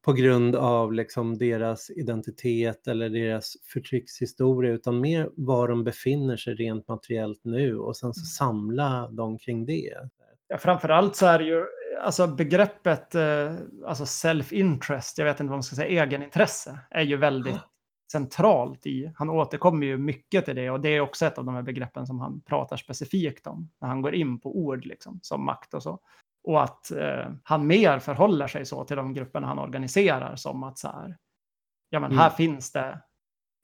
på 0.06 0.14
grund 0.14 0.56
av 0.56 0.94
liksom 0.94 1.38
deras 1.38 1.90
identitet 1.90 2.88
eller 2.88 3.10
deras 3.10 3.54
förtryckshistoria 3.74 4.72
utan 4.72 5.00
mer 5.00 5.30
var 5.36 5.68
de 5.68 5.84
befinner 5.84 6.38
sig 6.38 6.56
rent 6.56 6.88
materiellt 6.88 7.40
nu 7.44 7.78
och 7.78 7.98
sen 7.98 8.14
så 8.14 8.26
samla 8.26 9.08
dem 9.08 9.38
kring 9.38 9.66
det. 9.66 9.94
Ja, 10.48 10.58
framförallt 10.58 11.16
så 11.16 11.26
är 11.26 11.40
det 11.40 11.46
ju 11.46 11.66
alltså 12.02 12.28
begreppet 12.28 13.16
eh, 13.16 13.56
alltså 13.86 14.06
self-interest, 14.06 15.18
jag 15.18 15.26
vet 15.26 15.40
inte 15.40 15.50
vad 15.50 15.58
man 15.58 15.64
ska 15.64 15.76
säga, 15.76 16.04
egenintresse, 16.04 16.80
är 16.90 17.02
ju 17.02 17.18
väldigt 17.18 17.60
centralt 18.12 18.86
i. 18.86 19.12
Han 19.16 19.30
återkommer 19.30 19.86
ju 19.86 19.98
mycket 19.98 20.46
till 20.46 20.56
det 20.56 20.70
och 20.70 20.82
det 20.82 20.90
är 20.90 21.02
också 21.02 21.26
ett 21.26 21.38
av 21.38 21.46
de 21.46 21.56
här 21.56 21.62
begreppen 21.62 22.08
som 22.08 22.20
han 22.20 22.42
pratar 22.42 22.78
specifikt 22.78 23.48
om 23.48 23.70
när 23.82 23.88
han 23.88 24.02
går 24.02 24.16
in 24.16 24.40
på 24.40 24.58
ord 24.58 24.86
liksom, 24.86 25.20
som 25.22 25.46
makt 25.46 25.74
och 25.74 25.84
så. 25.84 26.00
Och 26.44 26.64
att 26.64 26.92
eh, 26.92 27.32
han 27.44 27.68
mer 27.68 28.00
förhåller 28.00 28.48
sig 28.48 28.66
så 28.66 28.84
till 28.84 28.98
de 28.98 29.14
grupperna 29.14 29.48
han 29.48 29.60
organiserar 29.60 30.36
som 30.36 30.64
att 30.64 30.78
så 30.78 30.88
här, 30.88 31.18
ja 31.90 32.00
men 32.00 32.12
här 32.12 32.26
Mm. 32.28 32.36
finns 32.36 32.72
det 32.72 33.02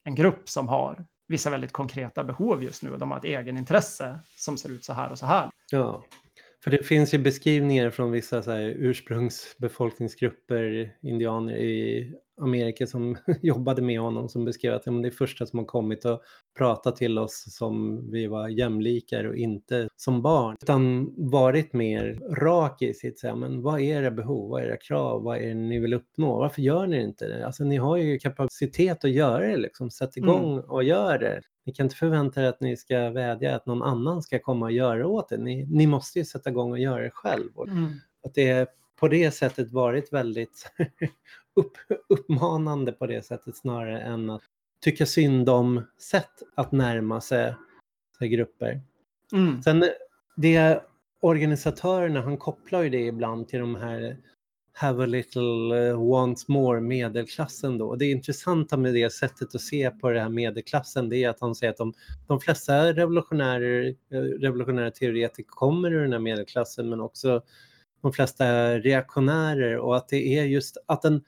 en 0.04 0.16
grupp 0.16 0.50
som 0.50 0.68
har 0.68 1.06
vissa 1.28 1.50
väldigt 1.50 1.72
konkreta 1.72 2.24
behov 2.24 2.64
just 2.64 2.84
nu 2.84 2.92
och 2.94 3.00
de 3.00 3.12
har 3.12 3.18
ett 3.18 3.24
egenintresse 3.26 4.20
som 4.38 4.58
ser 4.58 4.70
ut 4.70 4.86
så 4.86 4.94
här 4.94 5.10
och 5.12 5.20
så 5.20 5.26
här. 5.26 5.50
Ja, 5.72 6.04
för 6.64 6.72
det 6.72 6.86
finns 6.86 7.14
ju 7.14 7.18
beskrivningar 7.18 7.90
från 7.90 8.12
vissa 8.12 8.44
så 8.44 8.58
ursprungsbefolkningsgrupper, 8.58 10.96
indianer 11.02 11.56
i 11.56 12.14
Amerika 12.42 12.88
som 12.88 13.18
jobbade 13.42 13.82
med 13.82 14.00
honom 14.00 14.30
som 14.30 14.46
beskrev 14.46 14.74
att 14.74 14.86
ja, 14.86 14.92
det 14.92 15.08
är 15.08 15.12
första 15.12 15.46
som 15.46 15.60
har 15.60 15.66
kommit 15.66 16.06
och 16.06 16.22
pratat 16.58 16.96
till 16.96 17.18
oss 17.18 17.56
som 17.56 18.04
vi 18.12 18.28
var 18.28 18.48
jämlikar 18.48 19.24
och 19.24 19.36
inte 19.36 19.90
som 19.96 20.22
barn. 20.22 20.56
Utan 20.62 21.14
varit 21.32 21.74
mer 21.74 22.20
rak 22.36 22.82
i 22.82 22.94
sitt, 22.94 23.24
här, 23.24 23.36
men 23.36 23.62
vad 23.62 23.80
är 23.80 23.84
era 23.84 24.12
behov, 24.12 24.50
vad 24.50 24.62
är 24.62 24.66
era 24.66 24.78
krav, 24.78 25.24
vad 25.24 25.38
är 25.38 25.48
det 25.48 25.54
ni 25.54 25.80
vill 25.80 25.94
uppnå, 25.94 26.40
varför 26.40 26.62
gör 26.62 26.88
ni 26.88 27.02
inte 27.02 27.28
det? 27.28 27.46
Alltså 27.46 27.64
ni 27.64 27.78
har 27.78 27.98
ju 27.98 28.20
kapacitet 28.20 29.06
att 29.06 29.12
göra 29.12 29.48
det 29.48 29.58
liksom, 29.58 29.92
sätt 29.92 30.18
igång 30.18 30.60
och 30.60 30.84
gör 30.84 31.18
det. 31.18 31.42
Ni 31.70 31.74
kan 31.74 31.86
inte 31.86 31.96
förvänta 31.96 32.42
er 32.42 32.46
att 32.46 32.62
ni 32.62 32.78
ska 32.78 33.10
vädja 33.10 33.56
att 33.56 33.66
någon 33.66 33.84
annan 33.84 34.24
ska 34.24 34.40
komma 34.40 34.66
och 34.66 34.72
göra 34.72 35.08
åt 35.08 35.30
det. 35.30 35.38
Ni, 35.38 35.66
ni 35.66 35.88
måste 35.88 36.20
ju 36.20 36.26
sätta 36.26 36.50
igång 36.50 36.72
och 36.72 36.80
göra 36.80 37.04
det 37.04 37.10
själv. 37.10 37.50
Mm. 37.68 37.94
att 38.24 38.34
det 38.34 38.50
är 38.50 38.68
på 39.00 39.08
det 39.08 39.32
sättet 39.32 39.72
varit 39.72 40.14
väldigt 40.14 40.72
upp, 41.56 41.78
uppmanande 42.10 42.92
på 42.92 43.08
det 43.08 43.26
sättet 43.26 43.58
snarare 43.58 44.02
än 44.02 44.30
att 44.30 44.42
tycka 44.82 45.06
synd 45.06 45.50
om 45.50 45.82
sätt 45.98 46.44
att 46.56 46.72
närma 46.72 47.22
sig, 47.22 47.56
sig 48.18 48.30
grupper. 48.30 48.82
Mm. 49.34 49.64
Sen 49.64 49.86
det 50.36 50.84
organisatörerna, 51.22 52.22
han 52.22 52.38
kopplar 52.38 52.82
ju 52.82 52.90
det 52.90 53.06
ibland 53.06 53.48
till 53.48 53.60
de 53.60 53.76
här 53.76 54.18
have 54.80 55.04
a 55.04 55.06
little 55.06 55.92
uh, 55.92 56.36
more 56.48 56.82
medelklassen 56.82 57.78
då. 57.78 57.88
Och 57.88 57.98
det 57.98 58.12
intressanta 58.12 58.78
med 58.78 58.94
det 58.94 59.14
sättet 59.14 59.56
att 59.56 59.62
se 59.62 59.90
på 59.90 60.10
det 60.10 60.20
här 60.20 60.30
medelklassen 60.30 61.10
det 61.10 61.24
är 61.24 61.30
att 61.30 61.42
han 61.42 61.56
säger 61.56 61.72
att 61.72 61.78
de, 61.78 61.94
de 62.28 62.40
flesta 62.40 62.94
revolutionärer, 62.94 63.96
eh, 64.12 64.18
revolutionära 64.18 64.92
teoretiker 64.92 65.50
kommer 65.50 65.92
ur 65.92 66.02
den 66.02 66.12
här 66.12 66.20
medelklassen 66.20 66.90
men 66.90 67.02
också 67.02 67.42
de 68.02 68.14
flesta 68.14 68.78
reaktionärer 68.80 69.78
och 69.78 69.98
att 69.98 70.10
det 70.10 70.38
är 70.38 70.44
just 70.44 70.78
att 70.86 71.02
den, 71.02 71.24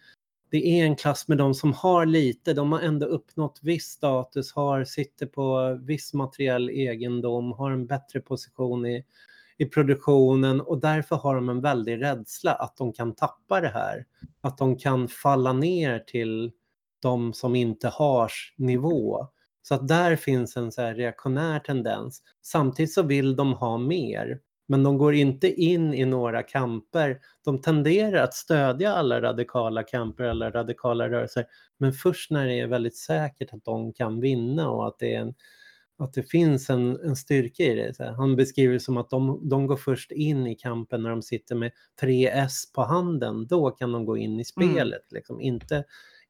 det 0.49 0.79
är 0.79 0.85
en 0.85 0.95
klass 0.95 1.27
med 1.27 1.37
de 1.37 1.53
som 1.53 1.73
har 1.73 2.05
lite, 2.05 2.53
de 2.53 2.71
har 2.71 2.79
ändå 2.79 3.05
uppnått 3.05 3.59
viss 3.61 3.85
status, 3.85 4.53
har, 4.53 4.83
sitter 4.83 5.25
på 5.25 5.77
viss 5.81 6.13
materiell 6.13 6.69
egendom, 6.69 7.51
har 7.51 7.71
en 7.71 7.85
bättre 7.85 8.21
position 8.21 8.85
i, 8.85 9.05
i 9.57 9.65
produktionen 9.65 10.61
och 10.61 10.81
därför 10.81 11.15
har 11.15 11.35
de 11.35 11.49
en 11.49 11.61
väldig 11.61 12.01
rädsla 12.01 12.53
att 12.53 12.77
de 12.77 12.93
kan 12.93 13.15
tappa 13.15 13.61
det 13.61 13.67
här. 13.67 14.05
Att 14.41 14.57
de 14.57 14.77
kan 14.77 15.07
falla 15.07 15.53
ner 15.53 15.99
till 15.99 16.51
de 17.01 17.33
som 17.33 17.55
inte 17.55 17.87
har 17.87 18.31
nivå. 18.57 19.27
Så 19.61 19.75
att 19.75 19.87
där 19.87 20.15
finns 20.15 20.57
en 20.57 20.71
så 20.71 20.81
här 20.81 20.95
reaktionär 20.95 21.59
tendens. 21.59 22.21
Samtidigt 22.41 22.93
så 22.93 23.03
vill 23.03 23.35
de 23.35 23.53
ha 23.53 23.77
mer. 23.77 24.39
Men 24.67 24.83
de 24.83 24.97
går 24.97 25.13
inte 25.13 25.61
in 25.61 25.93
i 25.93 26.05
några 26.05 26.43
kamper. 26.43 27.19
De 27.45 27.61
tenderar 27.61 28.23
att 28.23 28.33
stödja 28.33 28.93
alla 28.93 29.21
radikala 29.21 29.83
kamper, 29.83 30.23
alla 30.23 30.51
radikala 30.51 31.09
rörelser. 31.09 31.45
Men 31.77 31.93
först 31.93 32.31
när 32.31 32.45
det 32.45 32.59
är 32.59 32.67
väldigt 32.67 32.97
säkert 32.97 33.53
att 33.53 33.63
de 33.63 33.93
kan 33.93 34.19
vinna 34.19 34.69
och 34.69 34.87
att 34.87 34.99
det, 34.99 35.15
är 35.15 35.19
en, 35.19 35.33
att 36.03 36.13
det 36.13 36.23
finns 36.23 36.69
en, 36.69 36.99
en 37.03 37.15
styrka 37.15 37.63
i 37.63 37.75
det. 37.75 37.95
Här. 37.99 38.11
Han 38.11 38.35
beskriver 38.35 38.73
det 38.73 38.79
som 38.79 38.97
att 38.97 39.09
de, 39.09 39.49
de 39.49 39.67
går 39.67 39.77
först 39.77 40.11
in 40.11 40.47
i 40.47 40.55
kampen 40.55 41.03
när 41.03 41.09
de 41.09 41.21
sitter 41.21 41.55
med 41.55 41.71
3S 42.01 42.73
på 42.75 42.81
handen. 42.81 43.47
Då 43.47 43.71
kan 43.71 43.91
de 43.91 44.05
gå 44.05 44.17
in 44.17 44.39
i 44.39 44.45
spelet. 44.45 45.11
Liksom. 45.11 45.41
Inte, 45.41 45.83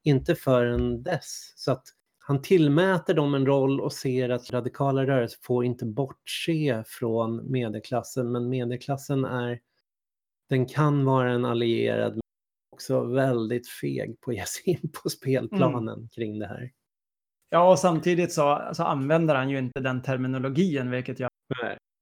inte 0.03 0.35
förrän 0.35 1.03
dess. 1.03 1.53
Så 1.55 1.71
att 1.71 1.83
han 2.19 2.41
tillmäter 2.41 3.13
dem 3.13 3.35
en 3.35 3.45
roll 3.45 3.81
och 3.81 3.93
ser 3.93 4.29
att 4.29 4.51
radikala 4.51 5.05
rörelser 5.05 5.39
får 5.41 5.65
inte 5.65 5.85
bortse 5.85 6.83
från 6.87 7.51
medelklassen, 7.51 8.31
men 8.31 8.49
medelklassen 8.49 9.25
är, 9.25 9.59
den 10.49 10.65
kan 10.65 11.05
vara 11.05 11.31
en 11.31 11.45
allierad, 11.45 12.13
men 12.13 12.21
också 12.71 13.03
väldigt 13.03 13.67
feg 13.69 14.21
på 14.21 14.31
att 14.31 14.37
ge 14.37 14.45
sig 14.45 14.63
in 14.65 14.91
på 15.03 15.09
spelplanen 15.09 16.09
kring 16.11 16.39
det 16.39 16.47
här. 16.47 16.71
Ja, 17.53 17.69
och 17.71 17.79
samtidigt 17.79 18.33
så, 18.33 18.69
så 18.73 18.83
använder 18.83 19.35
han 19.35 19.49
ju 19.49 19.57
inte 19.57 19.79
den 19.79 20.01
terminologin, 20.01 20.91
vilket 20.91 21.19
jag... 21.19 21.29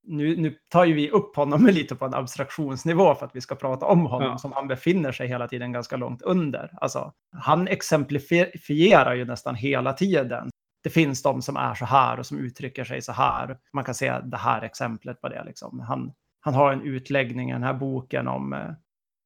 Nu, 0.03 0.37
nu 0.37 0.55
tar 0.69 0.85
ju 0.85 0.93
vi 0.93 1.09
upp 1.09 1.35
honom 1.35 1.65
lite 1.71 1.95
på 1.95 2.05
en 2.05 2.13
abstraktionsnivå 2.13 3.15
för 3.15 3.25
att 3.25 3.35
vi 3.35 3.41
ska 3.41 3.55
prata 3.55 3.85
om 3.85 4.05
honom, 4.05 4.27
Ja. 4.27 4.37
som 4.37 4.51
han 4.51 4.67
befinner 4.67 5.11
sig 5.11 5.27
hela 5.27 5.47
tiden 5.47 5.71
ganska 5.71 5.97
långt 5.97 6.21
under. 6.21 6.71
Alltså, 6.81 7.13
han 7.35 7.67
exemplifierar 7.67 9.13
ju 9.15 9.25
nästan 9.25 9.55
hela 9.55 9.93
tiden. 9.93 10.49
Det 10.83 10.89
finns 10.89 11.21
de 11.23 11.41
som 11.41 11.57
är 11.57 11.75
så 11.75 11.85
här 11.85 12.19
och 12.19 12.25
som 12.25 12.39
uttrycker 12.39 12.83
sig 12.83 13.01
så 13.01 13.11
här. 13.11 13.57
Man 13.73 13.83
kan 13.83 13.95
se 13.95 14.19
det 14.19 14.37
här 14.37 14.61
exemplet 14.61 15.21
på 15.21 15.29
det. 15.29 15.43
Liksom. 15.43 15.79
Han, 15.79 16.13
han 16.41 16.53
har 16.53 16.73
en 16.73 16.81
utläggning 16.81 17.49
i 17.49 17.53
den 17.53 17.63
här 17.63 17.73
boken 17.73 18.27
om, 18.27 18.53
eh, 18.53 18.71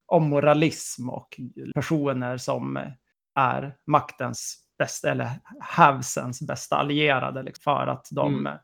om 0.08 0.30
moralism 0.30 1.10
och 1.10 1.40
personer 1.76 2.38
som 2.38 2.78
eh, 2.78 2.88
är 3.36 3.76
maktens 3.88 4.63
bästa, 4.84 5.12
eller 5.12 5.30
havsens 5.60 6.42
bästa 6.48 6.76
allierade. 6.76 7.44
Liksom, 7.44 7.62
för 7.64 7.88
att 7.88 8.08
de, 8.12 8.34
Mm. 8.40 8.58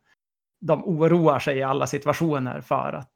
de 0.62 0.84
oroar 0.86 1.40
sig 1.40 1.58
i 1.58 1.64
alla 1.64 1.88
situationer 1.88 2.62
för 2.62 2.94
att 2.94 3.10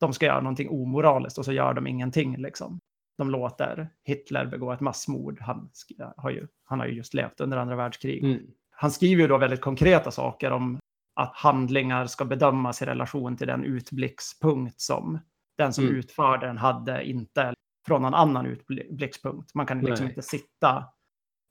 de 0.00 0.12
ska 0.12 0.26
göra 0.26 0.40
någonting 0.40 0.68
omoraliskt 0.70 1.38
och 1.38 1.44
så 1.44 1.52
gör 1.52 1.74
de 1.74 1.86
ingenting. 1.86 2.36
Liksom. 2.36 2.78
De 3.18 3.30
låter 3.30 3.88
Hitler 4.04 4.46
begå 4.46 4.72
ett 4.72 4.80
massmord. 4.80 5.40
Han, 5.40 5.70
har 6.16 6.30
ju, 6.30 6.46
han 6.64 6.80
har 6.80 6.86
ju 6.86 6.94
just 6.94 7.14
levt 7.14 7.40
under 7.40 7.56
andra 7.56 7.76
världskrig. 7.76 8.24
Mm. 8.24 8.40
Han 8.70 8.90
skriver 8.90 9.22
ju 9.22 9.28
då 9.28 9.38
väldigt 9.38 9.60
konkreta 9.60 10.10
saker 10.10 10.50
om 10.50 10.78
att 11.20 11.36
handlingar 11.36 12.06
ska 12.06 12.24
bedömas 12.24 12.82
i 12.82 12.84
relation 12.86 13.36
till 13.36 13.46
den 13.46 13.64
utblickspunkt 13.64 14.80
som 14.80 15.18
den 15.58 15.72
som 15.72 15.84
Mm. 15.84 15.96
utför 15.96 16.38
den 16.38 16.58
hade, 16.58 17.04
inte 17.04 17.54
från 17.86 18.02
någon 18.02 18.14
annan 18.14 18.46
utblickspunkt. 18.46 19.54
Man 19.54 19.66
kan 19.66 19.80
liksom 19.80 20.06
Nej. 20.06 20.12
inte 20.12 20.22
sitta 20.22 20.84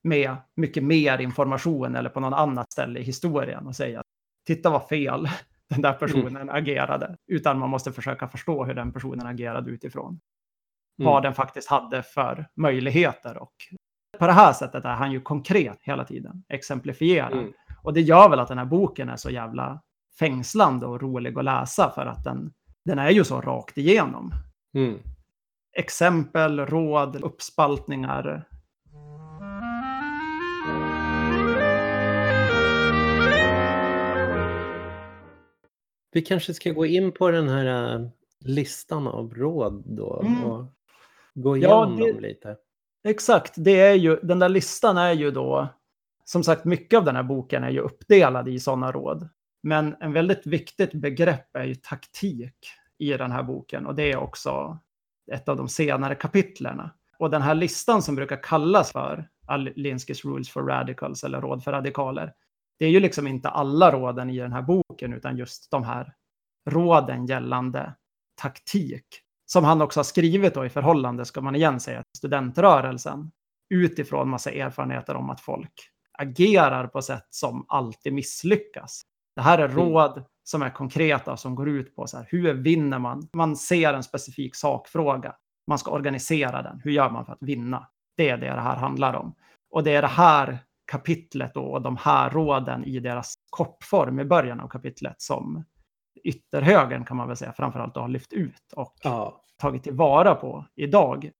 med 0.03 0.35
mycket 0.55 0.83
mer 0.83 1.21
information 1.21 1.95
eller 1.95 2.09
på 2.09 2.19
någon 2.19 2.33
annat 2.33 2.71
ställe 2.71 2.99
i 2.99 3.03
historien 3.03 3.67
och 3.67 3.75
säga 3.75 4.03
titta 4.47 4.69
vad 4.69 4.87
fel 4.87 5.29
den 5.69 5.81
där 5.81 5.93
personen 5.93 6.49
agerade. 6.49 7.15
Utan 7.27 7.59
man 7.59 7.69
måste 7.69 7.91
försöka 7.91 8.27
förstå 8.27 8.65
hur 8.65 8.73
den 8.73 8.93
personen 8.93 9.27
agerade 9.27 9.71
utifrån 9.71 10.19
Mm. 10.99 11.11
vad 11.11 11.23
den 11.23 11.33
faktiskt 11.33 11.69
hade 11.69 12.03
för 12.03 12.47
möjligheter. 12.55 13.37
Och 13.37 13.53
på 14.19 14.27
det 14.27 14.33
här 14.33 14.53
sättet 14.53 14.85
är 14.85 14.93
han 14.93 15.11
ju 15.11 15.21
konkret 15.21 15.77
hela 15.81 16.05
tiden, 16.05 16.43
exemplifierar. 16.49 17.31
Mm. 17.31 17.53
Och 17.83 17.93
det 17.93 18.01
gör 18.01 18.29
väl 18.29 18.39
att 18.39 18.47
den 18.47 18.57
här 18.57 18.65
boken 18.65 19.09
är 19.09 19.15
så 19.15 19.29
jävla 19.29 19.81
fängslande 20.19 20.85
och 20.85 21.01
rolig 21.01 21.37
att 21.37 21.45
läsa 21.45 21.91
för 21.95 22.05
att 22.05 22.23
den, 22.23 22.53
den 22.85 22.99
är 22.99 23.09
ju 23.09 23.23
så 23.23 23.41
rakt 23.41 23.77
igenom. 23.77 24.33
Mm. 24.75 24.99
Exempel, 25.77 26.65
råd, 26.65 27.15
uppspaltningar. 27.15 28.47
Vi 36.11 36.21
kanske 36.21 36.53
ska 36.53 36.71
gå 36.71 36.85
in 36.85 37.11
på 37.11 37.31
den 37.31 37.49
här 37.49 37.95
äh, 37.95 38.07
listan 38.39 39.07
av 39.07 39.33
råd 39.33 39.83
då 39.85 40.21
Mm. 40.25 40.43
och 40.43 40.65
gå 41.33 41.57
Ja, 41.57 41.85
igenom 41.85 41.97
det- 41.97 42.11
dem 42.11 42.21
lite. 42.21 42.57
Exakt, 43.03 43.53
det 43.57 43.79
är 43.79 43.93
ju, 43.93 44.15
den 44.23 44.39
där 44.39 44.49
listan 44.49 44.97
är 44.97 45.13
ju 45.13 45.31
då, 45.31 45.67
som 46.25 46.43
sagt, 46.43 46.65
mycket 46.65 46.97
av 46.97 47.05
den 47.05 47.15
här 47.15 47.23
boken 47.23 47.63
är 47.63 47.69
ju 47.69 47.79
uppdelad 47.79 48.47
i 48.47 48.59
sådana 48.59 48.91
råd. 48.91 49.29
Men 49.63 49.95
en 49.99 50.13
väldigt 50.13 50.45
viktigt 50.47 50.93
begrepp 50.93 51.55
är 51.55 51.63
ju 51.63 51.75
taktik 51.75 52.55
i 52.97 53.09
den 53.13 53.31
här 53.31 53.43
boken 53.43 53.85
och 53.85 53.95
det 53.95 54.11
är 54.11 54.17
också 54.17 54.77
ett 55.31 55.49
av 55.49 55.57
de 55.57 55.67
senare 55.69 56.15
kapitlerna. 56.15 56.91
Och 57.17 57.29
den 57.29 57.41
här 57.41 57.55
listan 57.55 58.01
som 58.01 58.15
brukar 58.15 58.43
kallas 58.43 58.91
för 58.91 59.29
Alinsky's 59.47 60.23
Rules 60.27 60.49
for 60.49 60.61
Radicals 60.63 61.23
eller 61.23 61.41
Råd 61.41 61.63
för 61.63 61.71
radikaler, 61.71 62.33
det 62.81 62.85
är 62.85 62.89
ju 62.89 62.99
liksom 62.99 63.27
inte 63.27 63.49
alla 63.49 63.91
råden 63.91 64.29
i 64.29 64.37
den 64.37 64.53
här 64.53 64.61
boken 64.61 65.13
utan 65.13 65.37
just 65.37 65.71
de 65.71 65.83
här 65.83 66.13
råden 66.69 67.25
gällande 67.25 67.93
taktik 68.41 69.05
som 69.45 69.63
han 69.63 69.81
också 69.81 69.99
har 69.99 70.03
skrivit 70.03 70.53
då 70.53 70.65
i 70.65 70.69
förhållande, 70.69 71.25
ska 71.25 71.41
man 71.41 71.55
igen 71.55 71.79
säga, 71.79 71.97
till 71.97 72.17
studentrörelsen 72.17 73.31
utifrån 73.69 74.29
massa 74.29 74.51
erfarenheter 74.51 75.15
om 75.15 75.29
att 75.29 75.41
folk 75.41 75.71
agerar 76.11 76.87
på 76.87 77.01
sätt 77.01 77.27
som 77.29 77.65
alltid 77.67 78.13
misslyckas. 78.13 79.01
Det 79.35 79.41
här 79.41 79.57
är 79.59 79.65
Mm. 79.69 79.77
råd 79.77 80.23
som 80.43 80.61
är 80.61 80.69
konkreta, 80.69 81.37
som 81.37 81.55
går 81.55 81.69
ut 81.69 81.95
på 81.95 82.07
så 82.07 82.17
här, 82.17 82.27
hur 82.29 82.53
vinner 82.53 82.99
man? 82.99 83.27
Man 83.33 83.55
ser 83.55 83.93
en 83.93 84.03
specifik 84.03 84.55
sakfråga, 84.55 85.35
man 85.67 85.77
ska 85.77 85.91
organisera 85.91 86.61
den. 86.61 86.81
Hur 86.83 86.91
gör 86.91 87.09
man 87.09 87.25
för 87.25 87.33
att 87.33 87.43
vinna? 87.43 87.87
Det 88.17 88.29
är 88.29 88.37
det 88.37 88.49
det 88.49 88.61
här 88.61 88.75
handlar 88.75 89.13
om. 89.13 89.35
Och 89.71 89.83
det 89.83 89.95
är 89.95 90.01
det 90.01 90.07
här 90.07 90.57
kapitlet 90.91 91.57
och 91.57 91.81
de 91.81 91.97
här 91.97 92.29
råden 92.29 92.83
i 92.83 92.99
deras 92.99 93.35
kortform 93.49 94.19
i 94.19 94.25
början 94.25 94.59
av 94.59 94.67
kapitlet 94.67 95.15
som 95.21 95.63
ytterhögern 96.23 97.05
kan 97.05 97.17
man 97.17 97.27
väl 97.27 97.37
säga 97.37 97.53
framförallt 97.53 97.95
har 97.95 98.07
lyft 98.07 98.33
ut 98.33 98.73
och 98.75 98.93
Ja. 99.03 99.43
tagit 99.57 99.83
tillvara 99.83 100.35
på 100.35 100.65
idag. 100.75 101.31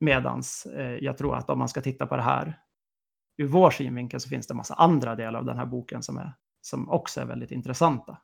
Medans 0.00 0.66
eh, 0.66 0.94
jag 1.00 1.18
tror 1.18 1.36
att 1.36 1.50
om 1.50 1.58
man 1.58 1.68
ska 1.68 1.80
titta 1.80 2.06
på 2.06 2.16
det 2.16 2.22
här 2.22 2.58
ur 3.38 3.46
vår 3.46 3.70
synvinkel 3.70 4.20
så 4.20 4.28
finns 4.28 4.46
det 4.46 4.54
massa 4.54 4.74
andra 4.74 5.14
delar 5.16 5.38
av 5.38 5.44
den 5.44 5.56
här 5.58 5.66
boken 5.66 6.02
som, 6.02 6.16
är, 6.18 6.32
som 6.60 6.90
också 6.90 7.20
är 7.20 7.24
väldigt 7.26 7.50
intressanta. 7.50 8.18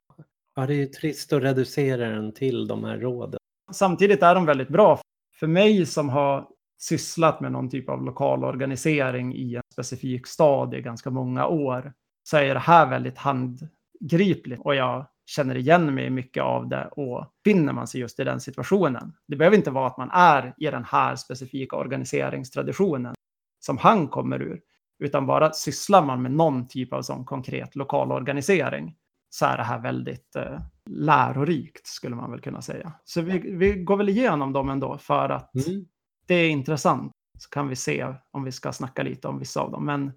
ja, 0.57 0.67
det 0.67 0.75
är 0.75 0.79
ju 0.79 0.87
trist 0.87 1.33
att 1.33 1.43
reducera 1.43 2.09
den 2.11 2.33
till 2.35 2.67
de 2.67 2.85
här 2.85 2.99
råden. 2.99 3.41
Samtidigt 3.73 4.23
är 4.23 4.35
de 4.35 4.47
väldigt 4.47 4.69
bra. 4.69 5.01
För 5.41 5.47
mig 5.47 5.87
som 5.87 6.09
har 6.09 6.49
sysslat 6.79 7.41
med 7.41 7.53
någon 7.53 7.71
typ 7.71 7.89
av 7.89 8.05
lokal 8.05 8.45
organisering 8.45 9.35
i 9.35 9.55
en 9.57 9.63
specifik 9.77 10.27
stad 10.27 10.75
i 10.75 10.81
ganska 10.83 11.11
många 11.11 11.47
år 11.47 11.93
så 12.23 12.37
är 12.37 12.55
det 12.55 12.61
här 12.61 12.87
väldigt 12.87 13.19
handgripligt 13.19 14.63
och 14.65 14.75
jag 14.75 15.07
känner 15.27 15.57
igen 15.57 15.95
mig 15.95 16.05
i 16.05 16.11
mycket 16.11 16.43
av 16.43 16.69
det 16.69 16.87
och 16.87 17.27
finner 17.45 17.73
man 17.73 17.87
sig 17.87 18.01
just 18.01 18.21
i 18.21 18.25
den 18.25 18.41
situationen. 18.41 19.13
Det 19.29 19.37
behöver 19.37 19.57
inte 19.57 19.71
vara 19.71 19.87
att 19.87 19.99
man 19.99 20.11
är 20.13 20.55
i 20.59 20.65
den 20.65 20.85
här 20.85 21.17
specifika 21.17 21.77
organiseringstraditionen 21.77 23.15
som 23.61 23.79
han 23.79 24.09
kommer 24.09 24.43
ur, 24.43 24.61
Utan 24.99 25.27
bara 25.27 25.53
sysslar 25.53 26.03
man 26.03 26.23
med 26.23 26.33
någon 26.33 26.69
typ 26.69 26.93
av 26.93 27.03
sån 27.03 27.25
konkret 27.25 27.77
lokal 27.77 28.13
organisering 28.13 28.97
så 29.31 29.47
är 29.47 29.57
det 29.57 29.63
här 29.63 29.79
väldigt 29.79 30.37
eh, 30.37 30.61
lärorikt 30.91 31.87
skulle 31.87 32.17
man 32.17 32.31
väl 32.31 32.41
kunna 32.41 32.63
säga. 32.63 32.93
Så 33.05 33.21
vi, 33.21 33.39
vi 33.39 33.75
går 33.75 33.97
väl 33.97 34.09
igenom 34.09 34.53
dem 34.53 34.71
ändå 34.71 34.99
för 34.99 35.29
att 35.29 35.55
Mm. 35.55 35.87
det 36.27 36.35
är 36.35 36.51
intressant. 36.51 37.13
Så 37.39 37.51
kan 37.51 37.69
vi 37.69 37.77
se 37.77 38.15
om 38.31 38.45
vi 38.45 38.53
ska 38.53 38.73
snacka 38.73 39.03
lite 39.03 39.29
om 39.29 39.39
vissa 39.39 39.61
av 39.61 39.71
dem. 39.71 39.85
Men 39.85 40.13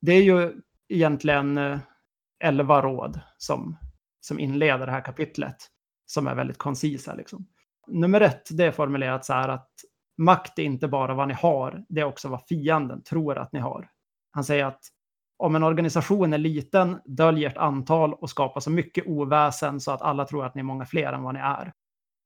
det 0.00 0.12
är 0.12 0.22
ju 0.22 0.60
egentligen 0.88 1.58
eh, 1.58 1.78
elva 2.44 2.82
råd 2.82 3.20
som, 3.36 3.76
som 4.20 4.38
inleder 4.38 4.86
det 4.86 4.92
här 4.92 5.04
kapitlet. 5.04 5.56
Som 6.06 6.26
är 6.26 6.34
väldigt 6.34 6.58
koncisa. 6.58 7.14
Liksom. 7.14 7.46
Nummer 7.86 8.20
ett, 8.20 8.48
det 8.50 8.64
är 8.64 8.72
formulerat 8.72 9.24
så 9.24 9.32
här 9.32 9.48
att 9.48 9.70
makt 10.18 10.58
är 10.58 10.62
inte 10.62 10.88
bara 10.88 11.14
vad 11.14 11.28
ni 11.28 11.34
har, 11.34 11.84
det 11.88 12.00
är 12.00 12.04
också 12.04 12.28
vad 12.28 12.46
fienden 12.48 13.02
tror 13.02 13.38
att 13.38 13.52
ni 13.52 13.60
har. 13.60 13.88
Han 14.30 14.44
säger 14.44 14.64
att 14.64 14.80
om 15.36 15.56
en 15.56 15.62
organisation 15.62 16.32
är 16.32 16.38
liten, 16.38 17.00
döljer 17.04 17.50
ett 17.50 17.56
antal 17.56 18.14
och 18.14 18.30
skapar 18.30 18.60
så 18.60 18.70
mycket 18.70 19.06
oväsen 19.06 19.80
så 19.80 19.92
att 19.92 20.02
alla 20.02 20.24
tror 20.24 20.46
att 20.46 20.54
ni 20.54 20.60
är 20.60 20.64
många 20.64 20.86
fler 20.86 21.12
än 21.12 21.22
vad 21.22 21.34
ni 21.34 21.40
är. 21.40 21.72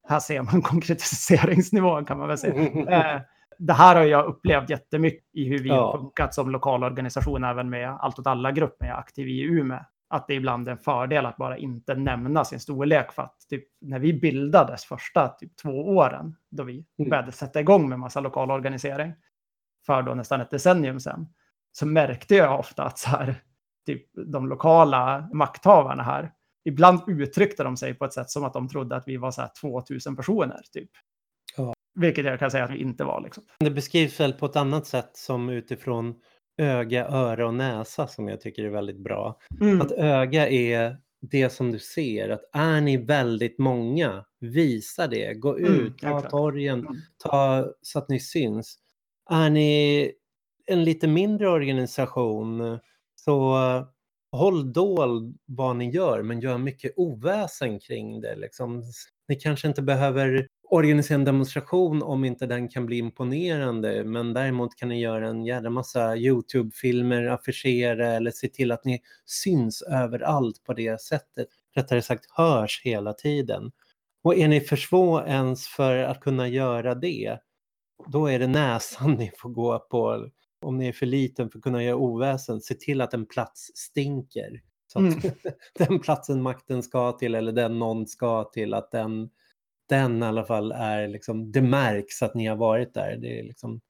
Här 0.08 0.20
ser 0.20 0.42
man 0.42 0.62
konkretiseringsnivån 0.62 2.04
kan 2.04 2.18
man 2.18 2.28
väl 2.28 2.38
säga. 2.38 3.24
Det 3.58 3.72
här 3.72 3.96
har 3.96 4.02
jag 4.04 4.26
upplevt 4.26 4.70
jättemycket 4.70 5.24
i 5.32 5.48
hur 5.48 5.58
vi 5.58 5.68
Ja. 5.68 5.74
har 5.92 5.98
funkat 5.98 6.34
som 6.34 6.50
lokal 6.50 6.84
organisation, 6.84 7.44
även 7.44 7.70
med 7.70 7.90
Allt 7.90 8.18
åt 8.18 8.26
alla-grupp, 8.26 8.76
när 8.80 8.88
jag 8.88 8.96
är 8.96 9.00
aktiv 9.00 9.28
i 9.28 9.42
Umeå. 9.42 9.78
Att 10.10 10.26
det 10.28 10.34
ibland 10.34 10.68
är 10.68 10.72
en 10.72 10.78
fördel 10.78 11.26
att 11.26 11.36
bara 11.36 11.56
inte 11.58 11.94
nämna 11.94 12.44
sin 12.44 12.60
storlek. 12.60 13.12
För 13.12 13.22
att 13.22 13.36
typ, 13.50 13.64
när 13.80 13.98
vi 13.98 14.12
bildades 14.20 14.84
första 14.84 15.28
typ, 15.28 15.56
två 15.56 15.88
åren, 15.96 16.36
då 16.50 16.62
vi 16.62 16.84
Mm. 16.98 17.10
började 17.10 17.32
sätta 17.32 17.60
igång 17.60 17.88
med 17.88 17.98
massa 17.98 18.20
lokal 18.20 18.50
organisering, 18.50 19.12
för 19.86 20.02
då 20.02 20.14
nästan 20.14 20.40
ett 20.40 20.50
decennium 20.50 21.00
sedan, 21.00 21.28
så 21.72 21.86
märkte 21.86 22.34
jag 22.34 22.58
ofta 22.58 22.84
att 22.84 22.98
så 22.98 23.08
här, 23.10 23.34
typ, 23.86 24.06
de 24.26 24.48
lokala 24.48 25.28
makthavarna 25.32 26.02
här, 26.02 26.32
ibland 26.64 27.00
uttryckte 27.06 27.64
de 27.64 27.76
sig 27.76 27.94
på 27.94 28.04
ett 28.04 28.12
sätt 28.12 28.30
som 28.30 28.44
att 28.44 28.52
de 28.52 28.68
trodde 28.68 28.96
att 28.96 29.08
vi 29.08 29.16
var 29.16 29.30
så 29.30 29.40
här 29.40 29.50
2000 29.60 30.16
personer. 30.16 30.60
Typ. 30.72 30.90
Vilket 32.00 32.24
jag 32.24 32.38
kan 32.38 32.50
säga 32.50 32.64
att 32.64 32.70
vi 32.70 32.78
inte 32.78 33.04
var. 33.04 33.20
Liksom. 33.20 33.44
Det 33.58 33.70
beskrivs 33.70 34.20
väl 34.20 34.32
på 34.32 34.46
ett 34.46 34.56
annat 34.56 34.86
sätt 34.86 35.10
som 35.16 35.48
utifrån 35.50 36.14
öga, 36.58 37.06
öra 37.08 37.46
och 37.46 37.54
näsa 37.54 38.06
som 38.06 38.28
jag 38.28 38.40
tycker 38.40 38.64
är 38.64 38.68
väldigt 38.68 38.98
bra. 38.98 39.40
Mm. 39.60 39.80
Att 39.80 39.92
öga 39.92 40.48
är 40.48 40.96
det 41.20 41.50
som 41.50 41.72
du 41.72 41.78
ser, 41.78 42.28
att 42.28 42.50
är 42.52 42.80
ni 42.80 42.96
väldigt 42.96 43.58
många, 43.58 44.24
visa 44.40 45.06
det, 45.06 45.34
gå 45.34 45.58
Mm, 45.58 45.74
ut, 45.74 45.98
ta 45.98 46.16
exakt. 46.16 46.30
torgen, 46.30 46.78
Mm. 46.80 46.96
ta, 47.24 47.66
så 47.82 47.98
att 47.98 48.08
ni 48.08 48.20
syns. 48.20 48.78
Är 49.30 49.50
ni 49.50 50.12
en 50.66 50.84
lite 50.84 51.08
mindre 51.08 51.48
organisation 51.48 52.78
så 53.14 53.56
håll 54.32 54.72
dold 54.72 55.38
vad 55.46 55.76
ni 55.76 55.90
gör 55.90 56.22
men 56.22 56.40
gör 56.40 56.58
mycket 56.58 56.92
oväsen 56.96 57.80
kring 57.80 58.20
det. 58.20 58.36
Liksom. 58.36 58.82
Ni 59.28 59.34
kanske 59.36 59.68
inte 59.68 59.82
behöver 59.82 60.46
organisera 60.70 61.14
en 61.14 61.24
demonstration 61.24 62.02
om 62.02 62.24
inte 62.24 62.46
den 62.46 62.68
kan 62.68 62.86
bli 62.86 62.98
imponerande 62.98 64.04
men 64.04 64.34
däremot 64.34 64.76
kan 64.76 64.88
ni 64.88 65.00
göra 65.00 65.28
en 65.28 65.44
jävla 65.44 65.70
massa 65.70 66.16
Youtube-filmer, 66.16 67.26
affischera 67.26 68.08
eller 68.08 68.30
se 68.30 68.48
till 68.48 68.72
att 68.72 68.84
ni 68.84 69.00
syns 69.26 69.82
överallt 69.82 70.64
på 70.64 70.72
det 70.72 71.00
sättet. 71.00 71.48
Rättare 71.74 72.02
sagt 72.02 72.30
hörs 72.30 72.82
hela 72.84 73.12
tiden. 73.12 73.72
Och 74.22 74.36
är 74.36 74.48
ni 74.48 74.60
för 74.60 74.76
små 74.76 75.20
ens 75.20 75.66
för 75.66 75.96
att 75.96 76.20
kunna 76.20 76.48
göra 76.48 76.94
det, 76.94 77.38
då 78.06 78.26
är 78.26 78.38
det 78.38 78.46
näsan 78.46 79.12
ni 79.18 79.30
får 79.36 79.50
gå 79.50 79.78
på. 79.78 80.28
Om 80.60 80.78
ni 80.78 80.88
är 80.88 80.92
för 80.92 81.06
liten 81.06 81.50
för 81.50 81.58
att 81.58 81.62
kunna 81.64 81.82
göra 81.82 81.96
oväsen, 81.96 82.60
se 82.60 82.74
till 82.74 83.00
att 83.00 83.14
en 83.14 83.26
plats 83.26 83.70
stinker. 83.74 84.62
Så 84.92 84.98
att 84.98 85.14
den 85.88 86.00
platsen 86.00 86.42
makten 86.42 86.82
ska 86.82 87.12
till 87.12 87.34
eller 87.34 87.52
den 87.52 87.78
någon 87.78 88.06
ska 88.06 88.44
till, 88.44 88.74
att 88.74 88.90
den, 88.90 89.30
den 89.88 90.22
i 90.22 90.26
alla 90.26 90.44
fall 90.44 90.72
är 90.72 91.08
liksom, 91.08 91.52
det 91.52 91.62
märks 91.62 92.22
att 92.22 92.34
ni 92.34 92.46
har 92.46 92.56
varit 92.56 92.94
där. 92.94 93.16
Det 93.16 93.38
är 93.40 93.42
liksom 93.42 93.80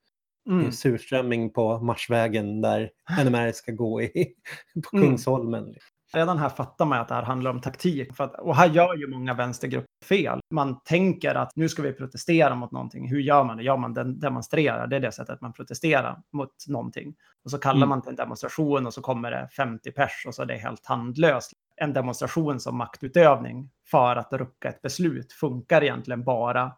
det 0.44 0.52
Mm. 0.52 0.66
är 0.66 0.70
surströmming 0.70 1.52
på 1.52 1.78
Marsvägen 1.78 2.60
där 2.60 2.90
NMR 3.24 3.52
ska 3.52 3.72
gå 3.72 4.02
i, 4.02 4.26
på 4.90 4.96
Mm. 4.96 5.08
Kungsholmen. 5.08 5.74
Redan 6.14 6.38
här 6.38 6.48
fattar 6.48 6.84
man 6.84 6.98
att 7.00 7.08
det 7.08 7.14
här 7.14 7.22
handlar 7.22 7.50
om 7.50 7.60
taktik. 7.60 8.08
Att, 8.20 8.40
och 8.40 8.56
här 8.56 8.68
gör 8.68 8.94
ju 8.96 9.06
många 9.06 9.34
vänstergrupper 9.34 9.88
fel. 10.04 10.40
Man 10.54 10.80
tänker 10.84 11.34
att 11.34 11.52
nu 11.56 11.68
ska 11.68 11.82
vi 11.82 11.92
protestera 11.92 12.54
mot 12.54 12.72
någonting. 12.72 13.08
Hur 13.08 13.20
gör 13.20 13.44
man 13.44 13.56
det? 13.56 13.62
Ja, 13.62 13.76
man 13.76 14.18
demonstrerar. 14.20 14.86
Det 14.86 14.96
är 14.96 15.00
det 15.00 15.12
sättet 15.12 15.40
man 15.40 15.52
protesterar 15.52 16.22
mot 16.32 16.50
någonting. 16.68 17.14
Och 17.44 17.50
så 17.50 17.58
kallar 17.58 17.76
Mm. 17.76 17.88
man 17.88 18.02
till 18.02 18.10
en 18.10 18.16
demonstration 18.16 18.86
och 18.86 18.94
så 18.94 19.00
kommer 19.00 19.30
det 19.30 19.48
50 19.56 19.90
pers 19.92 20.24
och 20.26 20.34
så 20.34 20.42
är 20.42 20.46
det 20.46 20.56
helt 20.56 20.86
handlöst. 20.86 21.52
En 21.80 21.92
demonstration 21.92 22.60
som 22.60 22.78
maktutövning 22.78 23.70
för 23.90 24.16
att 24.16 24.32
rucka 24.32 24.68
ett 24.68 24.82
beslut 24.82 25.32
funkar 25.32 25.82
egentligen 25.82 26.24
bara 26.24 26.72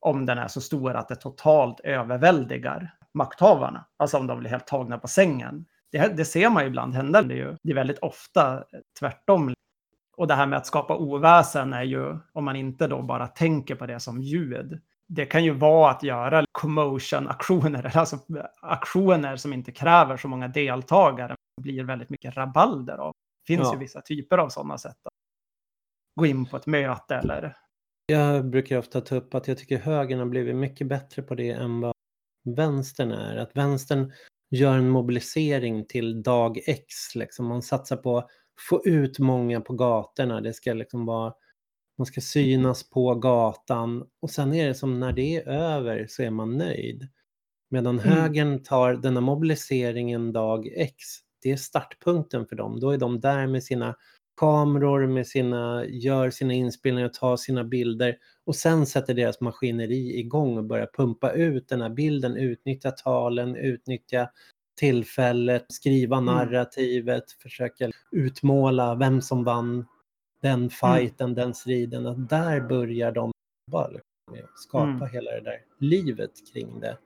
om 0.00 0.26
den 0.26 0.38
är 0.38 0.48
så 0.48 0.60
stor 0.60 0.94
att 0.94 1.08
det 1.08 1.16
totalt 1.16 1.80
överväldigar 1.80 2.94
makthavarna. 3.14 3.84
Alltså 3.96 4.18
om 4.18 4.26
de 4.26 4.38
blir 4.38 4.50
helt 4.50 4.66
tagna 4.66 4.98
på 4.98 5.08
sängen. 5.08 5.66
Det, 5.92 6.16
det 6.16 6.24
ser 6.24 6.50
man 6.50 6.62
ju 6.62 6.68
ibland 6.68 6.94
hända. 6.94 7.22
Det 7.22 7.34
är, 7.34 7.36
ju, 7.36 7.56
det 7.62 7.70
är 7.70 7.74
väldigt 7.74 7.98
ofta 7.98 8.64
tvärtom. 9.00 9.54
Och 10.16 10.26
det 10.26 10.34
här 10.34 10.46
med 10.46 10.56
att 10.56 10.66
skapa 10.66 10.96
oväsen 10.96 11.72
är 11.72 11.82
ju, 11.82 12.18
om 12.32 12.44
man 12.44 12.56
inte 12.56 12.86
då 12.86 13.02
bara 13.02 13.26
tänker 13.26 13.74
på 13.74 13.86
det 13.86 14.00
som 14.00 14.22
ljud, 14.22 14.80
det 15.08 15.26
kan 15.26 15.44
ju 15.44 15.50
vara 15.50 15.90
att 15.90 16.02
göra 16.02 16.44
commotion-aktioner, 16.52 17.96
alltså 17.96 18.18
aktioner 18.60 19.36
som 19.36 19.52
inte 19.52 19.72
kräver 19.72 20.16
så 20.16 20.28
många 20.28 20.48
deltagare, 20.48 21.34
blir 21.60 21.84
väldigt 21.84 22.10
mycket 22.10 22.36
rabalder 22.36 22.96
av. 22.98 23.12
Finns 23.56 23.60
Ja. 23.68 23.72
ju 23.72 23.78
vissa 23.78 24.00
typer 24.00 24.38
av 24.38 24.48
sådana 24.48 24.78
sätt 24.78 24.96
att 25.04 25.12
gå 26.20 26.26
in 26.26 26.46
på 26.46 26.56
ett 26.56 26.66
möte 26.66 27.14
eller... 27.14 27.56
Jag 28.06 28.50
brukar 28.50 28.78
ofta 28.78 29.00
ta 29.00 29.16
upp 29.16 29.34
att 29.34 29.48
jag 29.48 29.58
tycker 29.58 29.78
högern 29.78 30.18
har 30.18 30.26
blivit 30.26 30.56
mycket 30.56 30.86
bättre 30.86 31.22
på 31.22 31.34
det 31.34 31.50
än 31.50 31.80
vad 31.80 31.92
vänstern 32.56 33.12
är. 33.12 33.36
Att 33.36 33.56
vänstern 33.56 34.12
gör 34.50 34.76
en 34.78 34.88
mobilisering 34.90 35.86
till 35.86 36.22
dag 36.22 36.58
X. 36.66 37.14
Liksom. 37.14 37.46
Man 37.46 37.62
satsar 37.62 37.96
på 37.96 38.18
att 38.18 38.28
få 38.68 38.82
ut 38.84 39.18
många 39.18 39.60
på 39.60 39.72
gatorna. 39.72 40.40
Det 40.40 40.52
ska 40.52 40.72
liksom 40.72 41.06
vara, 41.06 41.34
man 41.98 42.06
ska 42.06 42.20
synas 42.20 42.90
på 42.90 43.14
gatan 43.14 44.08
och 44.22 44.30
sen 44.30 44.54
är 44.54 44.68
det 44.68 44.74
som 44.74 45.00
när 45.00 45.12
det 45.12 45.36
är 45.36 45.48
över 45.48 46.06
så 46.08 46.22
är 46.22 46.30
man 46.30 46.58
nöjd. 46.58 47.08
Medan 47.70 47.98
Mm. 47.98 48.12
högern 48.12 48.62
tar 48.62 48.94
denna 48.94 49.20
mobiliseringen 49.20 50.32
dag 50.32 50.66
X, 50.76 50.96
det 51.42 51.50
är 51.52 51.56
startpunkten 51.56 52.46
för 52.46 52.56
dem. 52.56 52.80
Då 52.80 52.90
är 52.90 52.98
de 52.98 53.20
där 53.20 53.46
med 53.46 53.64
sina 53.64 53.96
kameror, 54.40 55.06
med 55.06 55.26
sina, 55.26 55.84
gör 55.86 56.30
sina 56.30 56.54
inspelningar, 56.54 57.08
tar 57.08 57.36
sina 57.36 57.64
bilder 57.64 58.16
och 58.44 58.56
sen 58.56 58.86
sätter 58.86 59.14
deras 59.14 59.40
maskineri 59.40 60.18
igång 60.18 60.58
och 60.58 60.64
börjar 60.64 60.90
pumpa 60.96 61.32
ut 61.32 61.68
den 61.68 61.80
här 61.80 61.88
bilden, 61.88 62.36
utnyttja 62.36 62.90
talen, 62.90 63.56
utnyttja 63.56 64.30
tillfället, 64.80 65.64
skriva 65.68 66.16
Mm. 66.16 66.34
narrativet, 66.34 67.32
försöka 67.32 67.90
utmåla 68.12 68.94
vem 68.94 69.20
som 69.20 69.44
vann 69.44 69.86
den 70.42 70.70
fighten, 70.70 71.34
den 71.34 71.54
striden. 71.54 72.06
Att 72.06 72.28
där 72.28 72.60
börjar 72.60 73.12
de 73.12 73.32
bara 73.70 73.88
liksom 73.88 74.02
skapa 74.56 74.82
Mm. 74.90 75.08
hela 75.12 75.30
det 75.30 75.40
där 75.40 75.58
livet 75.78 76.30
kring 76.52 76.80
det. 76.80 76.96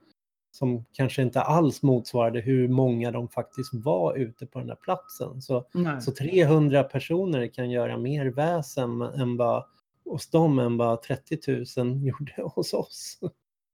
Som 0.55 0.84
kanske 0.92 1.22
inte 1.22 1.40
alls 1.40 1.82
motsvarade 1.82 2.40
hur 2.40 2.68
många 2.68 3.11
de 3.11 3.28
faktiskt 3.28 3.70
var 3.74 4.16
ute 4.16 4.46
på 4.46 4.59
den 4.59 4.68
där 4.68 4.74
platsen. 4.76 5.42
Så 5.42 5.64
Nej. 5.72 6.00
så 6.00 6.12
300 6.12 6.82
personer 6.82 7.46
kan 7.46 7.70
göra 7.70 7.96
mer 7.96 8.26
väsen 8.26 9.02
än 9.02 9.36
vad, 9.36 9.64
hos 10.05 10.30
dem 10.30 10.59
än 10.59 10.76
vad 10.76 11.02
30 11.02 11.38
000 11.82 12.07
gjorde 12.07 12.32
hos 12.55 12.74
oss. 12.74 13.18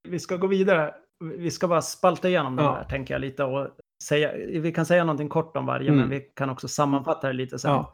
Vi 0.09 0.19
ska 0.19 0.37
gå 0.37 0.47
vidare. 0.47 0.93
Vi 1.37 1.51
ska 1.51 1.67
bara 1.67 1.81
spalta 1.81 2.29
igenom 2.29 2.55
det 2.55 2.63
här, 2.63 2.83
tänker 2.83 3.13
jag 3.13 3.21
lite. 3.21 3.43
Och 3.43 3.67
säga, 4.03 4.31
vi 4.61 4.71
kan 4.71 4.85
säga 4.85 5.03
någonting 5.03 5.29
kort 5.29 5.57
om 5.57 5.65
varje, 5.65 5.87
Mm. 5.87 5.99
men 5.99 6.09
vi 6.09 6.19
kan 6.21 6.49
också 6.49 6.67
sammanfatta 6.67 7.27
det 7.27 7.33
lite 7.33 7.59
sen. 7.59 7.71
Ja. 7.71 7.93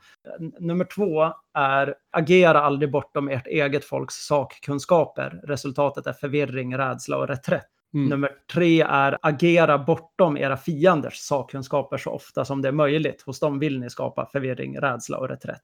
Nummer 0.60 0.86
två 0.86 1.34
är 1.54 1.96
agera 2.12 2.62
aldrig 2.62 2.92
bortom 2.92 3.30
ert 3.30 3.48
eget 3.48 3.86
folks 3.86 4.16
sakkunskaper. 4.16 5.42
Resultatet 5.44 6.08
är 6.08 6.14
förvirring, 6.14 6.78
rädsla 6.78 7.18
och 7.18 7.28
reträtt. 7.28 7.68
Mm. 7.94 8.10
Nummer 8.10 8.32
tre 8.54 8.82
är 8.82 9.18
agera 9.22 9.78
bortom 9.78 10.38
era 10.38 10.58
fienders 10.58 11.14
sakkunskaper 11.18 11.98
så 11.98 12.12
ofta 12.12 12.46
som 12.46 12.62
det 12.62 12.68
är 12.68 12.72
möjligt. 12.72 13.22
Hos 13.22 13.40
dem 13.40 13.60
vill 13.60 13.80
ni 13.80 13.90
skapa 13.90 14.26
förvirring, 14.26 14.80
rädsla 14.80 15.18
och 15.18 15.30
reträtt. 15.30 15.62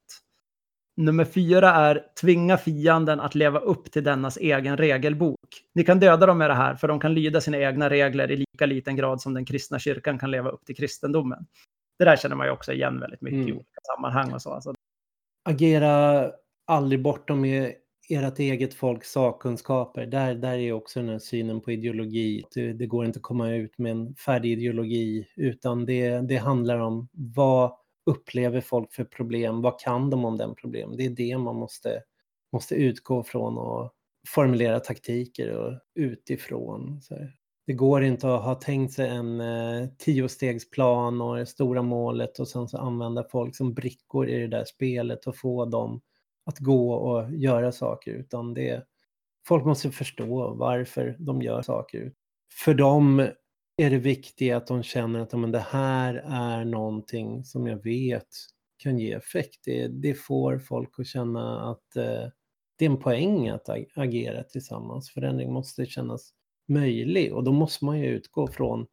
Nummer 0.97 1.26
fyra 1.26 1.69
är 1.74 2.05
tvinga 2.21 2.57
fienden 2.57 3.19
att 3.19 3.36
leva 3.36 3.59
upp 3.59 3.91
till 3.91 4.03
dennas 4.03 4.38
egen 4.38 4.78
regelbok. 4.78 5.39
Ni 5.76 5.84
kan 5.84 5.99
döda 5.99 6.26
dem 6.26 6.38
med 6.38 6.49
det 6.49 6.53
här, 6.53 6.76
för 6.76 6.88
de 6.88 6.99
kan 6.99 7.13
lyda 7.13 7.41
sina 7.41 7.57
egna 7.57 7.89
regler 7.89 8.32
i 8.32 8.36
lika 8.36 8.65
liten 8.65 8.95
grad 8.95 9.21
som 9.21 9.34
den 9.34 9.45
kristna 9.45 9.80
kyrkan 9.80 10.19
kan 10.19 10.32
leva 10.32 10.49
upp 10.49 10.65
till 10.65 10.76
kristendomen. 10.76 11.45
Det 11.99 12.05
där 12.05 12.15
känner 12.15 12.36
man 12.36 12.47
ju 12.47 12.51
också 12.53 12.74
igen 12.74 12.99
väldigt 12.99 13.21
mycket 13.21 13.38
i 13.39 13.41
Mm. 13.41 13.55
olika 13.55 13.82
sammanhang 13.95 14.34
och 14.34 14.41
så. 14.41 14.53
Alltså, 14.53 14.74
Agera 15.49 16.32
aldrig 16.67 17.01
bortom 17.01 17.45
ert 18.10 18.39
eget 18.39 18.74
folks 18.74 19.12
sakkunskaper, 19.12 20.06
där, 20.06 20.36
där 20.36 20.58
är 20.58 20.72
också 20.72 20.99
den 20.99 21.10
här 21.10 21.20
synen 21.20 21.62
på 21.62 21.72
ideologi. 21.72 22.43
Det, 22.56 22.74
det 22.74 22.86
går 22.86 23.06
inte 23.06 23.18
att 23.18 23.24
komma 23.24 23.51
ut 23.51 23.78
med 23.78 23.91
en 23.91 24.16
färdig 24.16 24.51
ideologi, 24.51 25.28
utan 25.36 25.86
det, 25.86 26.20
det 26.20 26.38
handlar 26.38 26.80
om 26.80 27.10
vad 27.12 27.74
upplever 28.06 28.62
folk 28.62 28.93
för 28.93 29.04
problem, 29.04 29.62
vad 29.62 29.80
kan 29.80 30.10
de 30.10 30.26
om 30.26 30.38
den 30.38 30.56
problem? 30.56 30.97
Det 30.97 31.06
är 31.06 31.10
det 31.10 31.38
man 31.38 31.56
måste, 31.56 32.04
måste 32.54 32.76
utgå 32.76 33.24
från 33.24 33.58
och 33.58 33.91
formulera 34.28 34.80
taktiker 34.80 35.58
och 35.58 35.80
utifrån. 35.95 37.01
Så 37.01 37.16
det 37.66 37.74
går 37.74 38.04
inte 38.04 38.36
att 38.36 38.43
ha 38.43 38.56
tänkt 38.56 38.93
sig 38.93 39.10
en 39.10 39.41
eh, 39.41 39.88
tiostegsplan 39.97 41.22
och 41.22 41.38
det 41.38 41.45
stora 41.45 41.82
målet 41.82 42.39
och 42.39 42.47
sen 42.47 42.68
så 42.68 42.78
använda 42.78 43.24
folk 43.32 43.56
som 43.56 43.74
brickor 43.74 44.28
i 44.28 44.39
det 44.39 44.47
där 44.47 44.66
spelet 44.66 45.28
och 45.28 45.38
få 45.38 45.66
dem 45.66 46.01
att 46.45 46.59
gå 46.59 46.93
och 46.93 47.33
göra 47.33 47.71
saker, 47.71 48.11
utan 48.11 48.53
det, 48.53 48.83
folk 49.47 49.65
måste 49.65 49.91
förstå 49.91 50.53
varför 50.53 51.15
de 51.19 51.41
gör 51.41 51.61
saker. 51.61 52.13
För 52.63 52.73
dem 52.73 53.19
är 53.77 53.89
det 53.89 53.97
viktigt 53.97 54.53
att 54.53 54.67
de 54.67 54.83
känner 54.83 55.19
att 55.19 55.33
men 55.33 55.51
det 55.51 55.65
här 55.69 56.13
är 56.25 56.65
någonting 56.65 57.43
som 57.43 57.67
jag 57.67 57.83
vet 57.83 58.27
kan 58.77 58.99
ge 58.99 59.13
effekt. 59.13 59.59
Det, 59.65 59.87
det 59.87 60.13
får 60.13 60.59
folk 60.59 60.99
att 60.99 61.07
känna 61.07 61.71
att 61.71 61.95
eh, 61.95 62.29
det 62.77 62.85
är 62.85 62.89
en 62.89 62.99
poäng 62.99 63.49
att 63.49 63.69
agera 63.95 64.43
tillsammans. 64.43 65.09
Förändring 65.11 65.53
måste 65.53 65.85
kännas 65.85 66.33
möjlig 66.67 67.33
och 67.33 67.43
då 67.43 67.51
måste 67.51 67.85
man 67.85 67.99
ju 67.99 68.05
utgå 68.05 68.47
från 68.47 68.87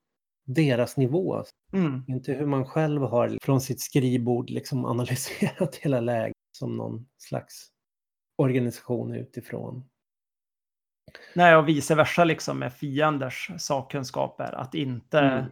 deras 0.46 0.96
nivå. 0.96 1.44
Mm. 1.72 2.04
Inte 2.08 2.32
hur 2.32 2.46
man 2.46 2.64
själv 2.64 3.02
har 3.02 3.38
från 3.42 3.60
sitt 3.60 3.80
skrivbord 3.80 4.50
liksom 4.50 4.84
analyserat 4.84 5.76
hela 5.82 6.00
läget 6.00 6.34
som 6.60 6.76
någon 6.76 7.06
slags 7.16 7.68
organisation 8.36 9.14
utifrån. 9.14 9.84
Nej, 11.34 11.56
och 11.56 11.68
vice 11.68 11.94
versa 11.94 12.24
liksom 12.24 12.58
med 12.58 12.72
fienders 12.72 13.50
sakkunskaper. 13.58 14.52
Att 14.52 14.74
inte 14.74 15.18
mm. 15.18 15.44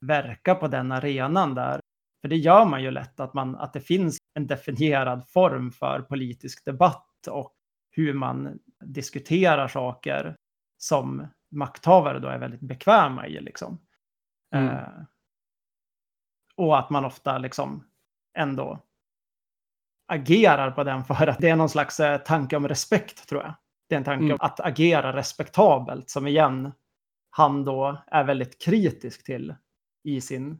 verka 0.00 0.54
på 0.54 0.68
den 0.68 0.92
arenan 0.92 1.54
där. 1.54 1.80
För 2.20 2.28
det 2.28 2.36
gör 2.36 2.64
man 2.64 2.82
ju 2.82 2.90
lätt, 2.90 3.20
att, 3.20 3.34
man, 3.34 3.56
att 3.56 3.72
det 3.72 3.80
finns 3.80 4.18
en 4.34 4.46
definierad 4.46 5.28
form 5.28 5.72
för 5.72 6.00
politisk 6.00 6.64
debatt 6.64 7.26
och 7.30 7.54
hur 7.90 8.14
man 8.14 8.58
diskuterar 8.84 9.68
saker 9.68 10.36
som 10.78 11.26
makthavare 11.50 12.18
då 12.18 12.28
är 12.28 12.38
väldigt 12.38 12.60
bekväma 12.60 13.26
i. 13.26 13.40
Liksom. 13.40 13.80
Mm. 14.54 14.68
Eh, 14.68 15.02
och 16.56 16.78
att 16.78 16.90
man 16.90 17.04
ofta 17.04 17.38
liksom 17.38 17.84
ändå 18.38 18.84
agerar 20.06 20.70
på 20.70 20.84
den 20.84 21.04
för 21.04 21.26
att 21.26 21.38
det 21.38 21.48
är 21.48 21.56
någon 21.56 21.68
slags 21.68 22.00
eh, 22.00 22.18
tanke 22.18 22.56
om 22.56 22.68
respekt 22.68 23.28
tror 23.28 23.42
jag. 23.42 23.54
Det 23.88 23.94
är 23.94 23.98
en 23.98 24.04
tanke 24.04 24.24
mm. 24.24 24.32
om 24.32 24.38
att 24.40 24.60
agera 24.60 25.16
respektabelt 25.16 26.10
som 26.10 26.26
igen 26.26 26.72
han 27.30 27.64
då 27.64 28.02
är 28.06 28.24
väldigt 28.24 28.62
kritisk 28.62 29.24
till 29.24 29.54
i 30.04 30.20
sin... 30.20 30.58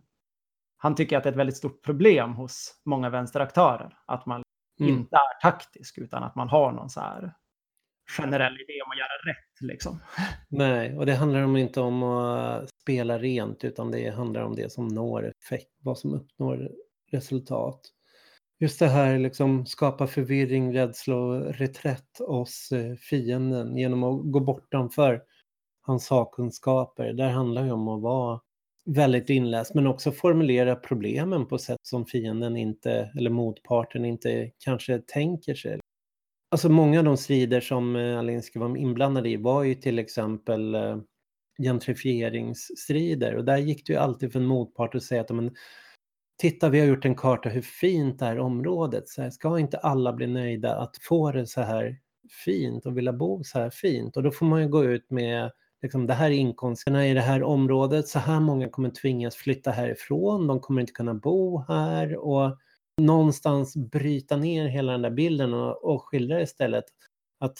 Han 0.77 0.95
tycker 0.95 1.17
att 1.17 1.23
det 1.23 1.29
är 1.29 1.33
ett 1.33 1.39
väldigt 1.39 1.57
stort 1.57 1.83
problem 1.85 2.33
hos 2.33 2.81
många 2.85 3.11
vänsteraktörer. 3.11 3.99
Att 4.07 4.27
man 4.27 4.43
mm. 4.81 4.95
inte 4.95 5.17
är 5.17 5.41
taktisk 5.51 5.99
utan 5.99 6.23
att 6.23 6.35
man 6.35 6.49
har 6.49 6.73
någon 6.73 6.91
så 6.91 7.01
här 7.01 7.35
generell 8.19 8.55
idé 8.55 8.83
om 8.85 8.91
att 8.91 8.99
göra 8.99 9.33
rätt. 9.33 9.61
Liksom. 9.61 10.01
Nej, 10.49 10.97
och 10.97 11.07
det 11.07 11.15
handlar 11.15 11.59
inte 11.59 11.81
om 11.81 12.03
att 12.03 12.71
spela 12.83 13.19
rent 13.19 13.65
utan 13.65 13.91
det 13.91 14.11
handlar 14.11 14.43
om 14.43 14.55
det 14.55 14.73
som 14.73 14.89
når 14.89 15.33
effekt, 15.39 15.71
vad 15.83 15.99
som 15.99 16.15
uppnår 16.15 16.71
resultat. 17.11 17.81
Just 18.65 18.79
det 18.79 18.89
här 18.89 19.19
liksom 19.19 19.67
skapa 19.67 20.07
förvirring, 20.07 20.75
rädsla 20.75 21.17
och 21.17 21.55
reträtt 21.55 22.19
hos 22.19 22.73
eh, 22.73 22.95
fienden 22.95 23.77
genom 23.77 24.05
att 24.05 24.33
gå 24.33 24.41
bortanför 24.41 25.23
hans 25.81 26.07
sakkunskaper. 26.07 27.13
Där 27.13 27.31
handlar 27.31 27.65
ju 27.65 27.71
om 27.71 27.89
att 27.89 28.03
vara 28.03 28.41
väldigt 28.85 29.31
inläst 29.31 29.75
men 29.75 29.87
också 29.87 30.13
formulera 30.13 30.77
problemen 30.77 31.47
på 31.47 31.59
sätt 31.59 31.79
som 31.83 32.07
fienden 32.07 32.57
inte, 32.57 33.11
eller 33.19 33.31
motparten 33.31 34.05
inte 34.05 34.51
kanske 34.59 34.99
tänker 34.99 35.55
sig. 35.55 35.81
Alltså 36.51 36.69
många 36.69 36.99
av 36.99 37.05
de 37.05 37.17
strider 37.17 37.61
som 37.61 37.97
eh, 37.97 38.19
Alinsky 38.19 38.59
var 38.59 38.77
inblandad 38.77 39.27
i 39.27 39.37
var 39.37 39.63
ju 39.63 39.75
till 39.75 39.99
exempel 39.99 40.75
eh, 40.75 40.99
gentrifieringsstrider 41.63 43.35
och 43.35 43.45
där 43.45 43.57
gick 43.57 43.87
det 43.87 43.93
ju 43.93 43.99
alltid 43.99 44.33
för 44.33 44.41
en 44.41 44.47
motpart 44.47 44.95
att 44.95 45.03
säga 45.03 45.21
att 45.21 45.31
men, 45.31 45.55
titta 46.37 46.69
vi 46.69 46.81
har 46.81 46.87
gjort 46.87 47.05
en 47.05 47.15
karta 47.15 47.49
hur 47.49 47.63
fint 47.63 48.19
det 48.19 48.25
här 48.25 48.39
området, 48.39 49.09
så 49.09 49.23
här, 49.23 49.31
ska 49.31 49.59
inte 49.59 49.79
alla 49.79 50.13
bli 50.13 50.27
nöjda 50.27 50.77
att 50.77 50.97
få 50.97 51.33
det 51.33 51.47
så 51.47 51.61
här 51.61 51.97
fint 52.45 52.87
och 52.87 52.99
vilja 52.99 53.13
bo 53.13 53.45
så 53.45 53.59
här 53.59 53.71
fint? 53.71 54.17
Och 54.17 54.23
då 54.23 54.31
får 54.31 54.47
man 54.47 54.63
ju 54.63 54.69
gå 54.69 54.85
ut 54.85 55.11
med 55.11 55.51
liksom, 55.83 56.07
det 56.07 56.15
här 56.15 56.31
är 56.31 56.35
inkomsterna 56.35 57.07
i 57.07 57.15
det 57.15 57.21
här 57.21 57.43
området, 57.43 58.09
så 58.09 58.19
här 58.19 58.41
många 58.41 58.69
kommer 58.69 58.91
tvingas 58.91 59.37
flytta 59.37 59.71
härifrån, 59.71 60.47
de 60.47 60.61
kommer 60.61 60.81
inte 60.81 60.93
kunna 60.93 61.15
bo 61.15 61.65
här 61.69 62.17
och 62.17 62.59
någonstans 63.01 63.77
bryta 63.77 64.37
ner 64.37 64.69
hela 64.69 64.93
den 64.93 65.03
där 65.03 65.11
bilden 65.11 65.55
och, 65.55 65.85
och 65.85 66.03
skildra 66.05 66.43
istället 66.43 66.85
att 67.41 67.59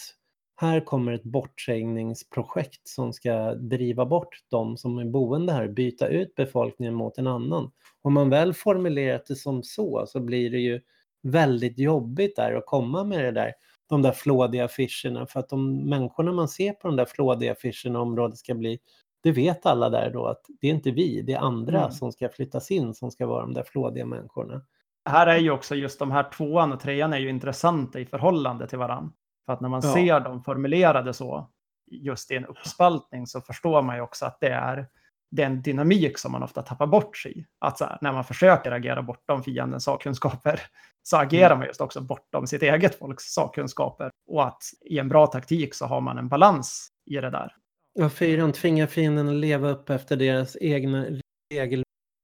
här 0.55 0.79
kommer 0.79 1.11
ett 1.11 1.23
bortsägningsprojekt 1.23 2.87
som 2.87 3.13
ska 3.13 3.55
driva 3.55 4.05
bort 4.05 4.39
de 4.49 4.77
som 4.77 4.97
är 4.97 5.05
boende 5.05 5.53
här, 5.53 5.67
byta 5.67 6.07
ut 6.07 6.35
befolkningen 6.35 6.93
mot 6.93 7.17
en 7.17 7.27
annan. 7.27 7.71
Om 8.01 8.13
man 8.13 8.29
väl 8.29 8.53
formulerat 8.53 9.25
det 9.25 9.35
som 9.35 9.63
så, 9.63 10.05
så 10.07 10.19
blir 10.19 10.49
det 10.49 10.59
ju 10.59 10.81
väldigt 11.23 11.79
jobbigt 11.79 12.35
där 12.35 12.53
att 12.53 12.65
komma 12.65 13.03
med 13.03 13.23
det 13.23 13.31
där, 13.31 13.53
de 13.89 14.01
där 14.01 14.11
flådiga 14.11 14.65
affischerna. 14.65 15.27
För 15.27 15.39
att 15.39 15.49
de 15.49 15.89
människorna 15.89 16.31
man 16.31 16.47
ser 16.47 16.71
på 16.73 16.87
de 16.87 16.95
där 16.95 17.05
flådiga 17.05 17.51
affischerna 17.51 18.01
området 18.01 18.37
ska 18.37 18.53
bli, 18.55 18.79
det 19.23 19.31
vet 19.31 19.65
alla 19.65 19.89
där 19.89 20.09
då 20.09 20.25
att 20.25 20.41
det 20.61 20.67
är 20.67 20.71
inte 20.71 20.91
vi, 20.91 21.21
det 21.21 21.33
är 21.33 21.39
andra 21.39 21.79
mm. 21.79 21.91
som 21.91 22.11
ska 22.11 22.29
flyttas 22.29 22.71
in 22.71 22.93
som 22.93 23.11
ska 23.11 23.27
vara 23.27 23.41
de 23.41 23.53
där 23.53 23.63
flådiga 23.63 24.05
människorna. 24.05 24.61
Här 25.09 25.27
är 25.27 25.37
ju 25.37 25.51
också 25.51 25.75
just 25.75 25.99
de 25.99 26.11
här 26.11 26.31
tvåan 26.31 26.73
och 26.73 26.79
trean 26.79 27.13
är 27.13 27.17
ju 27.17 27.29
intressanta 27.29 27.99
i 27.99 28.05
förhållande 28.05 28.67
till 28.67 28.77
varandra. 28.77 29.11
För 29.45 29.53
att 29.53 29.61
när 29.61 29.69
man 29.69 29.81
ja. 29.83 29.93
ser 29.93 30.19
dem 30.19 30.43
formulerade 30.43 31.13
så, 31.13 31.49
just 31.91 32.31
i 32.31 32.35
en 32.35 32.45
uppspaltning, 32.45 33.27
så 33.27 33.41
förstår 33.41 33.81
man 33.81 33.95
ju 33.95 34.01
också 34.01 34.25
att 34.25 34.37
det 34.39 34.49
är 34.49 34.87
den 35.31 35.61
dynamik 35.61 36.17
som 36.17 36.31
man 36.31 36.43
ofta 36.43 36.61
tappar 36.61 36.87
bort 36.87 37.17
sig 37.17 37.39
i. 37.39 37.45
Att 37.59 37.79
här, 37.79 37.97
när 38.01 38.13
man 38.13 38.23
försöker 38.23 38.71
agera 38.71 39.01
bortom 39.01 39.43
fiendens 39.43 39.83
sakkunskaper 39.83 40.61
så 41.03 41.17
agerar 41.17 41.45
mm. 41.45 41.57
man 41.57 41.67
just 41.67 41.81
också 41.81 42.01
bortom 42.01 42.47
sitt 42.47 42.61
eget 42.61 42.99
folks 42.99 43.23
sakkunskaper. 43.23 44.11
Och 44.27 44.47
att 44.47 44.63
i 44.81 44.99
en 44.99 45.09
bra 45.09 45.27
taktik 45.27 45.73
så 45.73 45.85
har 45.85 46.01
man 46.01 46.17
en 46.17 46.29
balans 46.29 46.89
i 47.05 47.15
det 47.15 47.29
där. 47.29 47.55
Ja, 47.93 48.09
fyran 48.09 48.51
tvingar 48.51 48.87
fienden 48.87 49.27
att 49.29 49.35
leva 49.35 49.69
upp 49.69 49.89
efter 49.89 50.15
deras 50.15 50.57
egna 50.61 51.05
regler. 51.53 51.83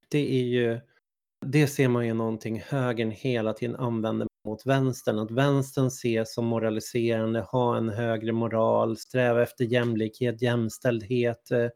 Det 0.09 0.39
är 0.39 0.43
ju, 0.43 0.81
det 1.45 1.67
ser 1.67 1.87
man 1.87 2.05
ju 2.05 2.13
någonting 2.13 2.63
högern 2.67 3.11
hela 3.11 3.53
tiden 3.53 3.75
använder 3.75 4.27
mot 4.47 4.65
vänstern. 4.65 5.19
Att 5.19 5.31
vänstern 5.31 5.87
ses 5.87 6.33
som 6.33 6.45
moraliserande, 6.45 7.41
ha 7.41 7.77
en 7.77 7.89
högre 7.89 8.31
moral, 8.31 8.97
sträva 8.97 9.43
efter 9.43 9.65
jämlikhet, 9.65 10.41
jämställdhet. 10.41 11.51
Eh, 11.51 11.67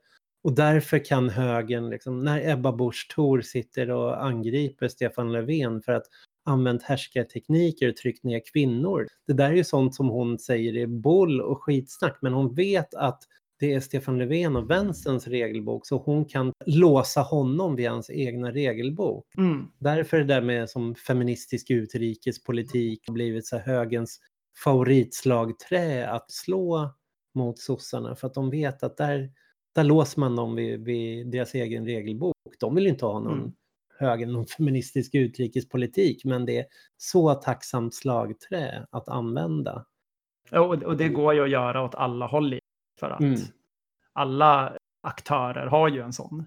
och 0.44 0.56
därför 0.56 1.06
kan 1.06 1.30
högern, 1.30 1.90
liksom, 1.90 2.24
när 2.24 2.50
Ebba 2.50 2.72
Busch 2.72 3.08
Thor 3.16 3.42
sitter 3.42 3.92
och 3.92 4.26
angriper 4.26 4.88
Stefan 4.88 5.32
Löfven 5.32 5.82
för 5.82 5.92
att 5.92 6.06
använt 6.46 6.84
härskartekniker 6.84 7.90
och 7.90 7.96
tryckt 7.96 8.24
ner 8.24 8.42
kvinnor. 8.54 9.08
Det 9.28 9.34
där 9.34 9.52
är 9.52 9.56
ju 9.56 9.64
sånt 9.64 9.96
som 9.96 10.10
hon 10.10 10.40
säger 10.40 10.78
är 10.78 10.88
boll 10.88 11.42
och 11.42 11.64
skitsnack, 11.64 12.18
men 12.22 12.34
hon 12.34 12.56
vet 12.56 12.94
att 12.94 13.24
det 13.60 13.74
är 13.74 13.80
Stefan 13.80 14.18
Löfven 14.18 14.56
och 14.56 14.70
vänsterns 14.70 15.28
regelbok 15.28 15.88
så 15.88 15.98
hon 15.98 16.26
kan 16.26 16.54
låsa 16.66 17.22
honom 17.22 17.76
vid 17.76 17.90
hans 17.90 18.10
egna 18.10 18.52
regelbok. 18.52 19.26
Mm. 19.38 19.68
Därför 19.80 20.18
är 20.18 20.22
det 20.22 20.34
där 20.34 20.42
med 20.42 20.70
som 20.70 20.96
feministisk 20.96 21.70
utrikespolitik 21.70 23.10
blivit 23.10 23.48
så 23.48 23.58
högens 23.58 24.20
favoritslagträ 24.64 26.08
att 26.08 26.32
slå 26.32 26.94
mot 27.36 27.60
sossarna 27.60 28.16
för 28.16 28.28
att 28.28 28.34
de 28.34 28.50
vet 28.50 28.84
att 28.84 28.98
där, 28.98 29.32
där 29.76 29.84
låser 29.84 30.20
man 30.20 30.36
dem 30.36 30.56
vid, 30.56 30.84
vid 30.84 31.32
deras 31.32 31.54
egen 31.54 31.86
regelbok. 31.86 32.36
De 32.60 32.76
vill 32.76 32.88
inte 32.88 33.06
ha 33.06 33.20
någon 33.20 33.40
mm. 33.40 33.52
höger, 34.00 34.28
någon 34.28 34.48
feministisk 34.48 35.16
utrikespolitik 35.16 36.26
men 36.26 36.46
det 36.46 36.58
är 36.58 36.66
så 36.98 37.34
tacksamt 37.34 37.96
slagträ 37.96 38.86
att 38.92 39.10
använda. 39.10 39.86
Och, 40.52 40.84
och 40.84 40.98
det 40.98 41.10
går 41.10 41.34
ju 41.34 41.44
att 41.44 41.50
göra 41.50 41.84
åt 41.84 41.96
alla 41.96 42.28
håll 42.28 42.60
för 43.00 43.10
att 43.10 43.20
mm. 43.20 43.40
alla 44.14 44.78
aktörer 45.04 45.68
har 45.68 45.90
ju 45.90 46.02
en 46.02 46.14
sån 46.14 46.46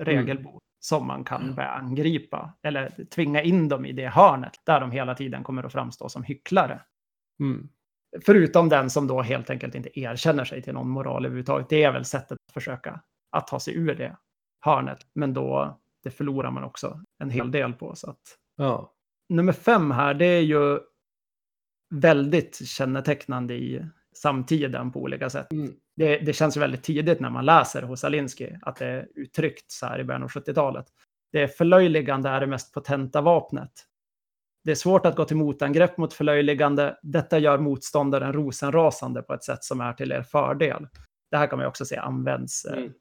regelbok 0.00 0.52
mm. 0.52 0.60
som 0.80 1.06
man 1.06 1.24
kan 1.24 1.54
börja 1.54 1.68
angripa 1.68 2.54
eller 2.62 3.04
tvinga 3.04 3.42
in 3.42 3.68
dem 3.68 3.86
i 3.86 3.92
det 3.92 4.08
hörnet 4.08 4.60
där 4.64 4.80
de 4.80 4.90
hela 4.90 5.14
tiden 5.14 5.44
kommer 5.44 5.62
att 5.62 5.72
framstå 5.72 6.08
som 6.08 6.22
hycklare. 6.22 6.80
Mm. 7.40 7.68
Förutom 8.24 8.68
den 8.68 8.90
som 8.90 9.06
då 9.06 9.22
helt 9.22 9.50
enkelt 9.50 9.74
inte 9.74 10.00
erkänner 10.00 10.44
sig 10.44 10.62
till 10.62 10.74
någon 10.74 10.88
moral 10.88 11.24
överhuvudtaget. 11.24 11.68
Det 11.68 11.82
är 11.82 11.92
väl 11.92 12.04
sättet 12.04 12.38
att 12.48 12.54
försöka 12.54 13.00
att 13.30 13.46
ta 13.46 13.60
sig 13.60 13.74
ur 13.74 13.94
det 13.94 14.16
hörnet. 14.60 14.98
Men 15.12 15.34
då 15.34 15.80
det 16.02 16.10
förlorar 16.10 16.50
man 16.50 16.64
också 16.64 17.00
en 17.18 17.30
hel 17.30 17.50
del 17.50 17.72
på. 17.72 17.94
Så 17.94 18.10
att... 18.10 18.38
ja. 18.56 18.92
Nummer 19.28 19.52
fem 19.52 19.90
här, 19.90 20.14
det 20.14 20.26
är 20.26 20.40
ju 20.40 20.78
väldigt 21.90 22.68
kännetecknande 22.68 23.54
i 23.54 23.86
samtiden 24.16 24.92
på 24.92 25.00
olika 25.00 25.30
sätt. 25.30 25.52
Mm. 25.52 25.72
Det, 25.96 26.18
det 26.18 26.32
känns 26.32 26.56
väldigt 26.56 26.82
tidigt 26.82 27.20
när 27.20 27.30
man 27.30 27.44
läser 27.44 27.82
hos 27.82 28.04
Alinsky 28.04 28.50
att 28.62 28.76
det 28.76 28.86
är 28.86 29.08
uttryckt 29.14 29.70
så 29.70 29.86
här 29.86 29.98
i 30.00 30.04
början 30.04 30.22
av 30.22 30.28
70-talet. 30.28 30.86
Det 31.32 31.48
förlöjligande 31.48 32.28
är 32.28 32.40
det 32.40 32.46
mest 32.46 32.74
potenta 32.74 33.20
vapnet. 33.20 33.72
Det 34.64 34.70
är 34.70 34.74
svårt 34.74 35.06
att 35.06 35.16
gå 35.16 35.24
till 35.24 35.36
motangrepp 35.36 35.96
mot 35.98 36.12
förlöjligande. 36.14 36.98
Detta 37.02 37.38
gör 37.38 37.58
motståndaren 37.58 38.32
rosenrasande 38.32 39.22
på 39.22 39.34
ett 39.34 39.44
sätt 39.44 39.64
som 39.64 39.80
är 39.80 39.92
till 39.92 40.12
er 40.12 40.22
fördel. 40.22 40.88
Det 41.30 41.36
här 41.36 41.46
kan 41.46 41.58
man 41.58 41.68
också 41.68 41.84
se 41.84 41.96
används 41.96 42.64
eh, 42.64 42.78
Mm. 42.78 42.92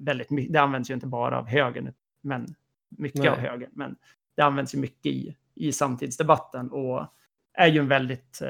väldigt 0.00 0.30
mycket. 0.30 0.52
Det 0.52 0.60
används 0.60 0.90
ju 0.90 0.94
inte 0.94 1.06
bara 1.06 1.38
av 1.38 1.46
högern, 1.46 1.92
men 2.20 2.46
mycket 2.88 3.20
Nej. 3.20 3.28
av 3.28 3.38
högern. 3.38 3.70
Men 3.72 3.96
det 4.36 4.42
används 4.42 4.74
ju 4.74 4.78
mycket 4.78 5.06
i, 5.06 5.36
i 5.54 5.72
samtidsdebatten 5.72 6.70
och 6.70 7.06
är 7.54 7.66
ju 7.66 7.78
en 7.78 7.88
väldigt... 7.88 8.42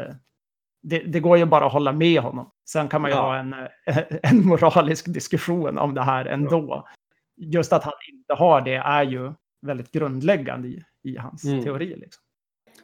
Det, 0.83 0.99
det 0.99 1.21
går 1.21 1.39
ju 1.39 1.45
bara 1.45 1.67
att 1.67 1.73
hålla 1.73 1.93
med 1.93 2.21
honom. 2.21 2.51
Sen 2.69 2.89
kan 2.89 3.03
man 3.03 3.11
ju 3.11 3.17
Ja. 3.17 3.23
ha 3.23 3.37
en, 3.37 3.53
eh, 3.53 3.99
en 4.23 4.47
moralisk 4.47 5.07
diskussion 5.15 5.79
om 5.79 5.95
det 5.95 6.03
här 6.03 6.25
ändå. 6.25 6.89
Just 7.37 7.73
att 7.73 7.85
han 7.85 7.93
inte 8.13 8.35
har 8.35 8.61
det 8.61 8.75
är 8.75 9.03
ju 9.05 9.33
väldigt 9.67 9.93
grundläggande 9.93 10.69
i, 10.69 10.83
i 11.03 11.17
hans 11.17 11.45
Mm. 11.45 11.65
teori. 11.65 11.97
Liksom. 11.97 12.23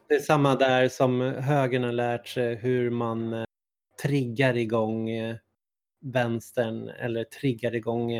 Det 0.08 0.14
är 0.14 0.20
samma 0.20 0.54
där 0.54 0.88
som 0.88 1.20
högern 1.20 1.84
har 1.84 1.92
lärt 1.92 2.28
sig 2.28 2.54
hur 2.54 2.90
man 2.90 3.32
eh, 3.32 3.44
triggar 4.02 4.56
igång 4.56 5.10
eh, 5.10 5.36
vänstern 6.04 6.88
eller 6.88 7.24
triggar 7.24 7.74
igång 7.74 8.10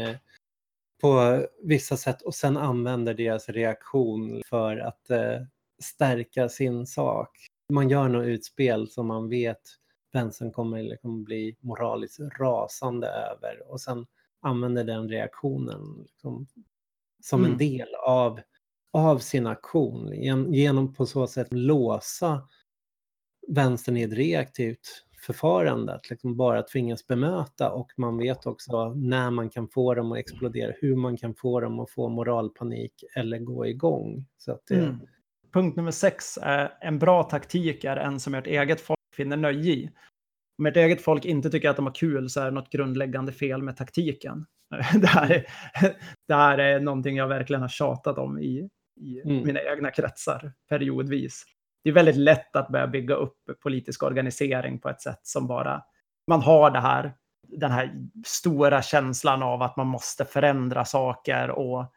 på 1.03 1.47
vissa 1.62 1.97
sätt 1.97 2.23
och 2.23 2.35
sen 2.35 2.57
använder 2.57 3.14
deras 3.14 3.49
reaktion 3.49 4.43
för 4.47 4.77
att 4.77 5.11
stärka 5.83 6.49
sin 6.49 6.87
sak. 6.87 7.31
Man 7.73 7.89
gör 7.89 8.09
något 8.09 8.27
utspel 8.27 8.89
som 8.89 9.07
man 9.07 9.29
vet 9.29 9.61
vänstern 10.12 10.53
kommer 10.53 10.83
liksom 10.83 11.25
bli 11.25 11.57
moraliskt 11.61 12.20
rasande 12.41 13.07
över 13.07 13.70
och 13.73 13.81
sen 13.81 14.07
använder 14.41 14.85
den 14.85 15.09
reaktionen 15.09 16.03
liksom, 16.03 16.47
som 17.23 17.41
en 17.41 17.47
Mm. 17.47 17.59
del 17.59 17.89
av, 18.07 18.41
av 18.93 19.18
sin 19.18 19.47
aktion 19.47 20.12
gen- 20.23 20.53
genom 20.55 20.95
på 20.95 21.07
så 21.07 21.27
sätt 21.27 21.49
låsa 21.51 22.49
vänstern 23.49 23.97
i 23.97 24.03
ett 24.03 24.12
reaktivt 24.12 25.05
förfarande, 25.27 25.95
att 25.95 26.11
liksom 26.11 26.37
bara 26.37 26.62
tvingas 26.62 27.07
bemöta 27.07 27.73
och 27.73 27.93
man 27.97 28.18
vet 28.18 28.47
också 28.47 28.95
när 28.95 29.31
man 29.31 29.51
kan 29.51 29.68
få 29.68 29.95
dem 29.95 30.12
att 30.12 30.18
explodera, 30.18 30.73
hur 30.81 30.97
man 30.97 31.16
kan 31.16 31.35
få 31.35 31.61
dem 31.61 31.81
att 31.81 31.91
få 31.91 32.09
moralpanik 32.09 33.05
eller 33.16 33.39
gå 33.39 33.66
igång. 33.66 34.27
Så 34.39 34.53
att 34.53 34.66
det, 34.66 34.75
Mm. 34.85 34.99
Punkt 35.53 35.76
nummer 35.76 35.90
sex 35.90 36.38
är 36.42 36.72
en 36.80 36.98
bra 36.98 37.22
taktik 37.22 37.84
är 37.84 37.96
en 37.96 38.20
som 38.20 38.34
ert 38.34 38.46
eget 38.46 38.80
folk 38.80 38.98
finner 39.16 39.36
nöje 39.36 39.72
i. 39.72 39.90
Om 40.59 40.66
ert 40.66 40.76
eget 40.76 41.03
folk 41.03 41.24
inte 41.24 41.50
tycker 41.50 41.70
att 41.70 41.76
de 41.76 41.86
har 41.86 41.94
kul 41.94 42.30
så 42.30 42.40
är 42.40 42.44
det 42.44 42.50
något 42.50 42.72
grundläggande 42.72 43.32
fel 43.32 43.62
med 43.62 43.76
taktiken. 43.76 44.46
Det 45.00 45.07
här 45.07 45.30
är, 45.30 45.46
det 46.28 46.34
här 46.34 46.59
är 46.59 46.80
någonting 46.80 47.16
jag 47.16 47.28
verkligen 47.28 47.62
har 47.62 47.68
tjatat 47.68 48.18
om 48.18 48.38
i, 48.38 48.68
i 49.00 49.22
Mm. 49.24 49.46
mina 49.46 49.61
egna 49.61 49.90
kretsar 49.90 50.53
periodvis. 50.68 51.44
Det 51.84 51.90
är 51.90 51.94
väldigt 51.94 52.16
lätt 52.16 52.57
att 52.57 52.68
börja 52.68 52.86
bygga 52.86 53.14
upp 53.14 53.36
politisk 53.62 54.03
organisering 54.03 54.78
på 54.80 54.88
ett 54.88 55.00
sätt 55.00 55.20
som 55.22 55.46
bara... 55.46 55.82
Man 56.26 56.40
har 56.40 56.70
det 56.70 56.80
här, 56.80 57.12
den 57.48 57.70
här 57.70 57.92
stora 58.26 58.82
känslan 58.82 59.42
av 59.42 59.62
att 59.62 59.76
man 59.76 59.86
måste 59.86 60.24
förändra 60.24 60.84
saker 60.84 61.50
och 61.50 61.92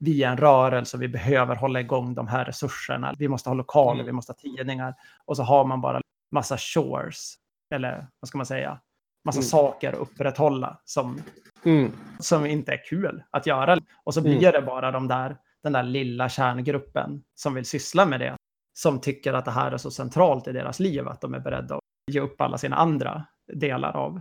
vi 0.00 0.22
är 0.22 0.28
en 0.30 0.36
rörelse 0.36 0.98
vi 0.98 1.08
behöver 1.08 1.56
hålla 1.56 1.80
igång 1.80 2.14
de 2.14 2.28
här 2.28 2.44
resurserna. 2.44 3.14
Vi 3.18 3.28
måste 3.28 3.50
ha 3.50 3.54
lokaler, 3.54 3.94
Mm. 3.94 4.06
vi 4.06 4.12
måste 4.12 4.32
ha 4.32 4.36
tidningar. 4.36 4.94
Och 5.24 5.36
så 5.36 5.42
har 5.42 5.64
man 5.64 5.80
bara 5.80 6.00
massa 6.32 6.56
chores, 6.58 7.34
eller 7.74 8.06
vad 8.20 8.28
ska 8.28 8.38
man 8.38 8.46
säga, 8.46 8.80
massa 9.24 9.38
Mm. 9.38 9.44
saker 9.46 9.92
att 9.92 9.98
upprätthålla 9.98 10.80
som, 10.84 11.18
mm, 11.64 11.92
som 12.18 12.46
inte 12.46 12.72
är 12.72 12.84
kul 12.84 13.22
att 13.30 13.46
göra. 13.46 13.78
Och 14.04 14.14
så 14.14 14.20
blir 14.22 14.38
Mm. 14.38 14.52
det 14.52 14.62
bara 14.62 14.90
de 14.90 15.08
där, 15.08 15.36
den 15.62 15.72
där 15.72 15.82
lilla 15.82 16.28
kärngruppen 16.28 17.22
som 17.34 17.54
vill 17.54 17.64
syssla 17.64 18.06
med 18.06 18.20
det, 18.20 18.36
som 18.78 19.00
tycker 19.00 19.32
att 19.32 19.44
det 19.44 19.50
här 19.50 19.72
är 19.72 19.76
så 19.76 19.90
centralt 19.90 20.48
i 20.48 20.52
deras 20.52 20.80
liv 20.80 21.08
att 21.08 21.20
de 21.20 21.34
är 21.34 21.40
beredda 21.40 21.74
att 21.74 21.80
ge 22.12 22.20
upp 22.20 22.40
alla 22.40 22.58
sina 22.58 22.76
andra 22.76 23.24
delar 23.52 23.96
av, 23.96 24.20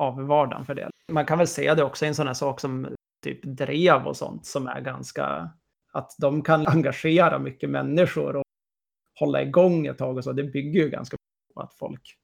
av 0.00 0.22
vardagen 0.26 0.64
för 0.64 0.74
det. 0.74 0.90
Man 1.12 1.26
kan 1.26 1.38
väl 1.38 1.46
se 1.46 1.74
det 1.74 1.82
också 1.84 2.04
i 2.04 2.08
en 2.08 2.14
sån 2.14 2.26
här 2.26 2.34
sak 2.34 2.60
som 2.60 2.88
typ 3.22 3.40
drev 3.42 4.06
och 4.06 4.16
sånt 4.16 4.46
som 4.46 4.66
är 4.66 4.80
ganska, 4.80 5.50
att 5.92 6.16
de 6.18 6.42
kan 6.42 6.66
engagera 6.66 7.38
mycket 7.38 7.70
människor 7.70 8.36
och 8.36 8.44
hålla 9.20 9.42
igång 9.42 9.86
ett 9.86 9.98
tag 9.98 10.16
och 10.16 10.24
så. 10.24 10.32
Det 10.32 10.44
bygger 10.44 10.80
ju 10.82 10.90
ganska 10.90 11.16
på 11.54 11.60
att 11.60 11.74
folk 11.74 12.16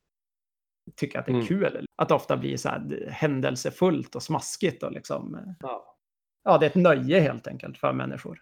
tycker 0.96 1.18
att 1.18 1.26
det 1.26 1.32
är 1.32 1.34
Mm. 1.34 1.46
kul. 1.46 1.86
Att 1.96 2.08
det 2.08 2.14
ofta 2.14 2.36
blir 2.36 2.56
så 2.56 2.68
här 2.68 3.08
händelsefullt 3.10 4.14
och 4.14 4.22
smaskigt 4.22 4.82
och 4.82 4.92
liksom, 4.92 5.54
ja. 5.60 5.96
ja, 6.44 6.58
det 6.58 6.66
är 6.66 6.70
ett 6.70 6.74
nöje 6.74 7.20
helt 7.20 7.46
enkelt 7.46 7.78
för 7.78 7.92
människor. 7.92 8.38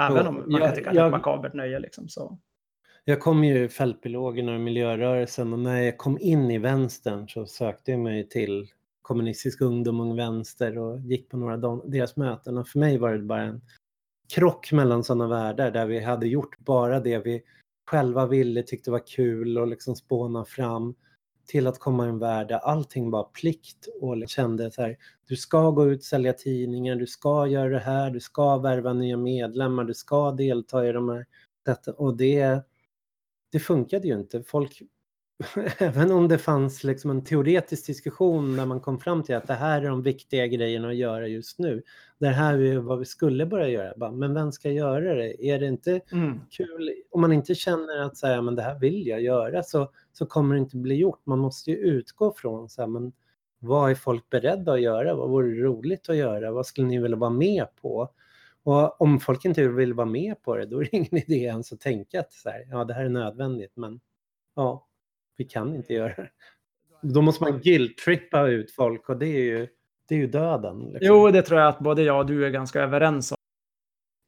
Även 0.00 0.26
om 0.26 0.34
man 0.34 0.60
kan 0.60 0.74
tycka 0.74 0.88
att 0.88 0.94
det 0.94 1.00
är 1.00 1.06
ett 1.06 1.12
makabert 1.12 1.54
nöje 1.54 1.78
liksom. 1.78 2.08
Så. 2.08 2.38
Jag 3.04 3.20
kom 3.20 3.44
ju 3.44 3.64
i 3.64 3.68
fältbiologerna 3.68 4.54
och 4.54 4.60
miljörörelsen 4.60 5.52
och 5.52 5.58
när 5.58 5.80
jag 5.80 5.98
kom 5.98 6.18
in 6.20 6.50
i 6.50 6.58
vänstern 6.58 7.28
så 7.28 7.46
sökte 7.46 7.90
jag 7.90 8.00
mig 8.00 8.28
till 8.28 8.68
kommunistisk 9.10 9.60
ungdom, 9.60 10.00
Ung 10.00 10.16
Vänster 10.16 10.78
och 10.78 11.00
gick 11.00 11.28
på 11.28 11.36
några 11.36 11.68
av 11.68 11.90
deras 11.90 12.16
möten. 12.16 12.58
Och 12.58 12.68
för 12.68 12.78
mig 12.78 12.98
var 12.98 13.12
det 13.12 13.18
bara 13.18 13.42
en 13.42 13.60
krock 14.34 14.72
mellan 14.72 15.04
sådana 15.04 15.28
världar 15.28 15.70
där 15.70 15.86
vi 15.86 16.00
hade 16.00 16.28
gjort 16.28 16.58
bara 16.58 17.00
det 17.00 17.18
vi 17.18 17.42
själva 17.90 18.26
ville, 18.26 18.62
tyckte 18.62 18.90
var 18.90 19.06
kul 19.06 19.58
och 19.58 19.66
liksom 19.66 19.96
spåna 19.96 20.44
fram 20.44 20.94
till 21.46 21.66
att 21.66 21.78
komma 21.78 22.06
i 22.06 22.08
en 22.08 22.18
värld 22.18 22.48
där 22.48 22.58
allting 22.58 23.10
var 23.10 23.24
plikt 23.24 23.88
och 24.00 24.16
liksom 24.16 24.42
kände 24.42 24.70
så 24.70 24.82
här, 24.82 24.96
du 25.26 25.36
ska 25.36 25.70
gå 25.70 25.86
ut, 25.86 26.04
sälja 26.04 26.32
tidningar, 26.32 26.96
du 26.96 27.06
ska 27.06 27.46
göra 27.46 27.68
det 27.68 27.78
här, 27.78 28.10
du 28.10 28.20
ska 28.20 28.58
värva 28.58 28.92
nya 28.92 29.16
medlemmar, 29.16 29.84
du 29.84 29.94
ska 29.94 30.32
delta 30.32 30.88
i 30.88 30.92
de 30.92 31.08
här 31.08 31.26
sätten. 31.66 31.94
Och 31.94 32.16
det, 32.16 32.60
det 33.52 33.58
funkade 33.58 34.08
ju 34.08 34.14
inte. 34.14 34.42
Folk, 34.42 34.82
även 35.78 36.12
om 36.12 36.28
det 36.28 36.38
fanns 36.38 36.84
liksom 36.84 37.10
en 37.10 37.24
teoretisk 37.24 37.86
diskussion 37.86 38.56
när 38.56 38.66
man 38.66 38.80
kom 38.80 38.98
fram 38.98 39.22
till 39.22 39.34
att 39.34 39.46
det 39.46 39.54
här 39.54 39.82
är 39.82 39.88
de 39.88 40.02
viktiga 40.02 40.46
grejerna 40.46 40.88
att 40.88 40.96
göra 40.96 41.26
just 41.28 41.58
nu. 41.58 41.82
Det 42.18 42.28
här 42.28 42.58
är 42.58 42.78
vad 42.78 42.98
vi 42.98 43.04
skulle 43.04 43.46
börja 43.46 43.68
göra. 43.68 44.10
Men 44.10 44.34
vem 44.34 44.52
ska 44.52 44.70
göra 44.70 45.14
det? 45.14 45.46
Är 45.46 45.58
det 45.58 45.66
inte 45.66 46.00
Mm. 46.12 46.40
kul? 46.50 46.90
Om 47.10 47.20
man 47.20 47.32
inte 47.32 47.54
känner 47.54 47.98
att 47.98 48.16
så 48.16 48.26
här, 48.26 48.42
men 48.42 48.54
det 48.54 48.62
här 48.62 48.78
vill 48.78 49.06
jag 49.06 49.22
göra 49.22 49.62
så, 49.62 49.90
så 50.12 50.26
kommer 50.26 50.54
det 50.54 50.58
inte 50.60 50.76
bli 50.76 50.94
gjort. 50.94 51.20
Man 51.26 51.38
måste 51.38 51.70
ju 51.70 51.76
utgå 51.76 52.32
från 52.36 52.68
så 52.68 52.82
här, 52.82 52.86
men 52.88 53.12
vad 53.58 53.90
är 53.90 53.94
folk 53.94 54.30
beredda 54.30 54.72
att 54.72 54.80
göra? 54.80 55.14
Vad 55.14 55.30
vore 55.30 55.54
roligt 55.62 56.08
att 56.08 56.16
göra? 56.16 56.52
Vad 56.52 56.66
skulle 56.66 56.86
ni 56.86 56.98
vilja 56.98 57.16
vara 57.16 57.30
med 57.30 57.66
på? 57.82 58.08
Och 58.62 59.00
om 59.00 59.20
folk 59.20 59.44
inte 59.44 59.68
vill 59.68 59.94
vara 59.94 60.06
med 60.06 60.42
på 60.42 60.56
det, 60.56 60.66
då 60.66 60.80
är 60.80 60.84
det 60.84 60.96
ingen 60.96 61.16
idé 61.30 61.34
ens 61.44 61.72
att 61.72 61.80
tänka 61.80 62.20
att 62.20 62.32
så 62.32 62.50
här, 62.50 62.66
ja, 62.70 62.84
det 62.84 62.94
här 62.94 63.04
är 63.04 63.08
nödvändigt, 63.08 63.72
men 63.76 64.00
ja, 64.56 64.86
vi 65.40 65.44
kan 65.44 65.74
inte 65.74 65.92
göra 65.92 66.14
det. 66.16 66.30
Då 67.02 67.22
måste 67.22 67.44
man 67.44 67.60
guilt-trippa 67.60 68.46
ut 68.46 68.70
folk 68.74 69.08
och 69.08 69.16
det 69.18 69.26
är 69.26 69.42
ju, 69.42 69.68
det 70.08 70.14
är 70.14 70.18
ju 70.18 70.26
döden. 70.26 70.78
Liksom. 70.78 70.98
Jo, 71.00 71.30
det 71.30 71.42
tror 71.42 71.60
jag 71.60 71.68
att 71.68 71.78
både 71.78 72.02
jag 72.02 72.18
och 72.18 72.26
du 72.26 72.46
är 72.46 72.50
ganska 72.50 72.80
överens 72.80 73.32
om. 73.32 73.36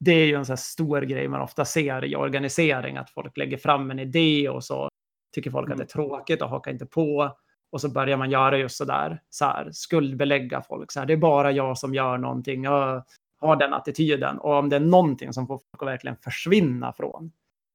Det 0.01 0.13
är 0.13 0.27
ju 0.27 0.35
en 0.35 0.45
sån 0.45 0.53
här 0.53 0.57
stor 0.57 1.03
grej 1.03 1.29
man 1.29 1.41
ofta 1.41 1.65
ser 1.65 2.05
i 2.05 2.17
organisering, 2.17 2.97
att 2.97 3.11
folk 3.11 3.37
lägger 3.37 3.57
fram 3.57 3.91
en 3.91 3.99
idé 3.99 4.49
och 4.49 4.65
så 4.65 4.89
tycker 5.35 5.51
folk 5.51 5.71
att 5.71 5.77
det 5.77 5.85
är 5.85 5.87
tråkigt 5.87 6.43
och 6.43 6.49
hakar 6.49 6.71
inte 6.71 6.87
på. 6.87 7.37
Och 7.73 7.81
så 7.81 7.89
börjar 7.89 8.17
man 8.17 8.31
göra 8.31 8.59
just 8.59 8.77
så 8.77 8.85
där, 8.85 9.23
så 9.31 9.45
här, 9.45 9.69
skuldbelägga 9.73 10.63
folk. 10.63 10.93
Så 10.93 11.01
här, 11.01 11.07
det 11.07 11.13
är 11.13 11.17
bara 11.17 11.53
jag 11.53 11.79
som 11.79 11.95
gör 11.95 12.19
någonting. 12.19 12.65
Jag 12.65 13.05
har 13.41 13.57
den 13.57 13.75
attityden. 13.75 14.39
Och 14.39 14.55
om 14.55 14.69
det 14.69 14.77
är 14.77 14.81
någonting 14.81 15.33
som 15.33 15.47
får 15.47 15.59
folk 15.59 15.83
att 15.83 15.89
verkligen 15.89 16.17
försvinna 16.17 16.93
från 16.93 17.33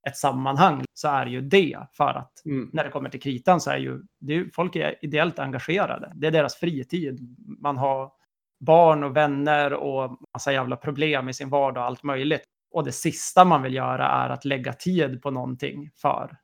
ett 0.08 0.16
sammanhang 0.16 0.84
så 0.94 1.08
är 1.08 1.26
ju 1.26 1.40
det. 1.40 1.78
För 1.92 2.14
att 2.14 2.32
Mm. 2.46 2.70
när 2.72 2.84
det 2.84 2.90
kommer 2.90 3.10
till 3.10 3.20
kritan 3.22 3.60
så 3.60 3.70
är 3.70 3.76
ju, 3.78 4.02
det 4.20 4.32
är 4.32 4.36
ju 4.36 4.50
folk 4.50 4.76
är 4.76 5.04
ideellt 5.04 5.38
engagerade. 5.38 6.12
Det 6.16 6.26
är 6.26 6.30
deras 6.30 6.56
fritid. 6.56 7.36
Man 7.60 7.76
har 7.76 8.12
barn 8.60 9.04
och 9.04 9.16
vänner 9.16 9.72
och 9.72 10.18
massa 10.34 10.52
jävla 10.52 10.76
problem 10.76 11.28
i 11.28 11.34
sin 11.34 11.48
vardag 11.48 11.80
och 11.80 11.86
allt 11.86 12.02
möjligt. 12.02 12.42
Och 12.70 12.84
det 12.84 12.92
sista 12.92 13.44
man 13.44 13.62
vill 13.62 13.74
göra 13.74 14.06
är 14.08 14.28
att 14.30 14.44
lägga 14.44 14.72
tid 14.72 15.22
på 15.22 15.30
någonting 15.30 15.90
för 15.96 16.36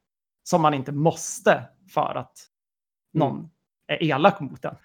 som 0.42 0.62
man 0.62 0.74
inte 0.74 0.92
måste 0.92 1.64
för 1.94 2.14
att 2.14 2.32
någon 3.12 3.50
är 3.86 4.02
elak 4.02 4.40
mot 4.40 4.64
en. 4.64 4.76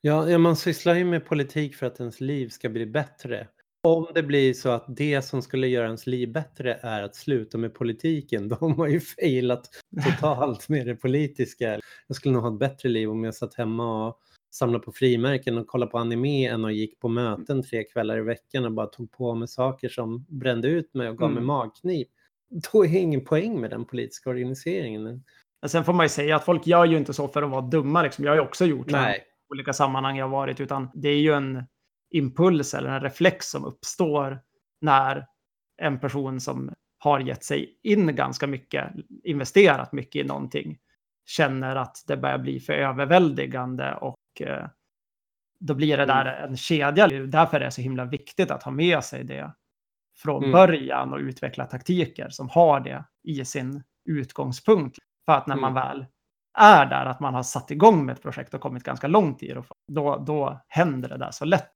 Ja, 0.00 0.28
ja, 0.28 0.38
man 0.38 0.56
sysslar 0.56 0.94
ju 0.94 1.04
med 1.04 1.26
politik 1.26 1.76
för 1.76 1.86
att 1.86 2.00
ens 2.00 2.20
liv 2.20 2.48
ska 2.48 2.68
bli 2.68 2.86
bättre. 2.86 3.48
Om 3.84 4.06
det 4.14 4.22
blir 4.22 4.54
så 4.54 4.68
att 4.70 4.84
det 4.88 5.22
som 5.22 5.42
skulle 5.42 5.66
göra 5.68 5.86
ens 5.86 6.06
liv 6.06 6.32
bättre 6.32 6.78
är 6.82 7.02
att 7.02 7.14
sluta 7.16 7.58
med 7.58 7.74
politiken, 7.74 8.48
då 8.48 8.56
har 8.56 8.86
ju 8.88 9.00
failat 9.00 9.68
totalt 10.04 10.68
med 10.68 10.86
det 10.86 10.94
politiska. 10.96 11.80
Jag 12.06 12.16
skulle 12.16 12.32
nog 12.32 12.42
ha 12.42 12.52
ett 12.52 12.58
bättre 12.58 12.88
liv 12.88 13.10
om 13.10 13.24
jag 13.24 13.34
satt 13.34 13.54
hemma 13.54 14.06
och 14.08 14.20
samlade 14.54 14.84
på 14.84 14.92
frimärken 14.92 15.58
och 15.58 15.66
kollade 15.66 15.90
på 15.90 15.98
anime 15.98 16.46
än 16.46 16.64
och 16.64 16.72
gick 16.72 17.00
på 17.00 17.08
möten 17.08 17.62
tre 17.62 17.84
kvällar 17.84 18.18
i 18.18 18.22
veckan 18.22 18.64
och 18.64 18.72
bara 18.72 18.86
tog 18.86 19.12
på 19.12 19.34
mig 19.34 19.48
saker 19.48 19.88
som 19.88 20.26
brände 20.28 20.68
ut 20.68 20.94
mig 20.94 21.08
och 21.08 21.18
gav 21.18 21.28
mig 21.30 21.36
Mm. 21.36 21.46
magknip. 21.46 22.08
Då 22.72 22.84
är 22.84 22.96
ingen 22.96 23.24
poäng 23.24 23.60
med 23.60 23.70
den 23.70 23.84
politiska 23.84 24.30
organiseringen. 24.30 25.24
Men 25.60 25.68
sen 25.68 25.84
får 25.84 25.92
man 25.92 26.04
ju 26.04 26.08
säga 26.10 26.36
att 26.36 26.44
folk 26.44 26.66
gör 26.66 26.84
ju 26.84 26.96
inte 26.96 27.12
så 27.14 27.28
för 27.28 27.42
att 27.42 27.50
vara 27.50 27.60
dumma. 27.62 28.02
Liksom. 28.02 28.24
Jag 28.24 28.32
har 28.32 28.36
ju 28.36 28.42
också 28.42 28.64
gjort 28.64 28.90
Nej. 28.90 29.18
i 29.18 29.52
olika 29.52 29.72
sammanhang 29.72 30.16
jag 30.16 30.24
har 30.24 30.30
varit, 30.32 30.60
utan 30.60 30.88
det 30.94 31.08
är 31.08 31.18
ju 31.20 31.32
en 31.32 31.62
impuls 32.16 32.74
eller 32.74 32.90
en 32.90 33.00
reflex 33.00 33.46
som 33.50 33.64
uppstår 33.64 34.40
när 34.80 35.26
en 35.82 35.98
person 36.00 36.40
som 36.40 36.72
har 36.98 37.20
gett 37.20 37.44
sig 37.44 37.78
in 37.82 38.16
ganska 38.16 38.46
mycket, 38.46 38.92
investerat 39.24 39.92
mycket 39.92 40.24
i 40.24 40.28
någonting, 40.28 40.78
känner 41.26 41.76
att 41.76 41.96
det 42.06 42.16
börjar 42.16 42.38
bli 42.38 42.60
för 42.60 42.72
överväldigande 42.72 43.94
och 43.94 44.16
eh, 44.40 44.66
då 45.60 45.74
blir 45.74 45.96
det 45.96 46.06
där 46.06 46.24
en 46.26 46.56
kedja. 46.56 47.06
Därför 47.08 47.56
är 47.56 47.64
det 47.64 47.70
så 47.70 47.80
himla 47.82 48.04
viktigt 48.04 48.50
att 48.50 48.62
ha 48.62 48.72
med 48.72 49.04
sig 49.04 49.24
det 49.24 49.52
från 50.16 50.42
Mm. 50.44 50.52
början 50.52 51.12
och 51.12 51.18
utveckla 51.18 51.66
taktiker 51.66 52.28
som 52.28 52.48
har 52.48 52.80
det 52.80 53.04
i 53.22 53.44
sin 53.44 53.82
utgångspunkt. 54.08 54.98
För 55.26 55.32
att 55.32 55.46
när 55.46 55.56
man 55.56 55.72
Mm. 55.76 55.88
väl 55.88 56.06
är 56.58 56.86
där, 56.86 57.06
att 57.06 57.20
man 57.20 57.34
har 57.34 57.42
satt 57.42 57.70
igång 57.70 58.06
med 58.06 58.12
ett 58.12 58.22
projekt 58.22 58.54
och 58.54 58.60
kommit 58.60 58.82
ganska 58.82 59.06
långt 59.06 59.42
i 59.42 59.48
det, 59.54 59.62
då, 59.92 60.16
då 60.26 60.60
händer 60.68 61.08
det 61.08 61.16
där 61.18 61.30
så 61.30 61.44
lätt. 61.44 61.70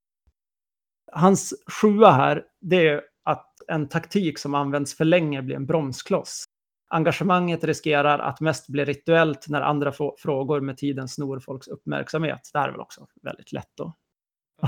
Hans 1.13 1.55
sjua 1.81 2.11
här, 2.11 2.45
det 2.61 2.89
är 2.89 3.03
att 3.25 3.47
en 3.69 3.89
taktik 3.89 4.39
som 4.39 4.55
används 4.55 4.97
för 4.97 5.05
länge 5.05 5.43
blir 5.43 5.57
en 5.57 5.67
bromskloss. 5.67 6.45
Engagemanget 6.91 7.65
riskerar 7.65 8.19
att 8.19 8.41
mest 8.41 8.69
bli 8.69 8.85
rituellt 8.85 9.49
när 9.49 9.61
andra 9.61 9.93
frågor 10.19 10.61
med 10.61 10.77
tiden 10.77 11.09
snor 11.09 11.41
folks 11.41 11.69
uppmärksamhet. 11.69 12.51
Det 12.53 12.59
här 12.59 12.69
är 12.69 12.73
väl 12.73 12.81
också 12.81 13.07
väldigt 13.23 13.53
lätt 13.53 13.81
att, 13.81 13.95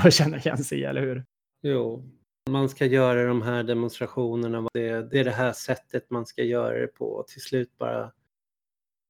att 0.06 0.14
känna 0.14 0.38
igen 0.38 0.58
sig 0.58 0.84
eller 0.84 1.00
hur? 1.00 1.24
Jo, 1.62 2.10
man 2.50 2.68
ska 2.68 2.86
göra 2.86 3.24
de 3.24 3.42
här 3.42 3.62
demonstrationerna. 3.62 4.68
Det, 4.72 5.10
det 5.10 5.20
är 5.20 5.24
det 5.24 5.30
här 5.30 5.52
sättet 5.52 6.10
man 6.10 6.26
ska 6.26 6.42
göra 6.42 6.78
det 6.78 6.86
på. 6.86 7.24
Till 7.28 7.42
slut 7.42 7.78
bara 7.78 8.12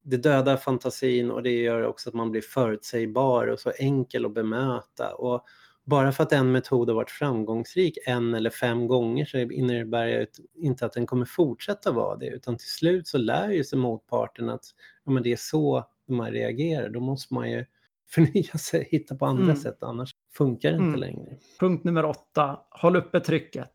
det 0.03 0.17
dödar 0.17 0.57
fantasin 0.57 1.31
och 1.31 1.43
det 1.43 1.51
gör 1.51 1.83
också 1.83 2.09
att 2.09 2.15
man 2.15 2.31
blir 2.31 2.41
förutsägbar 2.41 3.47
och 3.47 3.61
så 3.61 3.71
enkel 3.79 4.27
att 4.27 4.35
bemöta. 4.35 5.15
Och 5.15 5.45
bara 5.91 6.13
för 6.13 6.23
att 6.23 6.33
en 6.33 6.53
metod 6.53 6.89
har 6.89 6.95
varit 6.97 7.11
framgångsrik 7.11 7.99
en 8.07 8.35
eller 8.35 8.51
fem 8.51 8.87
gånger 8.87 9.25
så 9.25 9.39
innebär 9.39 10.07
det 10.07 10.27
inte 10.55 10.87
att 10.87 10.93
den 10.93 11.07
kommer 11.07 11.25
fortsätta 11.25 11.93
vara 11.93 12.17
det 12.17 12.27
utan 12.27 12.57
till 12.57 12.69
slut 12.69 13.09
så 13.09 13.19
lär 13.19 13.51
ju 13.51 13.65
sig 13.65 13.79
motparten 13.79 14.49
att 14.49 14.65
ja, 15.05 15.13
men 15.13 15.23
det 15.23 15.33
är 15.33 15.37
så 15.37 15.85
man 16.09 16.31
reagerar. 16.33 16.89
Då 16.89 17.01
måste 17.01 17.35
man 17.35 17.51
ju 17.51 17.65
förnya 18.11 18.53
sig, 18.59 18.89
hitta 18.91 19.15
på 19.15 19.27
andra 19.27 19.43
Mm. 19.45 19.57
sätt 19.57 19.83
annars 19.83 20.11
funkar 20.37 20.71
det 20.71 20.77
inte 20.77 20.87
Mm. 20.89 21.01
längre. 21.01 21.37
Punkt 21.61 21.85
nummer 21.85 22.05
åtta. 22.05 22.61
Håll 22.71 22.97
uppe 22.97 23.21
trycket. 23.21 23.71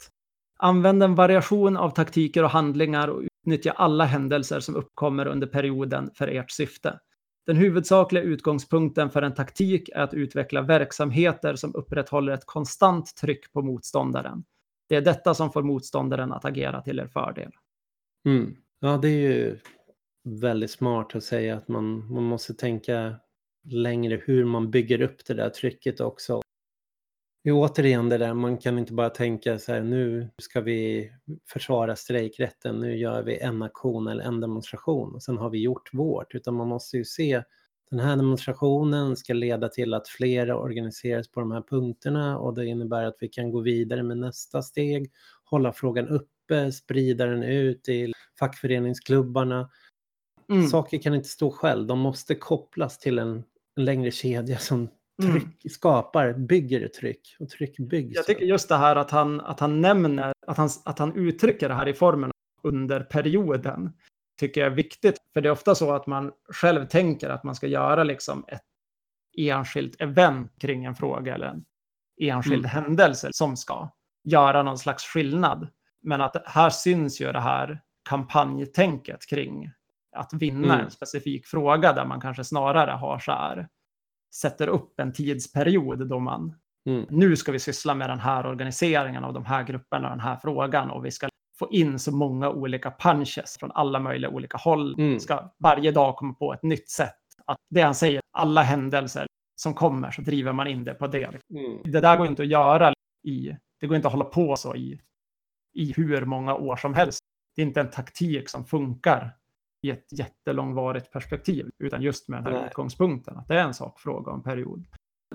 Använd 0.58 1.04
en 1.04 1.16
variation 1.16 1.78
av 1.78 1.90
taktiker 1.90 2.44
och 2.44 2.50
handlingar 2.50 3.08
och 3.08 3.22
utnyttja 3.22 3.72
alla 3.72 4.06
händelser 4.06 4.60
som 4.60 4.76
uppkommer 4.76 5.28
under 5.28 5.48
perioden 5.48 6.10
för 6.16 6.28
ert 6.28 6.52
syfte. 6.52 7.00
Den 7.46 7.56
huvudsakliga 7.56 8.24
utgångspunkten 8.24 9.10
för 9.10 9.22
en 9.22 9.34
taktik 9.34 9.90
är 9.90 10.02
att 10.02 10.14
utveckla 10.14 10.62
verksamheter 10.62 11.56
som 11.56 11.76
upprätthåller 11.76 12.34
ett 12.34 12.46
konstant 12.46 13.16
tryck 13.16 13.54
på 13.54 13.62
motståndaren. 13.62 14.44
Det 14.90 14.96
är 14.96 15.02
detta 15.02 15.34
som 15.34 15.52
får 15.52 15.64
motståndaren 15.64 16.32
att 16.32 16.46
agera 16.46 16.82
till 16.82 17.00
er 17.00 17.08
fördel. 17.08 17.52
Mm. 18.26 18.56
Ja, 18.80 18.98
det 18.98 19.08
är 19.08 19.32
ju 19.32 19.58
väldigt 20.24 20.72
smart 20.72 21.16
att 21.16 21.24
säga 21.24 21.58
att 21.58 21.68
man, 21.68 22.14
man 22.14 22.24
måste 22.24 22.54
tänka 22.54 23.16
längre 23.64 24.22
hur 24.26 24.46
man 24.46 24.72
bygger 24.72 25.02
upp 25.02 25.26
det 25.26 25.34
där 25.34 25.50
trycket 25.50 26.00
också. 26.00 26.42
Det 27.46 27.50
är 27.50 27.54
återigen 27.54 28.10
det 28.10 28.18
där, 28.18 28.34
man 28.34 28.58
kan 28.58 28.80
inte 28.80 28.94
bara 28.94 29.10
tänka 29.10 29.60
så 29.60 29.74
här 29.74 29.82
nu 29.82 30.30
ska 30.38 30.62
vi 30.62 31.12
försvara 31.48 31.96
strejkrätten, 31.96 32.80
nu 32.80 32.98
gör 32.98 33.24
vi 33.24 33.40
en 33.40 33.62
aktion 33.62 34.08
eller 34.08 34.24
en 34.24 34.40
demonstration 34.40 35.16
och 35.16 35.24
sen 35.24 35.38
har 35.38 35.50
vi 35.50 35.62
gjort 35.62 35.94
vårt, 35.94 36.36
utan 36.36 36.54
man 36.54 36.68
måste 36.68 36.98
ju 36.98 37.06
se 37.06 37.44
den 37.90 38.00
här 38.00 38.16
demonstrationen 38.16 39.16
ska 39.16 39.34
leda 39.34 39.70
till 39.70 39.94
att 39.94 40.08
fler 40.08 40.52
organiseras 40.52 41.28
på 41.28 41.40
de 41.40 41.52
här 41.52 41.62
punkterna 41.62 42.38
och 42.38 42.54
det 42.54 42.66
innebär 42.66 43.04
att 43.04 43.18
vi 43.20 43.28
kan 43.28 43.52
gå 43.52 43.60
vidare 43.60 44.04
med 44.04 44.18
nästa 44.18 44.62
steg, 44.62 45.12
hålla 45.44 45.74
frågan 45.74 46.08
uppe, 46.08 46.72
sprida 46.72 47.26
den 47.26 47.44
ut 47.44 47.84
till 47.84 48.14
fackföreningsklubbarna. 48.40 49.70
Mm. 50.50 50.68
Saker 50.68 50.98
kan 50.98 51.14
inte 51.16 51.30
stå 51.30 51.52
själv, 51.52 51.88
de 51.88 52.00
måste 52.00 52.36
kopplas 52.36 53.00
till 53.00 53.20
en, 53.20 53.44
en 53.76 53.86
längre 53.86 54.12
kedja 54.12 54.58
som. 54.58 54.90
Tryck 55.22 55.72
skapar, 55.72 56.34
bygger 56.34 56.88
tryck 56.88 57.36
och 57.40 57.50
tryck 57.50 57.78
byggs. 57.80 58.16
Jag 58.16 58.26
tycker 58.26 58.46
just 58.46 58.70
det 58.70 58.78
här 58.78 58.96
att 58.96 59.12
han, 59.12 59.42
att 59.42 59.60
han 59.60 59.82
nämner, 59.82 60.34
att 60.48 60.58
han, 60.58 60.70
att 60.86 61.00
han 61.00 61.16
uttrycker 61.16 61.70
det 61.70 61.76
här 61.76 61.88
i 61.88 61.94
formen 61.94 62.32
under 62.64 63.00
perioden, 63.00 63.94
tycker 64.40 64.62
jag 64.62 64.72
är 64.72 64.76
viktigt. 64.76 65.18
För 65.34 65.42
det 65.42 65.50
är 65.50 65.52
ofta 65.52 65.76
så 65.76 65.92
att 65.94 66.08
man 66.08 66.32
själv 66.54 66.86
tänker 66.86 67.30
att 67.30 67.44
man 67.44 67.56
ska 67.56 67.68
göra 67.68 68.04
liksom 68.04 68.46
ett 68.48 68.62
enskilt 69.38 70.02
event 70.02 70.52
kring 70.60 70.86
en 70.86 70.96
fråga 70.96 71.36
eller 71.36 71.48
en 71.48 71.66
enskild 72.22 72.66
Mm. 72.66 72.70
händelse 72.84 73.30
som 73.34 73.58
ska 73.58 73.90
göra 74.24 74.64
någon 74.64 74.78
slags 74.78 75.04
skillnad. 75.04 75.68
Men 76.02 76.22
att 76.22 76.36
här 76.46 76.70
syns 76.70 77.22
ju 77.22 77.32
det 77.32 77.40
här 77.40 77.82
kampanjtänket 78.10 79.26
kring 79.30 79.72
att 80.16 80.34
vinna 80.34 80.74
Mm. 80.74 80.86
en 80.86 80.92
specifik 80.92 81.46
fråga 81.48 81.94
där 81.94 82.06
man 82.06 82.22
kanske 82.22 82.44
snarare 82.44 82.92
har 82.92 83.20
så 83.20 83.32
här, 83.32 83.68
sätter 84.42 84.68
upp 84.68 85.00
en 85.00 85.14
tidsperiod 85.14 86.10
då 86.10 86.20
man 86.20 86.56
Mm. 86.90 87.06
nu 87.10 87.36
ska 87.36 87.52
vi 87.52 87.60
syssla 87.60 87.96
med 87.96 88.10
den 88.10 88.20
här 88.20 88.46
organiseringen 88.46 89.24
av 89.24 89.34
de 89.34 89.46
här 89.46 89.64
grupperna 89.64 90.08
och 90.08 90.18
den 90.18 90.26
här 90.26 90.36
frågan 90.36 90.92
och 90.92 91.06
vi 91.06 91.12
ska 91.12 91.30
få 91.60 91.72
in 91.72 92.00
så 92.00 92.12
många 92.12 92.50
olika 92.50 92.92
punches 93.00 93.58
från 93.60 93.72
alla 93.72 94.00
möjliga 94.00 94.30
olika 94.30 94.58
håll. 94.58 94.96
Mm. 95.00 95.20
Ska 95.20 95.54
varje 95.60 95.92
dag 95.92 96.16
komma 96.16 96.34
på 96.34 96.54
ett 96.54 96.64
nytt 96.64 96.90
sätt. 96.90 97.16
Att 97.46 97.58
det 97.70 97.82
han 97.82 97.96
säger, 97.96 98.22
alla 98.32 98.62
händelser 98.62 99.28
som 99.56 99.74
kommer 99.74 100.12
så 100.12 100.22
driver 100.22 100.54
man 100.54 100.68
in 100.68 100.84
det 100.84 100.94
på 100.94 101.08
det. 101.08 101.24
Mm. 101.26 101.82
Det 101.84 102.00
där 102.00 102.18
går 102.18 102.28
inte 102.28 102.42
att 102.42 102.48
göra 102.48 102.94
i, 103.28 103.56
det 103.80 103.88
går 103.88 103.96
inte 103.96 104.08
att 104.08 104.14
hålla 104.14 104.26
på 104.26 104.56
så 104.56 104.76
i, 104.76 105.02
i 105.74 105.94
hur 105.94 106.26
många 106.26 106.56
år 106.56 106.76
som 106.76 106.94
helst. 106.94 107.20
Det 107.56 107.62
är 107.62 107.66
inte 107.66 107.82
en 107.82 107.90
taktik 107.90 108.50
som 108.50 108.66
funkar 108.66 109.36
i 109.82 109.90
ett 109.92 110.06
jättelångvarigt 110.20 111.12
perspektiv, 111.12 111.70
utan 111.80 112.02
just 112.02 112.30
med 112.30 112.44
den 112.44 112.54
här 112.54 112.60
Nej. 112.60 112.68
utgångspunkten, 112.70 113.38
att 113.38 113.48
det 113.48 113.56
är 113.60 113.64
en 113.64 113.74
sakfråga 113.74 114.32
och 114.32 114.38
en 114.38 114.44
period. 114.44 114.86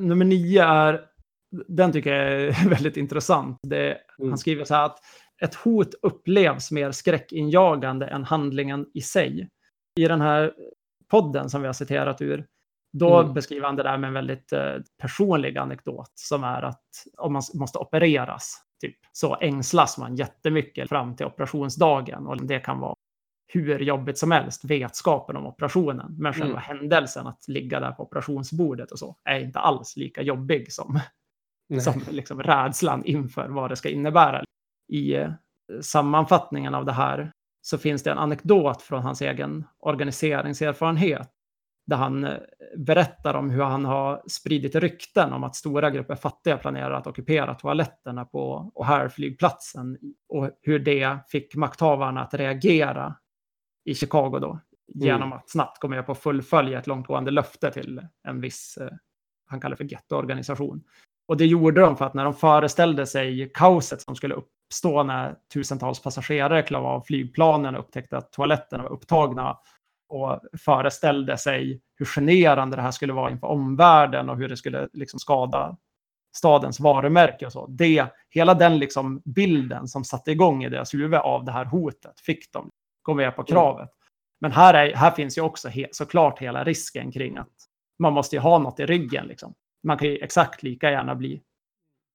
Nummer 0.00 0.24
nio 0.24 0.62
är, 0.64 1.04
den 1.68 1.92
tycker 1.92 2.12
jag 2.14 2.32
är 2.32 2.68
väldigt 2.68 2.96
intressant. 2.96 3.58
Det, 3.62 3.98
Mm. 4.18 4.30
Han 4.30 4.38
skriver 4.38 4.64
så 4.64 4.74
här 4.74 4.84
att 4.84 4.98
ett 5.42 5.54
hot 5.54 5.94
upplevs 6.02 6.70
mer 6.70 6.90
skräckinjagande 6.90 8.06
än 8.06 8.24
handlingen 8.24 8.86
i 8.94 9.00
sig. 9.00 9.48
I 10.00 10.04
den 10.08 10.20
här 10.20 10.54
podden 11.10 11.50
som 11.50 11.60
vi 11.60 11.66
har 11.66 11.72
citerat 11.72 12.20
ur, 12.20 12.46
då 12.92 13.20
Mm. 13.20 13.34
beskriver 13.34 13.66
han 13.66 13.76
det 13.76 13.82
där 13.82 13.98
med 13.98 14.08
en 14.08 14.14
väldigt 14.14 14.52
eh, 14.52 14.74
personlig 15.02 15.58
anekdot 15.58 16.12
som 16.14 16.44
är 16.44 16.62
att 16.62 16.84
om 17.18 17.32
man 17.32 17.42
måste 17.54 17.78
opereras, 17.78 18.56
typ, 18.80 18.96
så 19.12 19.36
ängslas 19.40 19.98
man 19.98 20.16
jättemycket 20.16 20.88
fram 20.88 21.16
till 21.16 21.26
operationsdagen 21.26 22.26
och 22.26 22.46
det 22.46 22.58
kan 22.60 22.80
vara 22.80 22.94
hur 23.52 23.78
jobbigt 23.78 24.18
som 24.18 24.30
helst, 24.30 24.64
vetskapen 24.64 25.36
om 25.36 25.46
operationen. 25.46 26.14
Men 26.18 26.32
själva 26.32 26.62
Mm. 26.62 26.78
händelsen 26.78 27.26
att 27.26 27.48
ligga 27.48 27.80
där 27.80 27.92
på 27.92 28.02
operationsbordet 28.02 28.92
och 28.92 28.98
så 28.98 29.16
är 29.24 29.40
inte 29.40 29.58
alls 29.58 29.96
lika 29.96 30.22
jobbig 30.22 30.72
som 30.72 31.00
Nej. 31.68 31.80
som 31.80 32.02
liksom 32.10 32.42
rädslan 32.42 33.04
inför 33.04 33.48
vad 33.48 33.70
det 33.70 33.76
ska 33.76 33.88
innebära. 33.88 34.44
I 34.92 35.14
eh, 35.14 35.30
sammanfattningen 35.80 36.74
av 36.74 36.84
det 36.84 36.92
här 36.92 37.32
så 37.62 37.78
finns 37.78 38.02
det 38.02 38.10
en 38.10 38.18
anekdot 38.18 38.82
från 38.82 39.02
hans 39.02 39.20
egen 39.22 39.64
organiseringserfarenhet 39.78 41.28
där 41.86 41.96
han 41.96 42.24
eh, 42.24 42.36
berättar 42.76 43.34
om 43.34 43.50
hur 43.50 43.62
han 43.62 43.84
har 43.84 44.22
spridit 44.28 44.74
rykten 44.74 45.32
om 45.32 45.44
att 45.44 45.56
stora 45.56 45.90
grupper 45.90 46.14
fattiga 46.14 46.56
planerar 46.56 46.90
att 46.90 47.06
ockupera 47.06 47.54
toaletterna 47.54 48.24
på 48.24 48.72
O'Hare-flygplatsen 48.74 49.96
och 50.28 50.50
hur 50.62 50.78
det 50.78 51.18
fick 51.28 51.54
makthavarna 51.54 52.20
att 52.22 52.34
reagera 52.34 53.14
i 53.84 53.94
Chicago 53.94 54.38
då 54.40 54.60
genom 54.94 55.32
att 55.32 55.50
snabbt 55.50 55.78
gå 55.80 55.88
med 55.88 56.06
på 56.06 56.12
att 56.12 56.18
fullfölja 56.18 56.78
ett 56.78 56.86
långtgående 56.86 57.30
löfte 57.30 57.70
till 57.70 58.02
en 58.28 58.40
viss, 58.40 58.78
eh, 58.80 58.88
han 59.46 59.60
kallar 59.60 59.76
för 59.76 59.84
gettoorganisation. 59.84 60.82
Och 61.28 61.36
det 61.36 61.46
gjorde 61.46 61.80
de 61.80 61.96
för 61.96 62.04
att 62.04 62.14
när 62.14 62.24
de 62.24 62.34
föreställde 62.34 63.06
sig 63.06 63.50
kaoset 63.54 64.00
som 64.00 64.16
skulle 64.16 64.34
uppstå 64.34 65.02
när 65.02 65.36
tusentals 65.52 66.02
passagerare 66.02 66.62
klev 66.62 66.84
av 66.84 67.00
flygplanen 67.00 67.74
och 67.74 67.80
upptäckte 67.80 68.16
att 68.16 68.32
toaletterna 68.32 68.82
var 68.82 68.90
upptagna 68.90 69.58
och 70.08 70.40
föreställde 70.58 71.38
sig 71.38 71.80
hur 71.96 72.06
generande 72.06 72.76
det 72.76 72.82
här 72.82 72.90
skulle 72.90 73.12
vara 73.12 73.30
inför 73.30 73.46
omvärlden 73.46 74.30
och 74.30 74.36
hur 74.36 74.48
det 74.48 74.56
skulle 74.56 74.88
liksom 74.92 75.20
skada 75.20 75.76
stadens 76.36 76.80
varumärke 76.80 77.46
och 77.46 77.52
så. 77.52 77.66
Det, 77.66 78.06
hela 78.30 78.54
den 78.54 78.78
liksom 78.78 79.22
bilden 79.24 79.88
som 79.88 80.04
satte 80.04 80.30
igång 80.30 80.64
i 80.64 80.68
deras 80.68 80.94
huvud 80.94 81.14
av 81.14 81.44
det 81.44 81.52
här 81.52 81.64
hotet 81.64 82.20
fick 82.20 82.52
dem 82.52 82.70
gå 83.10 83.14
med 83.14 83.36
på 83.36 83.44
kravet. 83.44 83.90
Men 84.40 84.52
här, 84.52 84.74
är, 84.74 84.94
här 84.94 85.10
finns 85.10 85.38
ju 85.38 85.42
också 85.42 85.68
he, 85.68 85.86
såklart 85.92 86.38
hela 86.38 86.64
risken 86.64 87.12
kring 87.12 87.36
att 87.36 87.52
man 87.98 88.12
måste 88.12 88.36
ju 88.36 88.40
ha 88.40 88.58
något 88.58 88.80
i 88.80 88.86
ryggen. 88.86 89.26
Liksom. 89.26 89.54
Man 89.82 89.98
kan 89.98 90.08
ju 90.08 90.18
exakt 90.18 90.62
lika 90.62 90.90
gärna 90.90 91.14
bli 91.14 91.42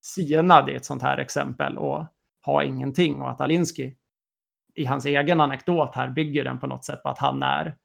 sinad 0.01 0.69
i 0.69 0.75
ett 0.75 0.85
sånt 0.85 1.01
här 1.01 1.17
exempel 1.17 1.77
och 1.77 2.05
ha 2.45 2.63
ingenting. 2.63 3.21
Och 3.21 3.31
att 3.31 3.41
Alinsky 3.41 3.93
i 4.75 4.85
hans 4.85 5.05
egen 5.05 5.41
anekdot 5.41 5.95
här 5.95 6.09
bygger 6.09 6.43
den 6.43 6.59
på 6.59 6.67
något 6.67 6.85
sätt 6.85 7.03
på 7.03 7.09
att 7.09 7.17
han 7.17 7.43
är 7.43 7.75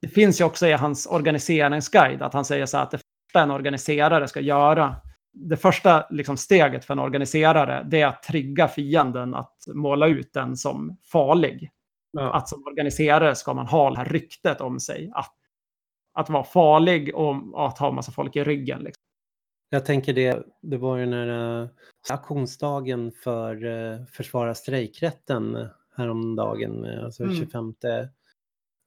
Det 0.00 0.08
finns 0.08 0.40
ju 0.40 0.44
också 0.44 0.66
i 0.66 0.72
hans 0.72 1.06
organiseringsguide 1.06 2.22
att 2.22 2.34
han 2.34 2.44
säger 2.44 2.66
så 2.66 2.76
här 2.76 2.84
att 2.84 2.90
det 2.90 2.98
första 2.98 3.42
en 3.42 3.50
organiserare 3.50 4.28
ska 4.28 4.40
göra, 4.40 4.96
det 5.32 5.56
första 5.56 6.06
liksom 6.10 6.36
steget 6.36 6.84
för 6.84 6.94
en 6.94 6.98
organiserare, 6.98 7.82
det 7.90 8.00
är 8.00 8.06
att 8.06 8.22
trigga 8.22 8.68
fienden 8.68 9.34
att 9.34 9.56
måla 9.74 10.06
ut 10.06 10.32
den 10.32 10.56
som 10.56 10.96
farlig. 11.12 11.70
Ja. 12.16 12.32
Att 12.32 12.48
som 12.48 12.64
organiserare 12.66 13.34
ska 13.34 13.54
man 13.54 13.66
ha 13.66 13.90
det 13.90 13.96
här 13.96 14.04
ryktet 14.04 14.60
om 14.60 14.80
sig, 14.80 15.10
att, 15.14 15.34
att 16.12 16.30
vara 16.30 16.44
farlig 16.44 17.14
och 17.14 17.66
att 17.66 17.78
ha 17.78 17.90
massa 17.90 18.12
folk 18.12 18.36
i 18.36 18.44
ryggen. 18.44 18.80
Liksom. 18.80 19.02
Jag 19.70 19.84
tänker 19.84 20.12
det, 20.12 20.46
det 20.62 20.76
var 20.76 20.96
ju 20.96 21.06
när 21.06 21.60
uh, 21.62 21.68
aktionsdagen 22.10 23.12
för 23.12 23.64
uh, 23.64 24.04
försvara 24.04 24.54
strejkrätten 24.54 25.68
häromdagen, 25.96 26.84
alltså 27.04 27.22
mm. 27.22 27.36
25 27.36 27.74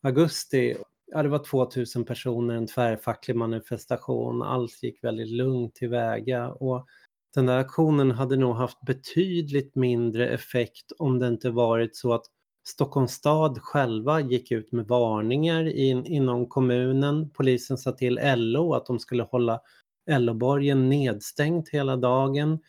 augusti. 0.04 0.78
Ja, 1.12 1.24
det 1.24 1.30
var 1.30 1.40
2000 1.40 2.06
personer, 2.06 2.56
en 2.56 2.68
tvärfacklig 2.68 3.36
manifestation. 3.36 4.42
Allt 4.42 4.84
gick 4.84 5.04
väldigt 5.04 5.30
lugnt 5.30 5.76
tillväga 5.76 6.50
och 6.50 6.88
den 7.34 7.46
där 7.46 7.58
aktionen 7.58 8.12
hade 8.12 8.36
nog 8.36 8.56
haft 8.56 8.82
betydligt 8.82 9.76
mindre 9.76 10.30
effekt 10.30 10.92
om 10.98 11.20
det 11.20 11.28
inte 11.28 11.50
varit 11.50 11.96
så 11.96 12.14
att 12.14 12.26
Stockholms 12.70 13.12
stad 13.12 13.60
själva 13.62 14.22
gick 14.22 14.52
ut 14.52 14.72
med 14.72 14.88
varningar 14.88 15.68
in, 15.68 16.06
inom 16.06 16.48
kommunen. 16.48 17.30
Polisen 17.30 17.78
sa 17.78 17.92
till 17.92 18.20
LO 18.24 18.74
att 18.74 18.86
de 18.86 19.00
skulle 19.00 19.24
hålla 19.24 19.62
LO-borgen 20.10 20.90
nedstängt 20.90 21.70
hela 21.70 21.96
dagen. 21.96 22.60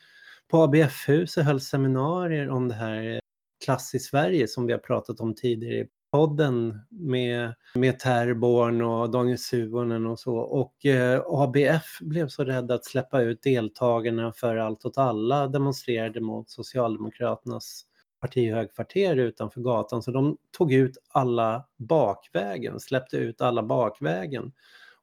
På 0.49 0.63
ABF-huset 0.63 1.45
hölls 1.45 1.65
seminarier 1.65 2.51
om 2.51 2.69
det 2.69 2.75
här 2.75 3.15
eh, 3.15 3.19
klass 3.65 3.95
i 3.95 3.99
Sverige 3.99 4.49
som 4.49 4.67
vi 4.67 4.73
har 4.73 4.81
pratat 4.81 5.21
om 5.21 5.35
tidigare 5.35 5.77
i 5.77 5.89
podden 6.13 6.81
med, 6.91 7.55
med 7.75 7.99
Terborn 7.99 8.83
och 8.83 9.11
Daniel 9.11 9.39
Suhonen 9.39 10.07
och 10.07 10.19
så. 10.19 10.37
Och 10.37 10.87
eh, 10.87 11.23
ABF 11.27 11.99
blev 12.01 12.29
så 12.29 12.45
rädda 12.45 12.75
att 12.75 12.85
släppa 12.85 13.21
ut 13.21 13.43
deltagarna 13.43 14.33
för 14.33 14.57
Allt 14.57 14.85
åt 14.85 14.99
alla 14.99 15.49
demonstrerade 15.49 16.21
mot 16.21 16.51
Socialdemokraternas 16.51 17.85
partihögkvarter 18.21 19.17
utanför 19.17 19.61
gatan. 19.61 20.03
Så 20.03 20.11
de 20.11 20.37
tog 20.59 20.73
ut 20.73 20.99
alla 21.09 21.69
bakvägen, 21.79 22.81
släppte 22.81 23.17
ut 23.17 23.41
alla 23.41 23.63
bakvägen. 23.63 24.53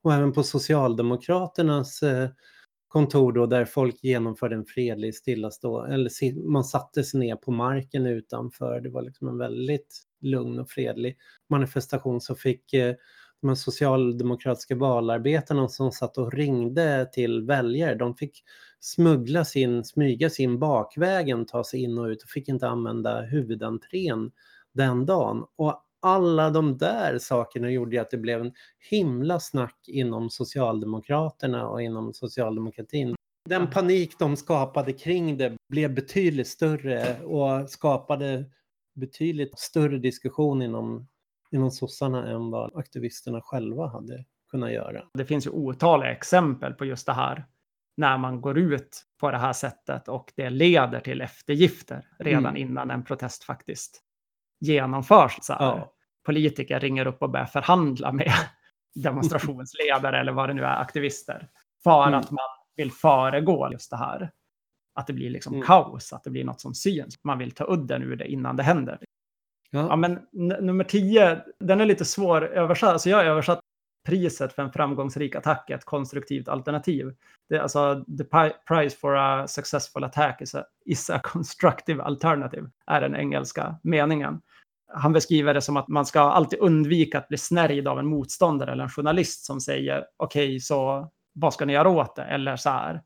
Och 0.02 0.14
även 0.14 0.34
på 0.34 0.44
Socialdemokraternas 0.44 2.04
eh, 2.04 2.30
kontor 2.88 3.34
då 3.34 3.46
där 3.46 3.66
folk 3.66 4.04
genomförde 4.04 4.56
en 4.56 4.66
fredlig 4.66 5.16
stillastå 5.16 5.86
eller 5.86 6.50
man 6.50 6.64
satte 6.64 7.04
sig 7.04 7.20
ner 7.20 7.36
på 7.36 7.52
marken 7.52 8.06
utanför. 8.06 8.82
Det 8.82 8.90
var 8.90 9.02
liksom 9.02 9.28
en 9.28 9.38
väldigt 9.38 10.04
lugn 10.22 10.60
och 10.60 10.70
fredlig 10.70 11.18
manifestation 11.50 12.22
så 12.22 12.36
fick 12.36 12.74
eh, 12.74 12.96
de 13.42 13.56
socialdemokratiska 13.56 14.76
valarbetarna 14.76 15.68
som 15.68 15.92
satt 15.92 16.18
och 16.18 16.34
ringde 16.34 17.10
till 17.14 17.46
väljare, 17.46 17.96
de 17.96 18.16
fick 18.16 18.44
smuggla 18.80 19.46
sin, 19.46 19.84
smyga 19.84 20.30
sin 20.30 20.60
bakvägen, 20.60 21.46
ta 21.46 21.64
sig 21.64 21.84
in 21.84 21.98
och 21.98 22.06
ut 22.06 22.24
och 22.24 22.30
fick 22.30 22.50
inte 22.50 22.68
använda 22.68 23.22
huvudentrén 23.22 24.32
den 24.74 25.06
dagen. 25.06 25.46
Och 25.56 25.84
alla 26.00 26.50
de 26.50 26.78
där 26.78 27.18
sakerna 27.18 27.72
gjorde 27.72 28.02
att 28.02 28.12
det 28.12 28.18
blev 28.18 28.42
en 28.42 28.54
himla 28.90 29.40
snack 29.40 29.80
inom 29.88 30.30
Socialdemokraterna 30.30 31.68
och 31.68 31.82
inom 31.82 32.14
socialdemokratin. 32.14 33.16
Den 33.50 33.70
panik 33.70 34.20
de 34.20 34.36
skapade 34.36 34.94
kring 34.94 35.38
det 35.38 35.54
blev 35.70 35.94
betydligt 35.94 36.48
större 36.48 37.22
och 37.24 37.70
skapade 37.70 38.46
betydligt 38.96 39.60
större 39.60 39.98
diskussion 39.98 40.62
inom, 40.62 41.08
inom 41.52 41.72
sossarna 41.72 42.32
än 42.32 42.52
vad 42.52 42.76
aktivisterna 42.76 43.42
själva 43.42 43.88
hade 43.88 44.26
kunnat 44.52 44.72
göra. 44.72 45.04
Det 45.14 45.26
finns 45.26 45.46
ju 45.46 45.50
otaliga 45.50 46.12
exempel 46.12 46.74
på 46.74 46.86
just 46.86 47.06
det 47.06 47.14
här 47.14 47.46
när 47.98 48.18
man 48.18 48.42
går 48.42 48.58
ut 48.58 49.04
på 49.20 49.32
det 49.32 49.38
här 49.38 49.54
sättet 49.54 50.08
och 50.08 50.34
det 50.36 50.50
leder 50.50 51.00
till 51.00 51.22
eftergifter 51.22 52.08
redan 52.20 52.46
mm. 52.46 52.58
innan 52.58 52.92
en 52.92 53.04
protest 53.04 53.44
faktiskt 53.44 54.02
genomförs. 54.60 55.38
Så 55.42 55.54
ja. 55.60 55.94
Politiker 56.26 56.80
ringer 56.80 57.08
upp 57.08 57.22
och 57.22 57.30
börjar 57.30 57.46
förhandla 57.46 58.12
med 58.12 58.34
demonstrationsledare 58.96 60.20
eller 60.20 60.32
vad 60.32 60.50
det 60.50 60.54
nu 60.54 60.64
är, 60.64 60.82
aktivister, 60.82 61.50
för 61.84 62.08
mm. 62.08 62.20
att 62.20 62.32
man 62.32 62.46
vill 62.76 62.92
föregå 62.92 63.70
just 63.72 63.90
det 63.90 63.98
här. 63.98 64.32
Att 64.96 65.08
det 65.08 65.14
blir 65.14 65.30
liksom 65.30 65.54
mm. 65.54 65.66
kaos, 65.66 66.14
att 66.14 66.24
det 66.24 66.30
blir 66.30 66.44
något 66.44 66.62
som 66.62 66.74
syns. 66.74 67.24
Man 67.24 67.38
vill 67.38 67.52
ta 67.52 67.66
udden 67.74 68.04
ur 68.04 68.16
det 68.16 68.28
innan 68.28 68.56
det 68.56 68.64
händer. 68.64 69.00
Ja. 69.70 69.88
ja 69.90 69.96
men 69.96 70.20
nummer 70.62 70.84
tio, 70.84 71.42
den 71.60 71.82
är 71.82 71.86
lite 71.86 72.06
svår 72.06 72.46
översatt. 72.46 72.90
Alltså 72.90 73.10
jag 73.10 73.18
har 73.18 73.26
översatt 73.26 73.60
priset 74.08 74.54
för 74.54 74.64
en 74.64 74.72
framgångsrik 74.72 75.36
attack, 75.36 75.70
ett 75.70 75.86
konstruktivt 75.86 76.48
alternativ. 76.48 77.16
Det 77.50 77.56
är 77.56 77.60
alltså 77.60 78.06
the 78.18 78.24
price 78.68 78.98
for 78.98 79.18
a 79.18 79.48
successful 79.48 80.04
attack 80.04 80.42
is 80.42 80.56
a, 80.56 80.64
is 80.86 81.10
a 81.10 81.20
constructive 81.24 82.04
alternative, 82.04 82.70
är 82.86 83.02
den 83.02 83.16
engelska 83.16 83.80
meningen. 83.84 84.42
Han 84.94 85.14
beskriver 85.14 85.54
det 85.54 85.62
som 85.62 85.78
att 85.78 85.88
man 85.88 86.06
ska 86.06 86.20
alltid 86.20 86.60
undvika 86.60 87.18
att 87.18 87.28
bli 87.28 87.38
snärjd 87.38 87.88
av 87.88 88.00
en 88.00 88.08
motståndare 88.08 88.72
eller 88.72 88.84
en 88.84 88.90
journalist 88.90 89.46
som 89.46 89.62
säger 89.62 90.06
okej, 90.18 90.48
okay, 90.48 90.60
så 90.60 91.10
vad 91.34 91.54
ska 91.54 91.66
ni 91.66 91.74
göra 91.74 91.90
åt 91.90 92.16
det? 92.16 92.24
Eller 92.24 92.56
så 92.56 92.70
här, 92.70 93.02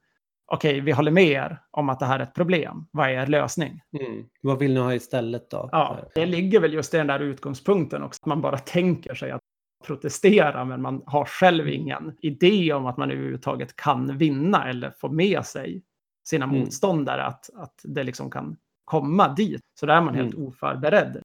okej, 0.45 0.71
okay, 0.71 0.81
vi 0.81 0.91
håller 0.91 1.11
med 1.11 1.27
er 1.27 1.61
om 1.71 1.89
att 1.89 1.99
det 1.99 2.05
här 2.05 2.19
är 2.19 2.23
ett 2.23 2.33
problem. 2.33 2.87
Vad 2.91 3.09
är 3.09 3.13
er 3.13 3.27
lösning? 3.27 3.81
Mm. 3.99 4.25
Vad 4.41 4.59
vill 4.59 4.73
ni 4.73 4.79
ha 4.79 4.93
istället 4.93 5.49
då? 5.49 5.69
Ja, 5.71 5.99
det 6.15 6.25
ligger 6.25 6.59
väl 6.59 6.73
just 6.73 6.93
i 6.93 6.97
den 6.97 7.07
där 7.07 7.19
utgångspunkten 7.19 8.03
också. 8.03 8.19
Att 8.21 8.25
man 8.25 8.41
bara 8.41 8.57
tänker 8.57 9.15
sig 9.15 9.31
att 9.31 9.41
protestera, 9.83 10.65
men 10.65 10.81
man 10.81 11.03
har 11.05 11.25
själv 11.25 11.67
mm. 11.67 11.73
ingen 11.73 12.17
idé 12.21 12.73
om 12.73 12.85
att 12.85 12.97
man 12.97 13.11
överhuvudtaget 13.11 13.75
kan 13.75 14.17
vinna 14.17 14.69
eller 14.69 14.91
få 14.91 15.09
med 15.09 15.45
sig 15.45 15.83
sina 16.27 16.45
mm. 16.45 16.59
motståndare, 16.59 17.23
att, 17.23 17.49
att 17.55 17.81
det 17.83 18.03
liksom 18.03 18.31
kan 18.31 18.57
komma 18.85 19.33
dit. 19.33 19.61
Så 19.79 19.85
där 19.85 19.95
är 19.95 20.01
man 20.01 20.15
helt 20.15 20.33
mm. 20.33 20.47
oförberedd. 20.47 21.21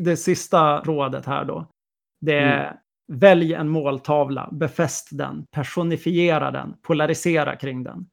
Det 0.00 0.16
sista 0.16 0.80
rådet 0.80 1.26
här 1.26 1.44
då, 1.44 1.66
det 2.20 2.38
är 2.38 2.64
mm. 2.64 2.76
välj 3.12 3.54
en 3.54 3.68
måltavla, 3.68 4.48
befäst 4.52 5.08
den, 5.12 5.44
personifiera 5.50 6.50
den, 6.50 6.74
polarisera 6.82 7.56
kring 7.56 7.84
den. 7.84 8.06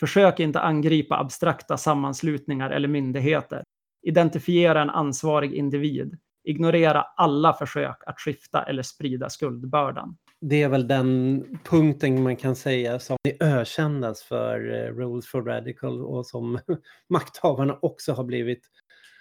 Försök 0.00 0.40
inte 0.40 0.60
angripa 0.60 1.18
abstrakta 1.18 1.76
sammanslutningar 1.76 2.70
eller 2.70 2.88
myndigheter. 2.88 3.64
Identifiera 4.06 4.82
en 4.82 4.90
ansvarig 4.90 5.54
individ. 5.54 6.18
Ignorera 6.46 7.02
alla 7.02 7.52
försök 7.52 7.96
att 8.06 8.20
skifta 8.20 8.62
eller 8.62 8.82
sprida 8.82 9.30
skuldbördan. 9.30 10.16
Det 10.40 10.62
är 10.62 10.68
väl 10.68 10.88
den 10.88 11.44
punkten 11.64 12.22
man 12.22 12.36
kan 12.36 12.56
säga 12.56 12.98
som 12.98 13.16
är 13.22 13.42
ökändas 13.42 14.22
för 14.22 14.60
uh, 14.60 14.96
Rules 14.96 15.26
for 15.26 15.42
Radical 15.42 16.04
och 16.04 16.26
som 16.26 16.58
makthavarna 17.08 17.78
också 17.82 18.12
har 18.12 18.24
blivit 18.24 18.62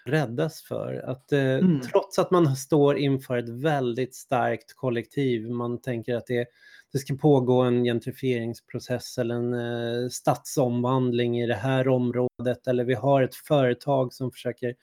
räddas 0.05 0.61
för. 0.61 0.93
Att 1.05 1.33
uh, 1.33 1.39
mm. 1.39 1.81
trots 1.81 2.19
att 2.19 2.31
man 2.31 2.55
står 2.55 2.97
inför 2.97 3.37
ett 3.37 3.49
väldigt 3.49 4.15
starkt 4.15 4.75
kollektiv, 4.75 5.49
man 5.49 5.81
tänker 5.81 6.15
att 6.15 6.27
det, 6.27 6.47
det 6.91 6.99
ska 6.99 7.15
pågå 7.15 7.61
en 7.61 7.83
gentrifieringsprocess 7.83 9.17
eller 9.17 9.35
en 9.35 9.53
uh, 9.53 10.09
stadsomvandling 10.09 11.41
i 11.41 11.47
det 11.47 11.55
här 11.55 11.87
området 11.87 12.67
eller 12.67 12.83
vi 12.83 12.93
har 12.93 13.23
ett 13.23 13.35
företag 13.35 14.13
som 14.13 14.31
försöker 14.31 14.75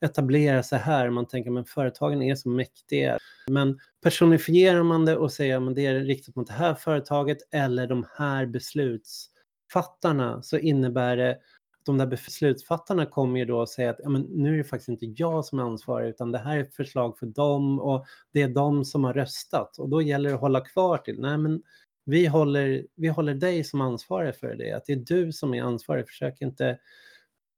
etablera 0.00 0.62
sig 0.62 0.78
här. 0.78 1.10
Man 1.10 1.26
tänker 1.26 1.60
att 1.60 1.68
företagen 1.68 2.22
är 2.22 2.34
så 2.34 2.48
mäktiga. 2.48 3.18
Men 3.50 3.78
personifierar 4.02 4.82
man 4.82 5.04
det 5.04 5.16
och 5.16 5.32
säger 5.32 5.68
att 5.68 5.74
det 5.74 5.86
är 5.86 6.00
riktat 6.00 6.36
mot 6.36 6.46
det 6.46 6.52
här 6.52 6.74
företaget 6.74 7.38
eller 7.50 7.86
de 7.86 8.06
här 8.16 8.46
beslutsfattarna 8.46 10.42
så 10.42 10.58
innebär 10.58 11.16
det 11.16 11.30
att 11.30 11.86
de 11.86 11.98
där 11.98 12.06
beslutsfattarna 12.06 13.06
kommer 13.06 13.38
ju 13.38 13.44
då 13.44 13.62
att 13.62 13.68
säga 13.68 13.90
att 13.90 14.00
ja, 14.02 14.08
men 14.08 14.22
nu 14.22 14.54
är 14.54 14.58
det 14.58 14.64
faktiskt 14.64 14.88
inte 14.88 15.06
jag 15.22 15.44
som 15.44 15.58
är 15.58 15.62
ansvarig 15.62 16.08
utan 16.08 16.32
det 16.32 16.38
här 16.38 16.56
är 16.56 16.60
ett 16.60 16.74
förslag 16.74 17.18
för 17.18 17.26
dem 17.26 17.80
och 17.80 18.06
det 18.32 18.42
är 18.42 18.48
de 18.48 18.84
som 18.84 19.04
har 19.04 19.14
röstat 19.14 19.78
och 19.78 19.88
då 19.88 20.02
gäller 20.02 20.28
det 20.28 20.34
att 20.34 20.40
hålla 20.40 20.60
kvar 20.60 20.98
till. 20.98 21.20
Nej, 21.20 21.38
men 21.38 21.62
vi 22.04 22.26
håller, 22.26 22.86
vi 22.94 23.08
håller 23.08 23.34
dig 23.34 23.64
som 23.64 23.80
ansvarig 23.80 24.36
för 24.36 24.54
det, 24.54 24.72
att 24.72 24.84
det 24.86 24.92
är 24.92 24.96
du 24.96 25.32
som 25.32 25.54
är 25.54 25.62
ansvarig. 25.62 26.08
Försök 26.08 26.40
inte 26.40 26.78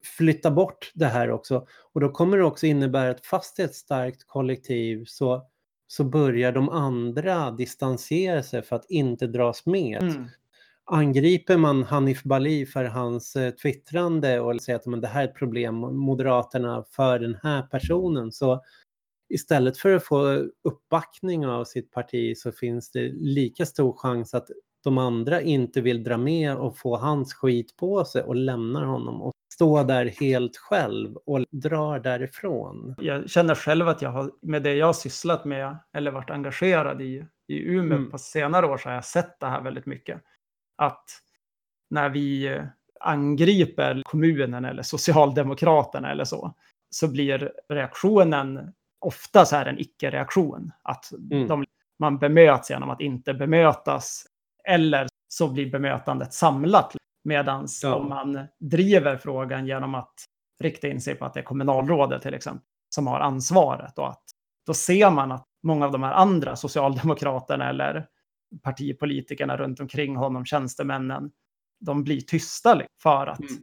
flytta 0.03 0.51
bort 0.51 0.91
det 0.95 1.07
här 1.07 1.31
också. 1.31 1.67
Och 1.93 2.01
då 2.01 2.09
kommer 2.09 2.39
det 2.39 2.45
också 2.45 2.67
innebära 2.67 3.11
att 3.11 3.27
fast 3.27 3.57
det 3.57 3.63
är 3.63 3.67
ett 3.67 3.75
starkt 3.75 4.27
kollektiv 4.27 5.05
så, 5.07 5.47
så 5.87 6.05
börjar 6.05 6.53
de 6.53 6.69
andra 6.69 7.51
distansera 7.51 8.43
sig 8.43 8.63
för 8.63 8.77
att 8.77 8.91
inte 8.91 9.27
dras 9.27 9.67
med. 9.67 10.03
Mm. 10.03 10.29
Angriper 10.85 11.57
man 11.57 11.83
Hanif 11.83 12.23
Bali 12.23 12.67
för 12.67 12.85
hans 12.85 13.37
eh, 13.37 13.51
twittrande 13.51 14.41
och 14.41 14.63
säger 14.63 14.79
att 14.79 14.87
men 14.87 15.01
det 15.01 15.09
här 15.09 15.25
är 15.25 15.29
ett 15.29 15.35
problem, 15.35 15.75
Moderaterna 15.75 16.85
för 16.91 17.19
den 17.19 17.37
här 17.43 17.63
personen, 17.63 18.33
så 18.33 18.63
istället 19.29 19.79
för 19.79 19.97
att 19.97 20.05
få 20.05 20.47
uppbackning 20.65 21.47
av 21.47 21.65
sitt 21.65 21.91
parti 21.91 22.37
så 22.37 22.53
finns 22.53 22.91
det 22.91 23.13
lika 23.13 23.67
stor 23.67 23.93
chans 23.93 24.35
att 24.35 24.49
de 24.85 24.99
andra 24.99 25.41
inte 25.41 25.81
vill 25.81 26.03
dra 26.03 26.17
med 26.17 26.57
och 26.57 26.79
få 26.79 26.97
hans 26.97 27.35
skit 27.35 27.77
på 27.77 28.05
sig 28.05 28.23
och 28.23 28.37
lämnar 28.37 28.85
honom 28.85 29.23
och 29.23 29.33
stå 29.61 29.83
där 29.83 30.07
helt 30.07 30.57
själv 30.57 31.17
och 31.17 31.45
drar 31.51 31.99
därifrån. 31.99 32.95
Jag 32.99 33.31
känner 33.31 33.55
själv 33.55 33.89
att 33.89 34.03
jag 34.03 34.11
har, 34.11 34.31
med 34.43 34.63
det 34.63 34.75
jag 34.75 34.87
har 34.87 34.93
sysslat 34.93 35.45
med 35.45 35.77
eller 35.93 36.11
varit 36.11 36.31
engagerad 36.31 37.03
i, 37.03 37.25
i 37.47 37.59
Umeå 37.59 37.99
Mm. 37.99 38.11
på 38.11 38.19
senare 38.19 38.67
år 38.67 38.79
så 38.79 38.89
har 38.89 38.95
jag 38.95 39.05
sett 39.05 39.41
det 39.41 39.47
här 39.47 39.61
väldigt 39.61 39.87
mycket. 39.87 40.21
Att 40.77 41.05
när 41.91 42.09
vi 42.09 42.47
eh, 42.47 42.63
angriper 43.01 44.03
kommunen 44.05 44.65
eller 44.65 44.83
Socialdemokraterna 44.83 46.11
eller 46.11 46.25
så, 46.25 46.55
så 46.91 47.09
blir 47.09 47.53
reaktionen 47.69 48.73
ofta 48.99 49.45
så 49.45 49.57
här 49.57 49.67
en 49.67 49.79
icke-reaktion. 49.79 50.73
Att 50.83 51.13
Mm. 51.13 51.49
de, 51.49 51.65
man 51.99 52.19
bemöts 52.19 52.71
genom 52.71 52.91
att 52.91 53.01
inte 53.01 53.35
bemötas. 53.35 54.27
Eller 54.65 55.07
så 55.29 55.49
blir 55.49 55.71
bemötandet 55.71 56.33
samlat. 56.33 56.97
Medan 57.25 57.67
Ja. 57.83 57.95
om 57.95 58.09
man 58.09 58.47
driver 58.61 59.17
frågan 59.17 59.67
genom 59.67 59.95
att 59.95 60.15
rikta 60.63 60.89
in 60.89 61.01
sig 61.01 61.15
på 61.15 61.25
att 61.25 61.35
det 61.35 61.41
är 61.41 61.45
kommunalrådet 61.45 62.23
till 62.23 62.35
exempel 62.35 62.65
som 62.95 63.07
har 63.07 63.21
ansvaret 63.21 63.99
och 63.99 64.09
att 64.09 64.23
då 64.67 64.75
ser 64.75 65.11
man 65.11 65.33
att 65.33 65.47
många 65.63 65.87
av 65.87 65.93
de 65.93 66.03
här 66.03 66.13
andra 66.13 66.57
socialdemokraterna 66.57 67.69
eller 67.69 68.07
partipolitikerna 68.63 69.57
runt 69.57 69.81
omkring 69.81 70.17
honom, 70.17 70.45
tjänstemännen, 70.45 71.31
de 71.81 72.05
blir 72.05 72.21
tysta 72.21 72.83
för 73.03 73.27
att 73.27 73.41
Mm. 73.41 73.63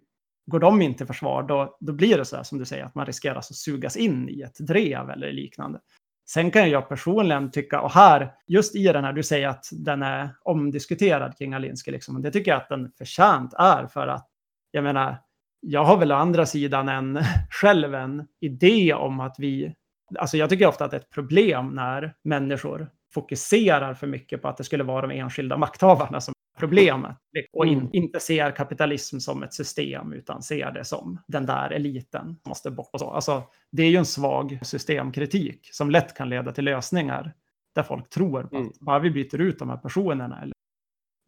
går 0.51 0.59
de 0.59 0.81
inte 0.81 1.03
i 1.03 1.07
försvar, 1.07 1.43
då, 1.43 1.77
då 1.79 1.93
blir 1.93 2.17
det 2.17 2.25
så 2.25 2.35
här 2.35 2.43
som 2.43 2.57
du 2.57 2.65
säger, 2.65 2.83
att 2.85 2.95
man 2.95 3.05
riskerar 3.05 3.35
att 3.35 3.55
sugas 3.55 3.97
in 3.97 4.29
i 4.29 4.41
ett 4.41 4.57
drev 4.59 5.09
eller 5.09 5.31
liknande. 5.31 5.79
Sen 6.29 6.51
kan 6.51 6.69
jag 6.69 6.89
personligen 6.89 7.51
tycka, 7.51 7.81
och 7.81 7.91
här, 7.91 8.33
just 8.47 8.75
i 8.75 8.83
den 8.83 9.03
här, 9.03 9.13
du 9.13 9.23
säger 9.23 9.47
att 9.47 9.65
den 9.71 10.03
är 10.03 10.29
omdiskuterad 10.43 11.37
kring 11.37 11.53
Alinsky, 11.53 11.91
liksom, 11.91 12.15
och 12.15 12.21
det 12.21 12.31
tycker 12.31 12.51
jag 12.51 12.61
att 12.61 12.69
den 12.69 12.91
förtjänt 12.97 13.53
är 13.53 13.87
för 13.87 14.07
att, 14.07 14.27
jag 14.71 14.83
menar, 14.83 15.17
jag 15.59 15.83
har 15.83 15.97
väl 15.97 16.11
å 16.11 16.15
andra 16.15 16.45
sidan 16.45 16.89
en, 16.89 17.19
själv 17.49 17.95
en 17.95 18.27
idé 18.41 18.93
om 18.93 19.19
att 19.19 19.35
vi, 19.39 19.73
alltså 20.19 20.37
jag 20.37 20.49
tycker 20.49 20.67
ofta 20.67 20.85
att 20.85 20.91
det 20.91 20.97
är 20.97 21.01
ett 21.01 21.09
problem 21.09 21.69
när 21.69 22.15
människor 22.23 22.89
fokuserar 23.13 23.93
för 23.93 24.07
mycket 24.07 24.41
på 24.41 24.47
att 24.47 24.57
det 24.57 24.63
skulle 24.63 24.83
vara 24.83 25.07
de 25.07 25.19
enskilda 25.19 25.57
makthavarna 25.57 26.21
som 26.21 26.33
problemet 26.57 27.17
och 27.53 27.65
in, 27.65 27.77
Mm. 27.79 27.89
inte 27.93 28.19
ser 28.19 28.51
kapitalism 28.51 29.19
som 29.19 29.43
ett 29.43 29.53
system 29.53 30.13
utan 30.13 30.41
ser 30.43 30.71
det 30.71 30.85
som 30.85 31.21
den 31.27 31.45
där 31.45 31.69
eliten 31.69 32.35
måste 32.47 32.71
bort. 32.71 32.89
Alltså, 32.93 33.43
det 33.71 33.83
är 33.83 33.89
ju 33.89 33.97
en 33.97 34.05
svag 34.05 34.59
systemkritik 34.63 35.69
som 35.71 35.91
lätt 35.91 36.13
kan 36.17 36.29
leda 36.29 36.51
till 36.51 36.63
lösningar 36.65 37.33
där 37.75 37.83
folk 37.83 38.09
tror 38.09 38.43
på 38.43 38.55
Mm. 38.55 38.67
att 38.67 38.79
bara 38.79 38.99
vi 38.99 39.11
byter 39.11 39.41
ut 39.41 39.59
de 39.59 39.69
här 39.69 39.77
personerna 39.77 40.41
eller 40.41 40.53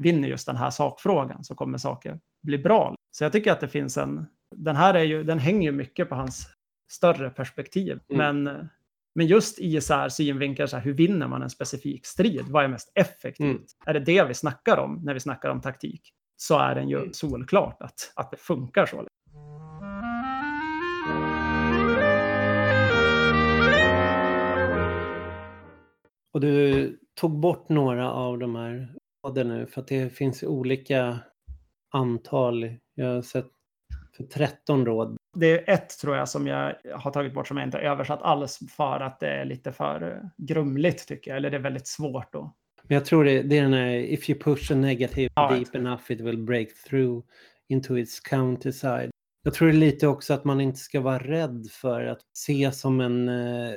vinner 0.03 0.27
just 0.27 0.47
den 0.47 0.55
här 0.57 0.69
sakfrågan 0.69 1.43
så 1.43 1.55
kommer 1.55 1.77
saker 1.77 2.19
bli 2.43 2.57
bra. 2.57 2.95
Så 3.11 3.23
jag 3.23 3.31
tycker 3.31 3.51
att 3.51 3.59
det 3.59 3.67
finns 3.67 3.97
en, 3.97 4.25
den 4.55 4.75
här 4.75 4.93
är 4.93 5.03
ju, 5.03 5.23
den 5.23 5.39
hänger 5.39 5.71
ju 5.71 5.77
mycket 5.77 6.09
på 6.09 6.15
hans 6.15 6.47
större 6.91 7.29
perspektiv. 7.29 7.99
Mm. 8.09 8.43
Men, 8.43 8.69
men 9.15 9.27
just 9.27 9.59
i 9.59 9.81
så 9.81 9.93
här 9.93 10.09
synvinklar, 10.09 10.67
så 10.67 10.77
här, 10.77 10.83
hur 10.83 10.93
vinner 10.93 11.27
man 11.27 11.41
en 11.41 11.49
specifik 11.49 12.05
strid? 12.05 12.45
Vad 12.49 12.63
är 12.63 12.67
mest 12.67 12.91
effektivt? 12.95 13.39
Mm. 13.45 13.61
Är 13.85 13.93
det 13.93 13.99
det 13.99 14.23
vi 14.23 14.33
snackar 14.33 14.77
om 14.77 15.01
när 15.03 15.13
vi 15.13 15.19
snackar 15.19 15.49
om 15.49 15.61
taktik? 15.61 16.01
Så 16.37 16.59
är 16.59 16.75
den 16.75 16.89
ju 16.89 16.97
Mm. 16.97 17.13
solklart 17.13 17.81
att, 17.81 18.11
att 18.15 18.31
det 18.31 18.37
funkar 18.37 18.85
så. 18.85 19.05
Och 26.33 26.41
du 26.41 26.99
tog 27.21 27.39
bort 27.39 27.69
några 27.69 28.11
av 28.11 28.37
de 28.37 28.55
här 28.55 28.95
rader 29.25 29.43
nu 29.43 29.67
för 29.67 29.81
att 29.81 29.87
det 29.87 30.09
finns 30.09 30.43
olika 30.43 31.19
antal. 31.91 32.75
Jag 32.95 33.15
har 33.15 33.21
sett 33.21 33.47
för 34.17 34.23
13 34.23 34.85
råd. 34.85 35.17
Det 35.39 35.69
är 35.69 35.73
ett 35.73 35.99
tror 35.99 36.15
jag 36.15 36.29
som 36.29 36.47
jag 36.47 36.75
har 36.95 37.11
tagit 37.11 37.33
bort 37.33 37.47
som 37.47 37.57
jag 37.57 37.67
inte 37.67 37.77
har 37.77 37.83
översatt 37.83 38.21
alls 38.21 38.59
för 38.77 38.99
att 38.99 39.19
det 39.19 39.29
är 39.29 39.45
lite 39.45 39.71
för 39.71 40.29
grumligt 40.37 41.07
tycker 41.07 41.31
jag. 41.31 41.37
Eller 41.37 41.49
det 41.49 41.57
är 41.57 41.61
väldigt 41.61 41.87
svårt 41.87 42.33
då. 42.33 42.55
Men 42.83 42.95
jag 42.95 43.05
tror 43.05 43.23
det, 43.23 43.41
det 43.41 43.57
är 43.57 43.61
den 43.61 43.73
här 43.73 43.89
If 43.89 44.29
you 44.29 44.39
push 44.39 44.71
a 44.71 44.75
negative 44.75 45.29
Ja, 45.35 45.51
deep 45.51 45.75
enough 45.75 46.11
it 46.11 46.21
will 46.21 46.37
break 46.37 46.67
through 46.89 47.25
into 47.67 47.97
its 47.97 48.19
counterside. 48.19 49.11
Jag 49.43 49.53
tror 49.53 49.67
det 49.67 49.73
är 49.73 49.77
lite 49.77 50.07
också 50.07 50.33
att 50.33 50.43
man 50.43 50.61
inte 50.61 50.79
ska 50.79 51.01
vara 51.01 51.19
rädd 51.19 51.67
för 51.71 52.05
att 52.05 52.21
se 52.33 52.71
som 52.71 53.01
en 53.01 53.29
eh, 53.29 53.73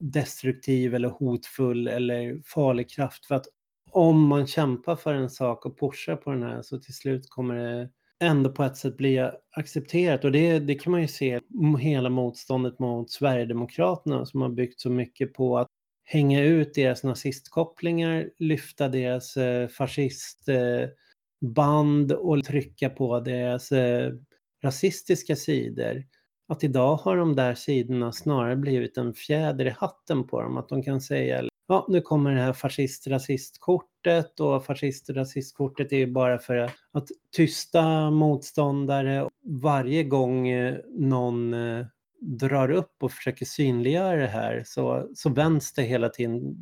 destruktiv 0.00 0.94
eller 0.94 1.08
hotfull 1.08 1.88
eller 1.88 2.40
farlig 2.44 2.90
kraft. 2.90 3.26
För 3.26 3.34
att 3.34 3.46
om 3.90 4.26
man 4.26 4.46
kämpar 4.46 4.96
för 4.96 5.14
en 5.14 5.30
sak 5.30 5.66
och 5.66 5.80
pushar 5.80 6.16
på 6.16 6.30
den 6.30 6.42
här 6.42 6.62
så 6.62 6.78
till 6.78 6.94
slut 6.94 7.30
kommer 7.30 7.54
det 7.54 7.90
ändå 8.24 8.50
på 8.50 8.64
ett 8.64 8.76
sätt 8.76 8.96
bli 8.96 9.30
accepterat. 9.50 10.24
Och 10.24 10.32
det, 10.32 10.58
det 10.58 10.74
kan 10.74 10.90
man 10.90 11.00
ju 11.00 11.08
se 11.08 11.40
hela 11.80 12.10
motståndet 12.10 12.78
mot 12.78 13.10
Sverigedemokraterna 13.10 14.26
som 14.26 14.40
har 14.40 14.48
byggt 14.48 14.80
så 14.80 14.90
mycket 14.90 15.34
på 15.34 15.58
att 15.58 15.68
hänga 16.04 16.44
ut 16.44 16.74
deras 16.74 17.04
nazistkopplingar, 17.04 18.30
lyfta 18.38 18.88
deras 18.88 19.36
eh, 19.36 19.68
fascistband 19.68 22.12
eh, 22.12 22.18
och 22.18 22.44
trycka 22.44 22.90
på 22.90 23.20
deras 23.20 23.72
eh, 23.72 24.12
rasistiska 24.62 25.36
sidor. 25.36 26.04
Att 26.48 26.64
idag 26.64 26.96
har 26.96 27.16
de 27.16 27.36
där 27.36 27.54
sidorna 27.54 28.12
snarare 28.12 28.56
blivit 28.56 28.98
en 28.98 29.14
fjäder 29.14 29.64
i 29.64 29.70
hatten 29.70 30.26
på 30.26 30.42
dem. 30.42 30.56
Att 30.56 30.68
de 30.68 30.82
kan 30.82 31.00
säga 31.00 31.48
ja, 31.68 31.86
nu 31.88 32.00
kommer 32.00 32.34
det 32.34 32.40
här 32.40 32.52
fascist-rasistkortet 32.52 34.40
och 34.40 34.64
fascist-rasistkortet 34.64 35.92
är 35.92 35.96
ju 35.96 36.12
bara 36.12 36.38
för 36.38 36.56
att 36.92 37.08
tysta 37.36 38.10
motståndare. 38.10 39.28
Varje 39.44 40.04
gång 40.04 40.48
eh, 40.48 40.76
någon 40.88 41.54
eh, 41.54 41.86
drar 42.20 42.70
upp 42.70 42.92
och 43.02 43.12
försöker 43.12 43.44
synliggöra 43.44 44.16
det 44.16 44.26
här 44.26 44.62
så, 44.66 45.08
så 45.14 45.30
vänds 45.30 45.72
det 45.72 45.82
hela 45.82 46.08
tiden 46.08 46.56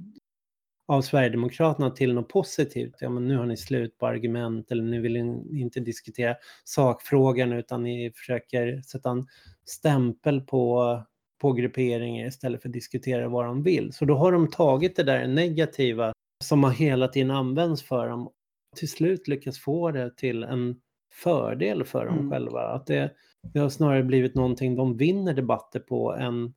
av 0.86 1.02
Sverigedemokraterna 1.02 1.90
till 1.90 2.14
något 2.14 2.28
positivt. 2.28 2.94
Ja, 3.00 3.10
men 3.10 3.28
nu 3.28 3.36
har 3.36 3.46
ni 3.46 3.56
slut 3.56 3.98
på 3.98 4.06
argument 4.06 4.70
eller 4.70 4.82
nu 4.82 5.00
vill 5.00 5.12
ni 5.12 5.60
inte 5.60 5.80
diskutera 5.80 6.36
sakfrågan 6.64 7.52
utan 7.52 7.82
ni 7.82 8.12
försöker 8.14 8.82
sätta 8.82 9.10
en 9.10 9.26
stämpel 9.64 10.40
på, 10.40 11.02
på 11.44 11.52
grupperingar 11.52 12.26
istället 12.26 12.62
för 12.62 12.68
att 12.68 12.72
diskutera 12.72 13.28
vad 13.28 13.44
de 13.44 13.62
vill. 13.62 13.92
Så 13.92 14.04
då 14.04 14.14
har 14.14 14.32
de 14.32 14.50
tagit 14.50 14.96
det 14.96 15.02
där 15.02 15.26
negativa 15.26 16.12
som 16.44 16.64
har 16.64 16.70
hela 16.70 17.08
tiden 17.08 17.30
använts 17.30 17.82
för 17.82 18.08
dem 18.08 18.26
och 18.26 18.32
till 18.76 18.88
slut 18.88 19.28
lyckats 19.28 19.58
få 19.58 19.90
det 19.90 20.16
till 20.16 20.42
en 20.42 20.80
fördel 21.12 21.84
för 21.84 22.06
dem 22.06 22.18
Mm. 22.18 22.30
själva. 22.30 22.60
Att 22.60 22.86
det, 22.86 23.12
det 23.52 23.58
har 23.58 23.68
snarare 23.68 24.02
blivit 24.02 24.34
någonting 24.34 24.76
de 24.76 24.96
vinner 24.96 25.34
debatter 25.34 25.80
på 25.80 26.14
än 26.14 26.54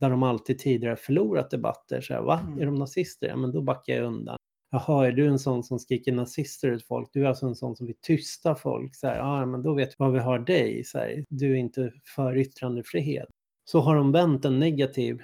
där 0.00 0.10
de 0.10 0.22
alltid 0.22 0.58
tidigare 0.58 0.96
förlorat 0.96 1.50
debatter. 1.50 2.00
Så 2.00 2.14
här, 2.14 2.20
va? 2.22 2.40
Mm. 2.46 2.58
Är 2.60 2.66
de 2.66 2.74
nazister? 2.74 3.28
Ja, 3.28 3.36
men 3.36 3.52
då 3.52 3.62
backar 3.62 3.94
jag 3.94 4.04
undan. 4.04 4.36
Jaha, 4.70 5.06
är 5.06 5.12
du 5.12 5.26
en 5.26 5.38
sån 5.38 5.62
som 5.62 5.78
skriker 5.78 6.12
nazister 6.12 6.68
ut 6.68 6.84
folk? 6.86 7.08
Du 7.12 7.22
är 7.24 7.28
alltså 7.28 7.46
en 7.46 7.54
sån 7.54 7.76
som 7.76 7.86
vill 7.86 7.96
tysta 8.02 8.54
folk? 8.54 8.96
Så 8.96 9.06
här, 9.06 9.16
ja, 9.16 9.46
men 9.46 9.62
då 9.62 9.74
vet 9.74 9.88
vi 9.88 9.94
var 9.98 10.10
vi 10.10 10.18
har 10.18 10.38
dig. 10.38 10.84
Så 10.84 10.98
här, 10.98 11.24
du 11.28 11.52
är 11.52 11.56
inte 11.56 11.92
för 12.16 12.36
yttrandefrihet. 12.36 13.28
Så 13.70 13.80
har 13.80 13.96
de 13.96 14.12
vänt 14.12 14.44
en 14.44 14.58
negativ 14.58 15.22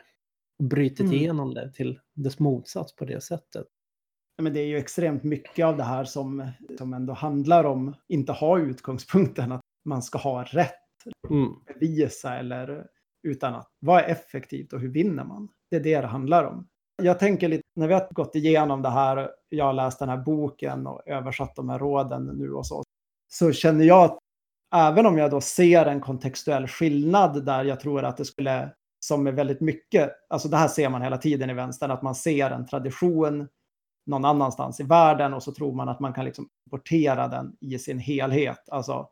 och 0.59 0.65
brutit 0.65 1.01
Mm. 1.01 1.13
igenom 1.13 1.55
det 1.55 1.73
till 1.73 2.01
dess 2.15 2.39
motsats 2.39 2.97
på 2.97 3.05
det 3.05 3.21
sättet. 3.21 3.67
Ja, 4.37 4.43
Men 4.43 4.53
det 4.53 4.61
är 4.61 4.67
ju 4.67 4.77
extremt 4.77 5.23
mycket 5.23 5.67
av 5.67 5.77
det 5.77 5.83
här 5.83 6.05
som, 6.05 6.51
som 6.79 6.95
ändå 6.95 7.13
handlar 7.13 7.65
om, 7.65 7.95
inte 8.09 8.33
ha 8.33 8.59
utgångspunkten 8.59 9.53
att 9.53 9.61
man 9.85 10.03
ska 10.03 10.19
ha 10.19 10.43
rätt, 10.45 10.71
Mm. 11.31 11.53
bevisa 11.67 12.37
eller 12.39 12.87
utan 13.23 13.55
att 13.55 13.69
vad 13.81 13.99
är 14.01 14.09
effektivt 14.09 14.73
och 14.73 14.81
hur 14.81 14.89
vinner 14.93 15.25
man? 15.25 15.49
Det 15.71 15.77
är 15.77 15.81
det 15.81 16.01
det 16.01 16.07
handlar 16.07 16.45
om. 16.45 16.69
Jag 17.03 17.19
tänker 17.19 17.49
lite, 17.49 17.63
när 17.77 17.89
vi 17.89 17.95
har 17.95 18.09
gått 18.11 18.35
igenom 18.35 18.83
det 18.83 18.91
här, 18.91 19.31
jag 19.49 19.65
har 19.65 19.73
läst 19.73 19.99
den 19.99 20.09
här 20.09 20.17
boken 20.25 20.87
och 20.87 21.09
översatt 21.09 21.57
de 21.57 21.69
här 21.69 21.79
råden 21.79 22.25
nu 22.27 22.53
och 22.53 22.67
så, 22.67 22.83
så 23.33 23.53
känner 23.53 23.85
jag 23.85 24.05
att 24.05 24.19
även 24.75 25.07
om 25.07 25.19
jag 25.19 25.31
då 25.31 25.41
ser 25.41 25.87
en 25.87 26.01
kontextuell 26.01 26.67
skillnad 26.69 27.45
där 27.45 27.65
jag 27.65 27.81
tror 27.81 28.05
att 28.05 28.17
det 28.17 28.25
skulle, 28.25 28.71
som 29.07 29.27
är 29.27 29.33
väldigt 29.33 29.61
mycket, 29.61 30.11
alltså 30.29 30.49
det 30.49 30.57
här 30.57 30.69
ser 30.69 30.89
man 30.89 31.03
hela 31.03 31.19
tiden 31.19 31.51
i 31.51 31.55
vänstern, 31.55 31.91
att 31.91 32.03
man 32.03 32.15
ser 32.15 32.51
en 32.51 32.67
tradition 32.67 33.49
någon 34.07 34.25
annanstans 34.25 34.81
i 34.81 34.83
världen 34.83 35.35
och 35.35 35.43
så 35.43 35.53
tror 35.53 35.73
man 35.75 35.89
att 35.89 36.01
man 36.01 36.13
kan 36.13 36.25
liksom 36.25 36.49
importera 36.67 37.29
den 37.29 37.57
i 37.61 37.79
sin 37.79 37.99
helhet. 37.99 38.69
Alltså 38.69 39.09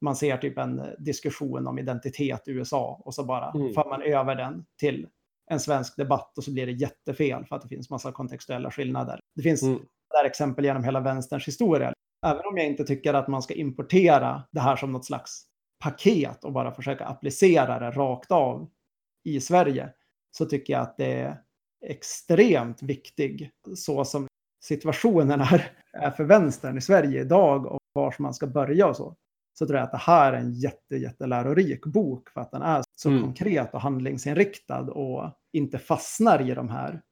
man 0.00 0.16
ser 0.16 0.36
typ 0.36 0.58
en 0.58 0.82
diskussion 0.98 1.66
om 1.66 1.78
identitet 1.78 2.48
i 2.48 2.50
USA 2.50 3.02
och 3.04 3.14
så 3.14 3.24
bara 3.24 3.50
Mm. 3.50 3.72
för 3.74 3.88
man 3.88 4.02
över 4.02 4.34
den 4.34 4.64
till 4.80 5.06
en 5.50 5.60
svensk 5.60 5.96
debatt 5.96 6.38
och 6.38 6.44
så 6.44 6.52
blir 6.52 6.66
det 6.66 6.72
jättefel 6.72 7.44
för 7.44 7.56
att 7.56 7.62
det 7.62 7.68
finns 7.68 7.90
massa 7.90 8.12
kontextuella 8.12 8.70
skillnader. 8.70 9.20
Det 9.36 9.42
finns 9.42 9.62
Mm. 9.62 9.78
där 10.10 10.24
exempel 10.24 10.64
genom 10.64 10.84
hela 10.84 11.00
vänsterns 11.00 11.48
historia. 11.48 11.92
Även 12.26 12.46
om 12.46 12.56
jag 12.56 12.66
inte 12.66 12.84
tycker 12.84 13.14
att 13.14 13.28
man 13.28 13.42
ska 13.42 13.54
importera 13.54 14.42
det 14.50 14.60
här 14.60 14.76
som 14.76 14.92
något 14.92 15.04
slags 15.04 15.44
paket 15.84 16.44
och 16.44 16.52
bara 16.52 16.74
försöka 16.74 17.04
applicera 17.04 17.78
det 17.78 17.90
rakt 17.90 18.30
av 18.32 18.70
i 19.24 19.40
Sverige 19.40 19.88
så 20.30 20.44
tycker 20.46 20.72
jag 20.72 20.82
att 20.82 20.96
det 20.96 21.12
är 21.12 21.40
extremt 21.86 22.82
viktig 22.82 23.50
så 23.74 24.04
som 24.04 24.26
situationen 24.64 25.40
är, 25.40 25.70
är 25.92 26.10
för 26.10 26.24
vänstern 26.24 26.78
i 26.78 26.80
Sverige 26.80 27.20
idag 27.20 27.66
och 27.66 27.80
var 27.92 28.14
man 28.18 28.34
ska 28.34 28.46
börja 28.46 28.86
och 28.86 28.96
så. 28.96 29.16
så 29.58 29.66
tror 29.66 29.78
jag 29.78 29.84
att 29.84 29.92
det 29.92 29.98
här 29.98 30.32
är 30.32 30.36
en 30.36 30.52
jätte, 30.52 30.96
jättelärorik 30.96 31.86
bok 31.86 32.28
för 32.28 32.40
att 32.40 32.50
den 32.50 32.62
är 32.62 32.82
så 32.96 33.08
Mm. 33.08 33.22
konkret 33.22 33.74
och 33.74 33.80
handlingsinriktad 33.80 34.80
och 34.80 35.30
inte 35.52 35.78
fastnar 35.78 36.50
i 36.50 36.54
de 36.54 36.68
här 36.68 37.02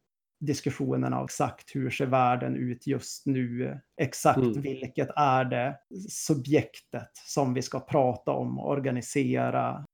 diskussionerna 0.41 1.19
av 1.19 1.25
exakt 1.25 1.75
hur 1.75 1.91
ser 1.91 2.07
världen 2.07 2.57
ut 2.57 2.87
just 2.87 3.27
nu, 3.27 3.79
exakt 4.01 4.39
Mm. 4.39 4.61
vilket 4.61 5.09
är 5.17 5.45
det 5.45 5.77
subjektet 6.09 7.11
som 7.27 7.55
vi 7.55 7.63
ska 7.63 7.81
prata 7.81 8.31
om 8.31 8.59
och 8.59 8.69
organisera. 8.71 9.85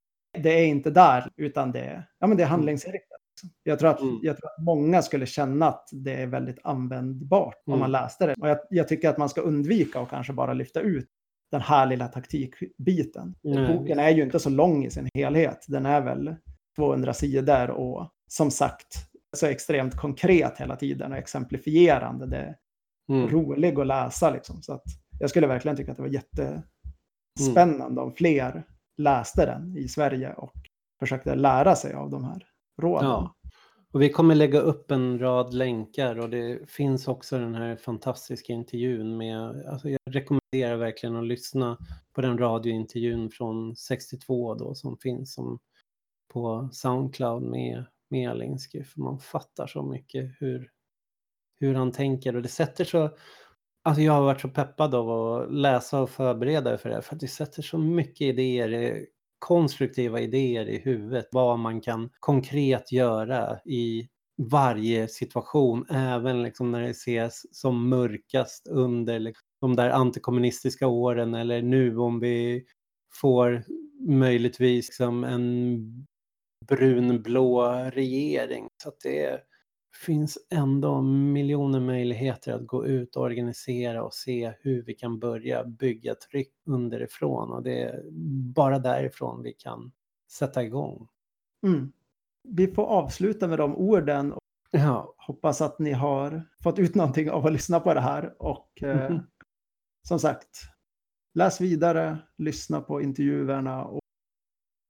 Det 0.43 0.49
är 0.49 0.65
inte 0.65 0.89
där, 0.91 1.29
utan 1.37 1.71
det 1.71 1.79
är, 1.79 2.07
ja, 2.19 2.27
men 2.27 2.37
det 2.37 2.43
är 2.43 2.47
handlingsinriktat. 2.47 3.17
Jag 3.63 3.79
tror, 3.79 3.89
att, 3.89 4.01
Mm. 4.01 4.19
jag 4.21 4.37
tror 4.37 4.47
att 4.49 4.63
många 4.63 5.01
skulle 5.01 5.25
känna 5.25 5.67
att 5.67 5.89
det 5.91 6.13
är 6.13 6.27
väldigt 6.27 6.59
användbart 6.63 7.55
om 7.65 7.73
Mm. 7.73 7.79
man 7.79 7.91
läste 7.91 8.25
det. 8.27 8.33
Och 8.41 8.49
jag, 8.49 8.57
jag 8.69 8.87
tycker 8.87 9.09
att 9.09 9.17
man 9.17 9.29
ska 9.29 9.41
undvika 9.41 9.99
och 9.99 10.09
kanske 10.09 10.33
bara 10.33 10.53
lyfta 10.53 10.79
ut 10.81 11.07
den 11.51 11.61
här 11.61 11.85
lilla 11.85 12.07
taktikbiten. 12.07 13.35
Boken 13.67 13.99
är 13.99 14.09
ju 14.09 14.23
inte 14.23 14.39
så 14.39 14.49
lång 14.49 14.85
i 14.85 14.89
sin 14.89 15.09
helhet. 15.13 15.65
Den 15.67 15.85
är 15.85 16.01
väl 16.01 16.35
200 16.75 17.13
sidor 17.13 17.69
och 17.69 18.09
som 18.27 18.51
sagt 18.51 18.87
så 19.35 19.45
extremt 19.45 19.95
konkret 19.95 20.57
hela 20.57 20.75
tiden 20.75 21.11
och 21.11 21.17
exemplifierande. 21.17 22.25
Det 22.25 22.37
är 22.37 22.55
Mm. 23.09 23.29
rolig 23.29 23.79
att 23.79 23.87
läsa 23.87 24.31
liksom. 24.31 24.61
Så 24.61 24.73
att 24.73 24.83
jag 25.19 25.29
skulle 25.29 25.47
verkligen 25.47 25.77
tycka 25.77 25.91
att 25.91 25.97
det 25.97 26.03
var 26.03 26.09
jättespännande 26.09 28.01
om 28.01 28.13
fler 28.13 28.63
läste 28.97 29.45
den 29.45 29.77
i 29.77 29.87
Sverige 29.87 30.33
och 30.33 30.53
försökte 30.99 31.35
lära 31.35 31.75
sig 31.75 31.93
av 31.93 32.09
de 32.09 32.23
här 32.23 32.47
råden. 32.81 33.09
Ja. 33.09 33.35
Och 33.91 34.01
vi 34.01 34.09
kommer 34.09 34.35
lägga 34.35 34.59
upp 34.59 34.91
en 34.91 35.19
rad 35.19 35.53
länkar 35.53 36.19
och 36.19 36.29
det 36.29 36.69
finns 36.69 37.07
också 37.07 37.39
den 37.39 37.55
här 37.55 37.75
fantastiska 37.75 38.53
intervjun 38.53 39.17
med, 39.17 39.65
alltså 39.67 39.89
jag 39.89 39.99
rekommenderar 40.09 40.75
verkligen 40.75 41.15
att 41.15 41.27
lyssna 41.27 41.77
på 42.13 42.21
den 42.21 42.37
radiointervjun 42.37 43.29
från 43.29 43.75
62 43.75 44.55
då 44.55 44.75
som 44.75 44.97
finns 44.97 45.33
som 45.33 45.59
på 46.33 46.69
Soundcloud 46.71 47.43
med, 47.43 47.85
med 48.09 48.29
Alinsky. 48.29 48.83
För 48.83 49.01
man 49.01 49.19
fattar 49.19 49.67
så 49.67 49.83
mycket 49.83 50.31
hur, 50.39 50.69
hur 51.59 51.75
han 51.75 51.91
tänker 51.91 52.35
och 52.35 52.41
det 52.41 52.49
sätter 52.49 52.85
så, 52.85 53.09
alltså 53.83 54.01
jag 54.01 54.13
har 54.13 54.21
varit 54.21 54.41
så 54.41 54.49
peppad 54.49 54.95
av 54.95 55.09
att 55.09 55.53
läsa 55.53 56.01
och 56.01 56.09
förbereda 56.09 56.77
för 56.77 56.89
det 56.89 56.95
här 56.95 57.01
för 57.01 57.15
att 57.15 57.21
det 57.21 57.27
sätter 57.27 57.61
så 57.61 57.77
mycket 57.77 58.21
idéer 58.21 58.71
eh, 58.71 59.03
konstruktiva 59.39 60.19
idéer 60.19 60.69
i 60.69 60.77
huvudet 60.79 61.27
vad 61.31 61.59
man 61.59 61.81
kan 61.81 62.09
konkret 62.19 62.91
göra 62.91 63.59
i 63.65 64.09
varje 64.37 65.07
situation, 65.07 65.85
även 65.89 66.43
liksom 66.43 66.71
när 66.71 66.81
det 66.81 66.89
ses 66.89 67.57
som 67.57 67.89
mörkast 67.89 68.67
under 68.67 69.19
liksom 69.19 69.47
de 69.61 69.75
där 69.75 69.89
antikommunistiska 69.89 70.87
åren 70.87 71.33
eller 71.33 71.61
nu 71.61 71.97
om 71.97 72.19
vi 72.19 72.65
får 73.21 73.63
möjligtvis 74.07 74.87
liksom 74.87 75.23
en 75.23 76.07
brunblå 76.67 77.63
regering. 77.93 78.67
Så 78.83 78.89
att 78.89 78.99
det 78.99 79.41
finns 80.05 80.37
ändå 80.49 81.01
miljoner 81.01 81.79
möjligheter 81.79 82.53
att 82.53 82.67
gå 82.67 82.85
ut 82.85 83.15
och 83.15 83.23
organisera 83.23 84.03
och 84.03 84.13
se 84.13 84.53
hur 84.59 84.83
vi 84.83 84.93
kan 84.93 85.19
börja 85.19 85.63
bygga 85.63 86.15
tryck 86.15 86.53
underifrån 86.65 87.51
och 87.51 87.63
det 87.63 87.81
är 87.83 88.03
bara 88.55 88.79
därifrån 88.79 89.43
vi 89.43 89.53
kan 89.53 89.91
sätta 90.31 90.63
igång. 90.63 91.07
Mm. 91.67 91.91
Vi 92.43 92.67
får 92.67 92.83
avsluta 92.85 93.47
med 93.47 93.57
de 93.57 93.75
orden 93.75 94.33
och 94.33 94.39
Ja, 94.71 95.13
hoppas 95.17 95.61
att 95.61 95.79
ni 95.79 95.91
har 95.91 96.43
fått 96.63 96.79
ut 96.79 96.95
någonting 96.95 97.31
av 97.31 97.45
att 97.45 97.53
lyssna 97.53 97.79
på 97.79 97.93
det 97.93 98.01
här. 98.01 98.35
Och 98.41 98.83
eh, 98.83 99.09
Mhm. 99.11 99.19
som 100.07 100.19
sagt, 100.19 100.47
läs 101.33 101.61
vidare, 101.61 102.17
lyssna 102.37 102.81
på 102.81 103.01
intervjuerna 103.01 103.85
och 103.85 103.99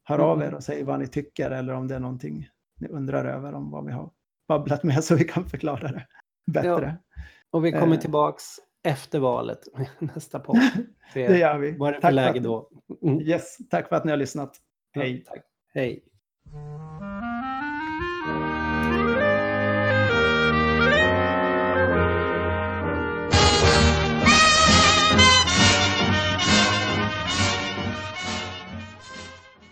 hör 0.08 0.16
Mm. 0.20 0.30
av 0.30 0.42
er 0.42 0.54
och 0.54 0.64
säg 0.64 0.84
vad 0.84 1.00
ni 1.00 1.08
tycker 1.08 1.52
eller 1.52 1.74
om 1.74 1.88
det 1.88 1.96
är 1.96 2.00
någonting 2.00 2.50
ni 2.80 2.88
undrar 2.88 3.26
över 3.26 3.54
om 3.54 3.72
vad 3.72 3.86
vi 3.86 3.92
har 3.92 4.10
babblat 4.48 4.84
med 4.84 5.04
så 5.04 5.16
vi 5.16 5.24
kan 5.24 5.46
förklara 5.50 5.88
det 5.92 6.08
bättre. 6.52 6.98
och 7.52 7.66
vi 7.66 7.72
kommer 7.72 7.96
Eh. 7.96 8.00
tillbaks 8.02 8.44
efter 8.84 9.20
valet 9.20 9.60
nästa 10.00 10.40
podd. 10.40 10.60
Det 11.14 11.38
gör 11.38 11.58
vi. 11.58 11.78
vad 11.78 11.90
är 11.90 11.94
det 11.94 12.02
för 12.02 12.12
läge 12.12 12.38
att- 12.40 12.44
då? 12.44 12.70
Mm. 13.02 13.22
Yes, 13.22 13.58
tack 13.70 13.90
för 13.90 13.96
att 13.96 14.06
ni 14.06 14.12
har 14.12 14.18
lyssnat. 14.18 14.58
Hej. 14.96 15.24
Tack. 15.28 15.42
Hej. 15.74 16.04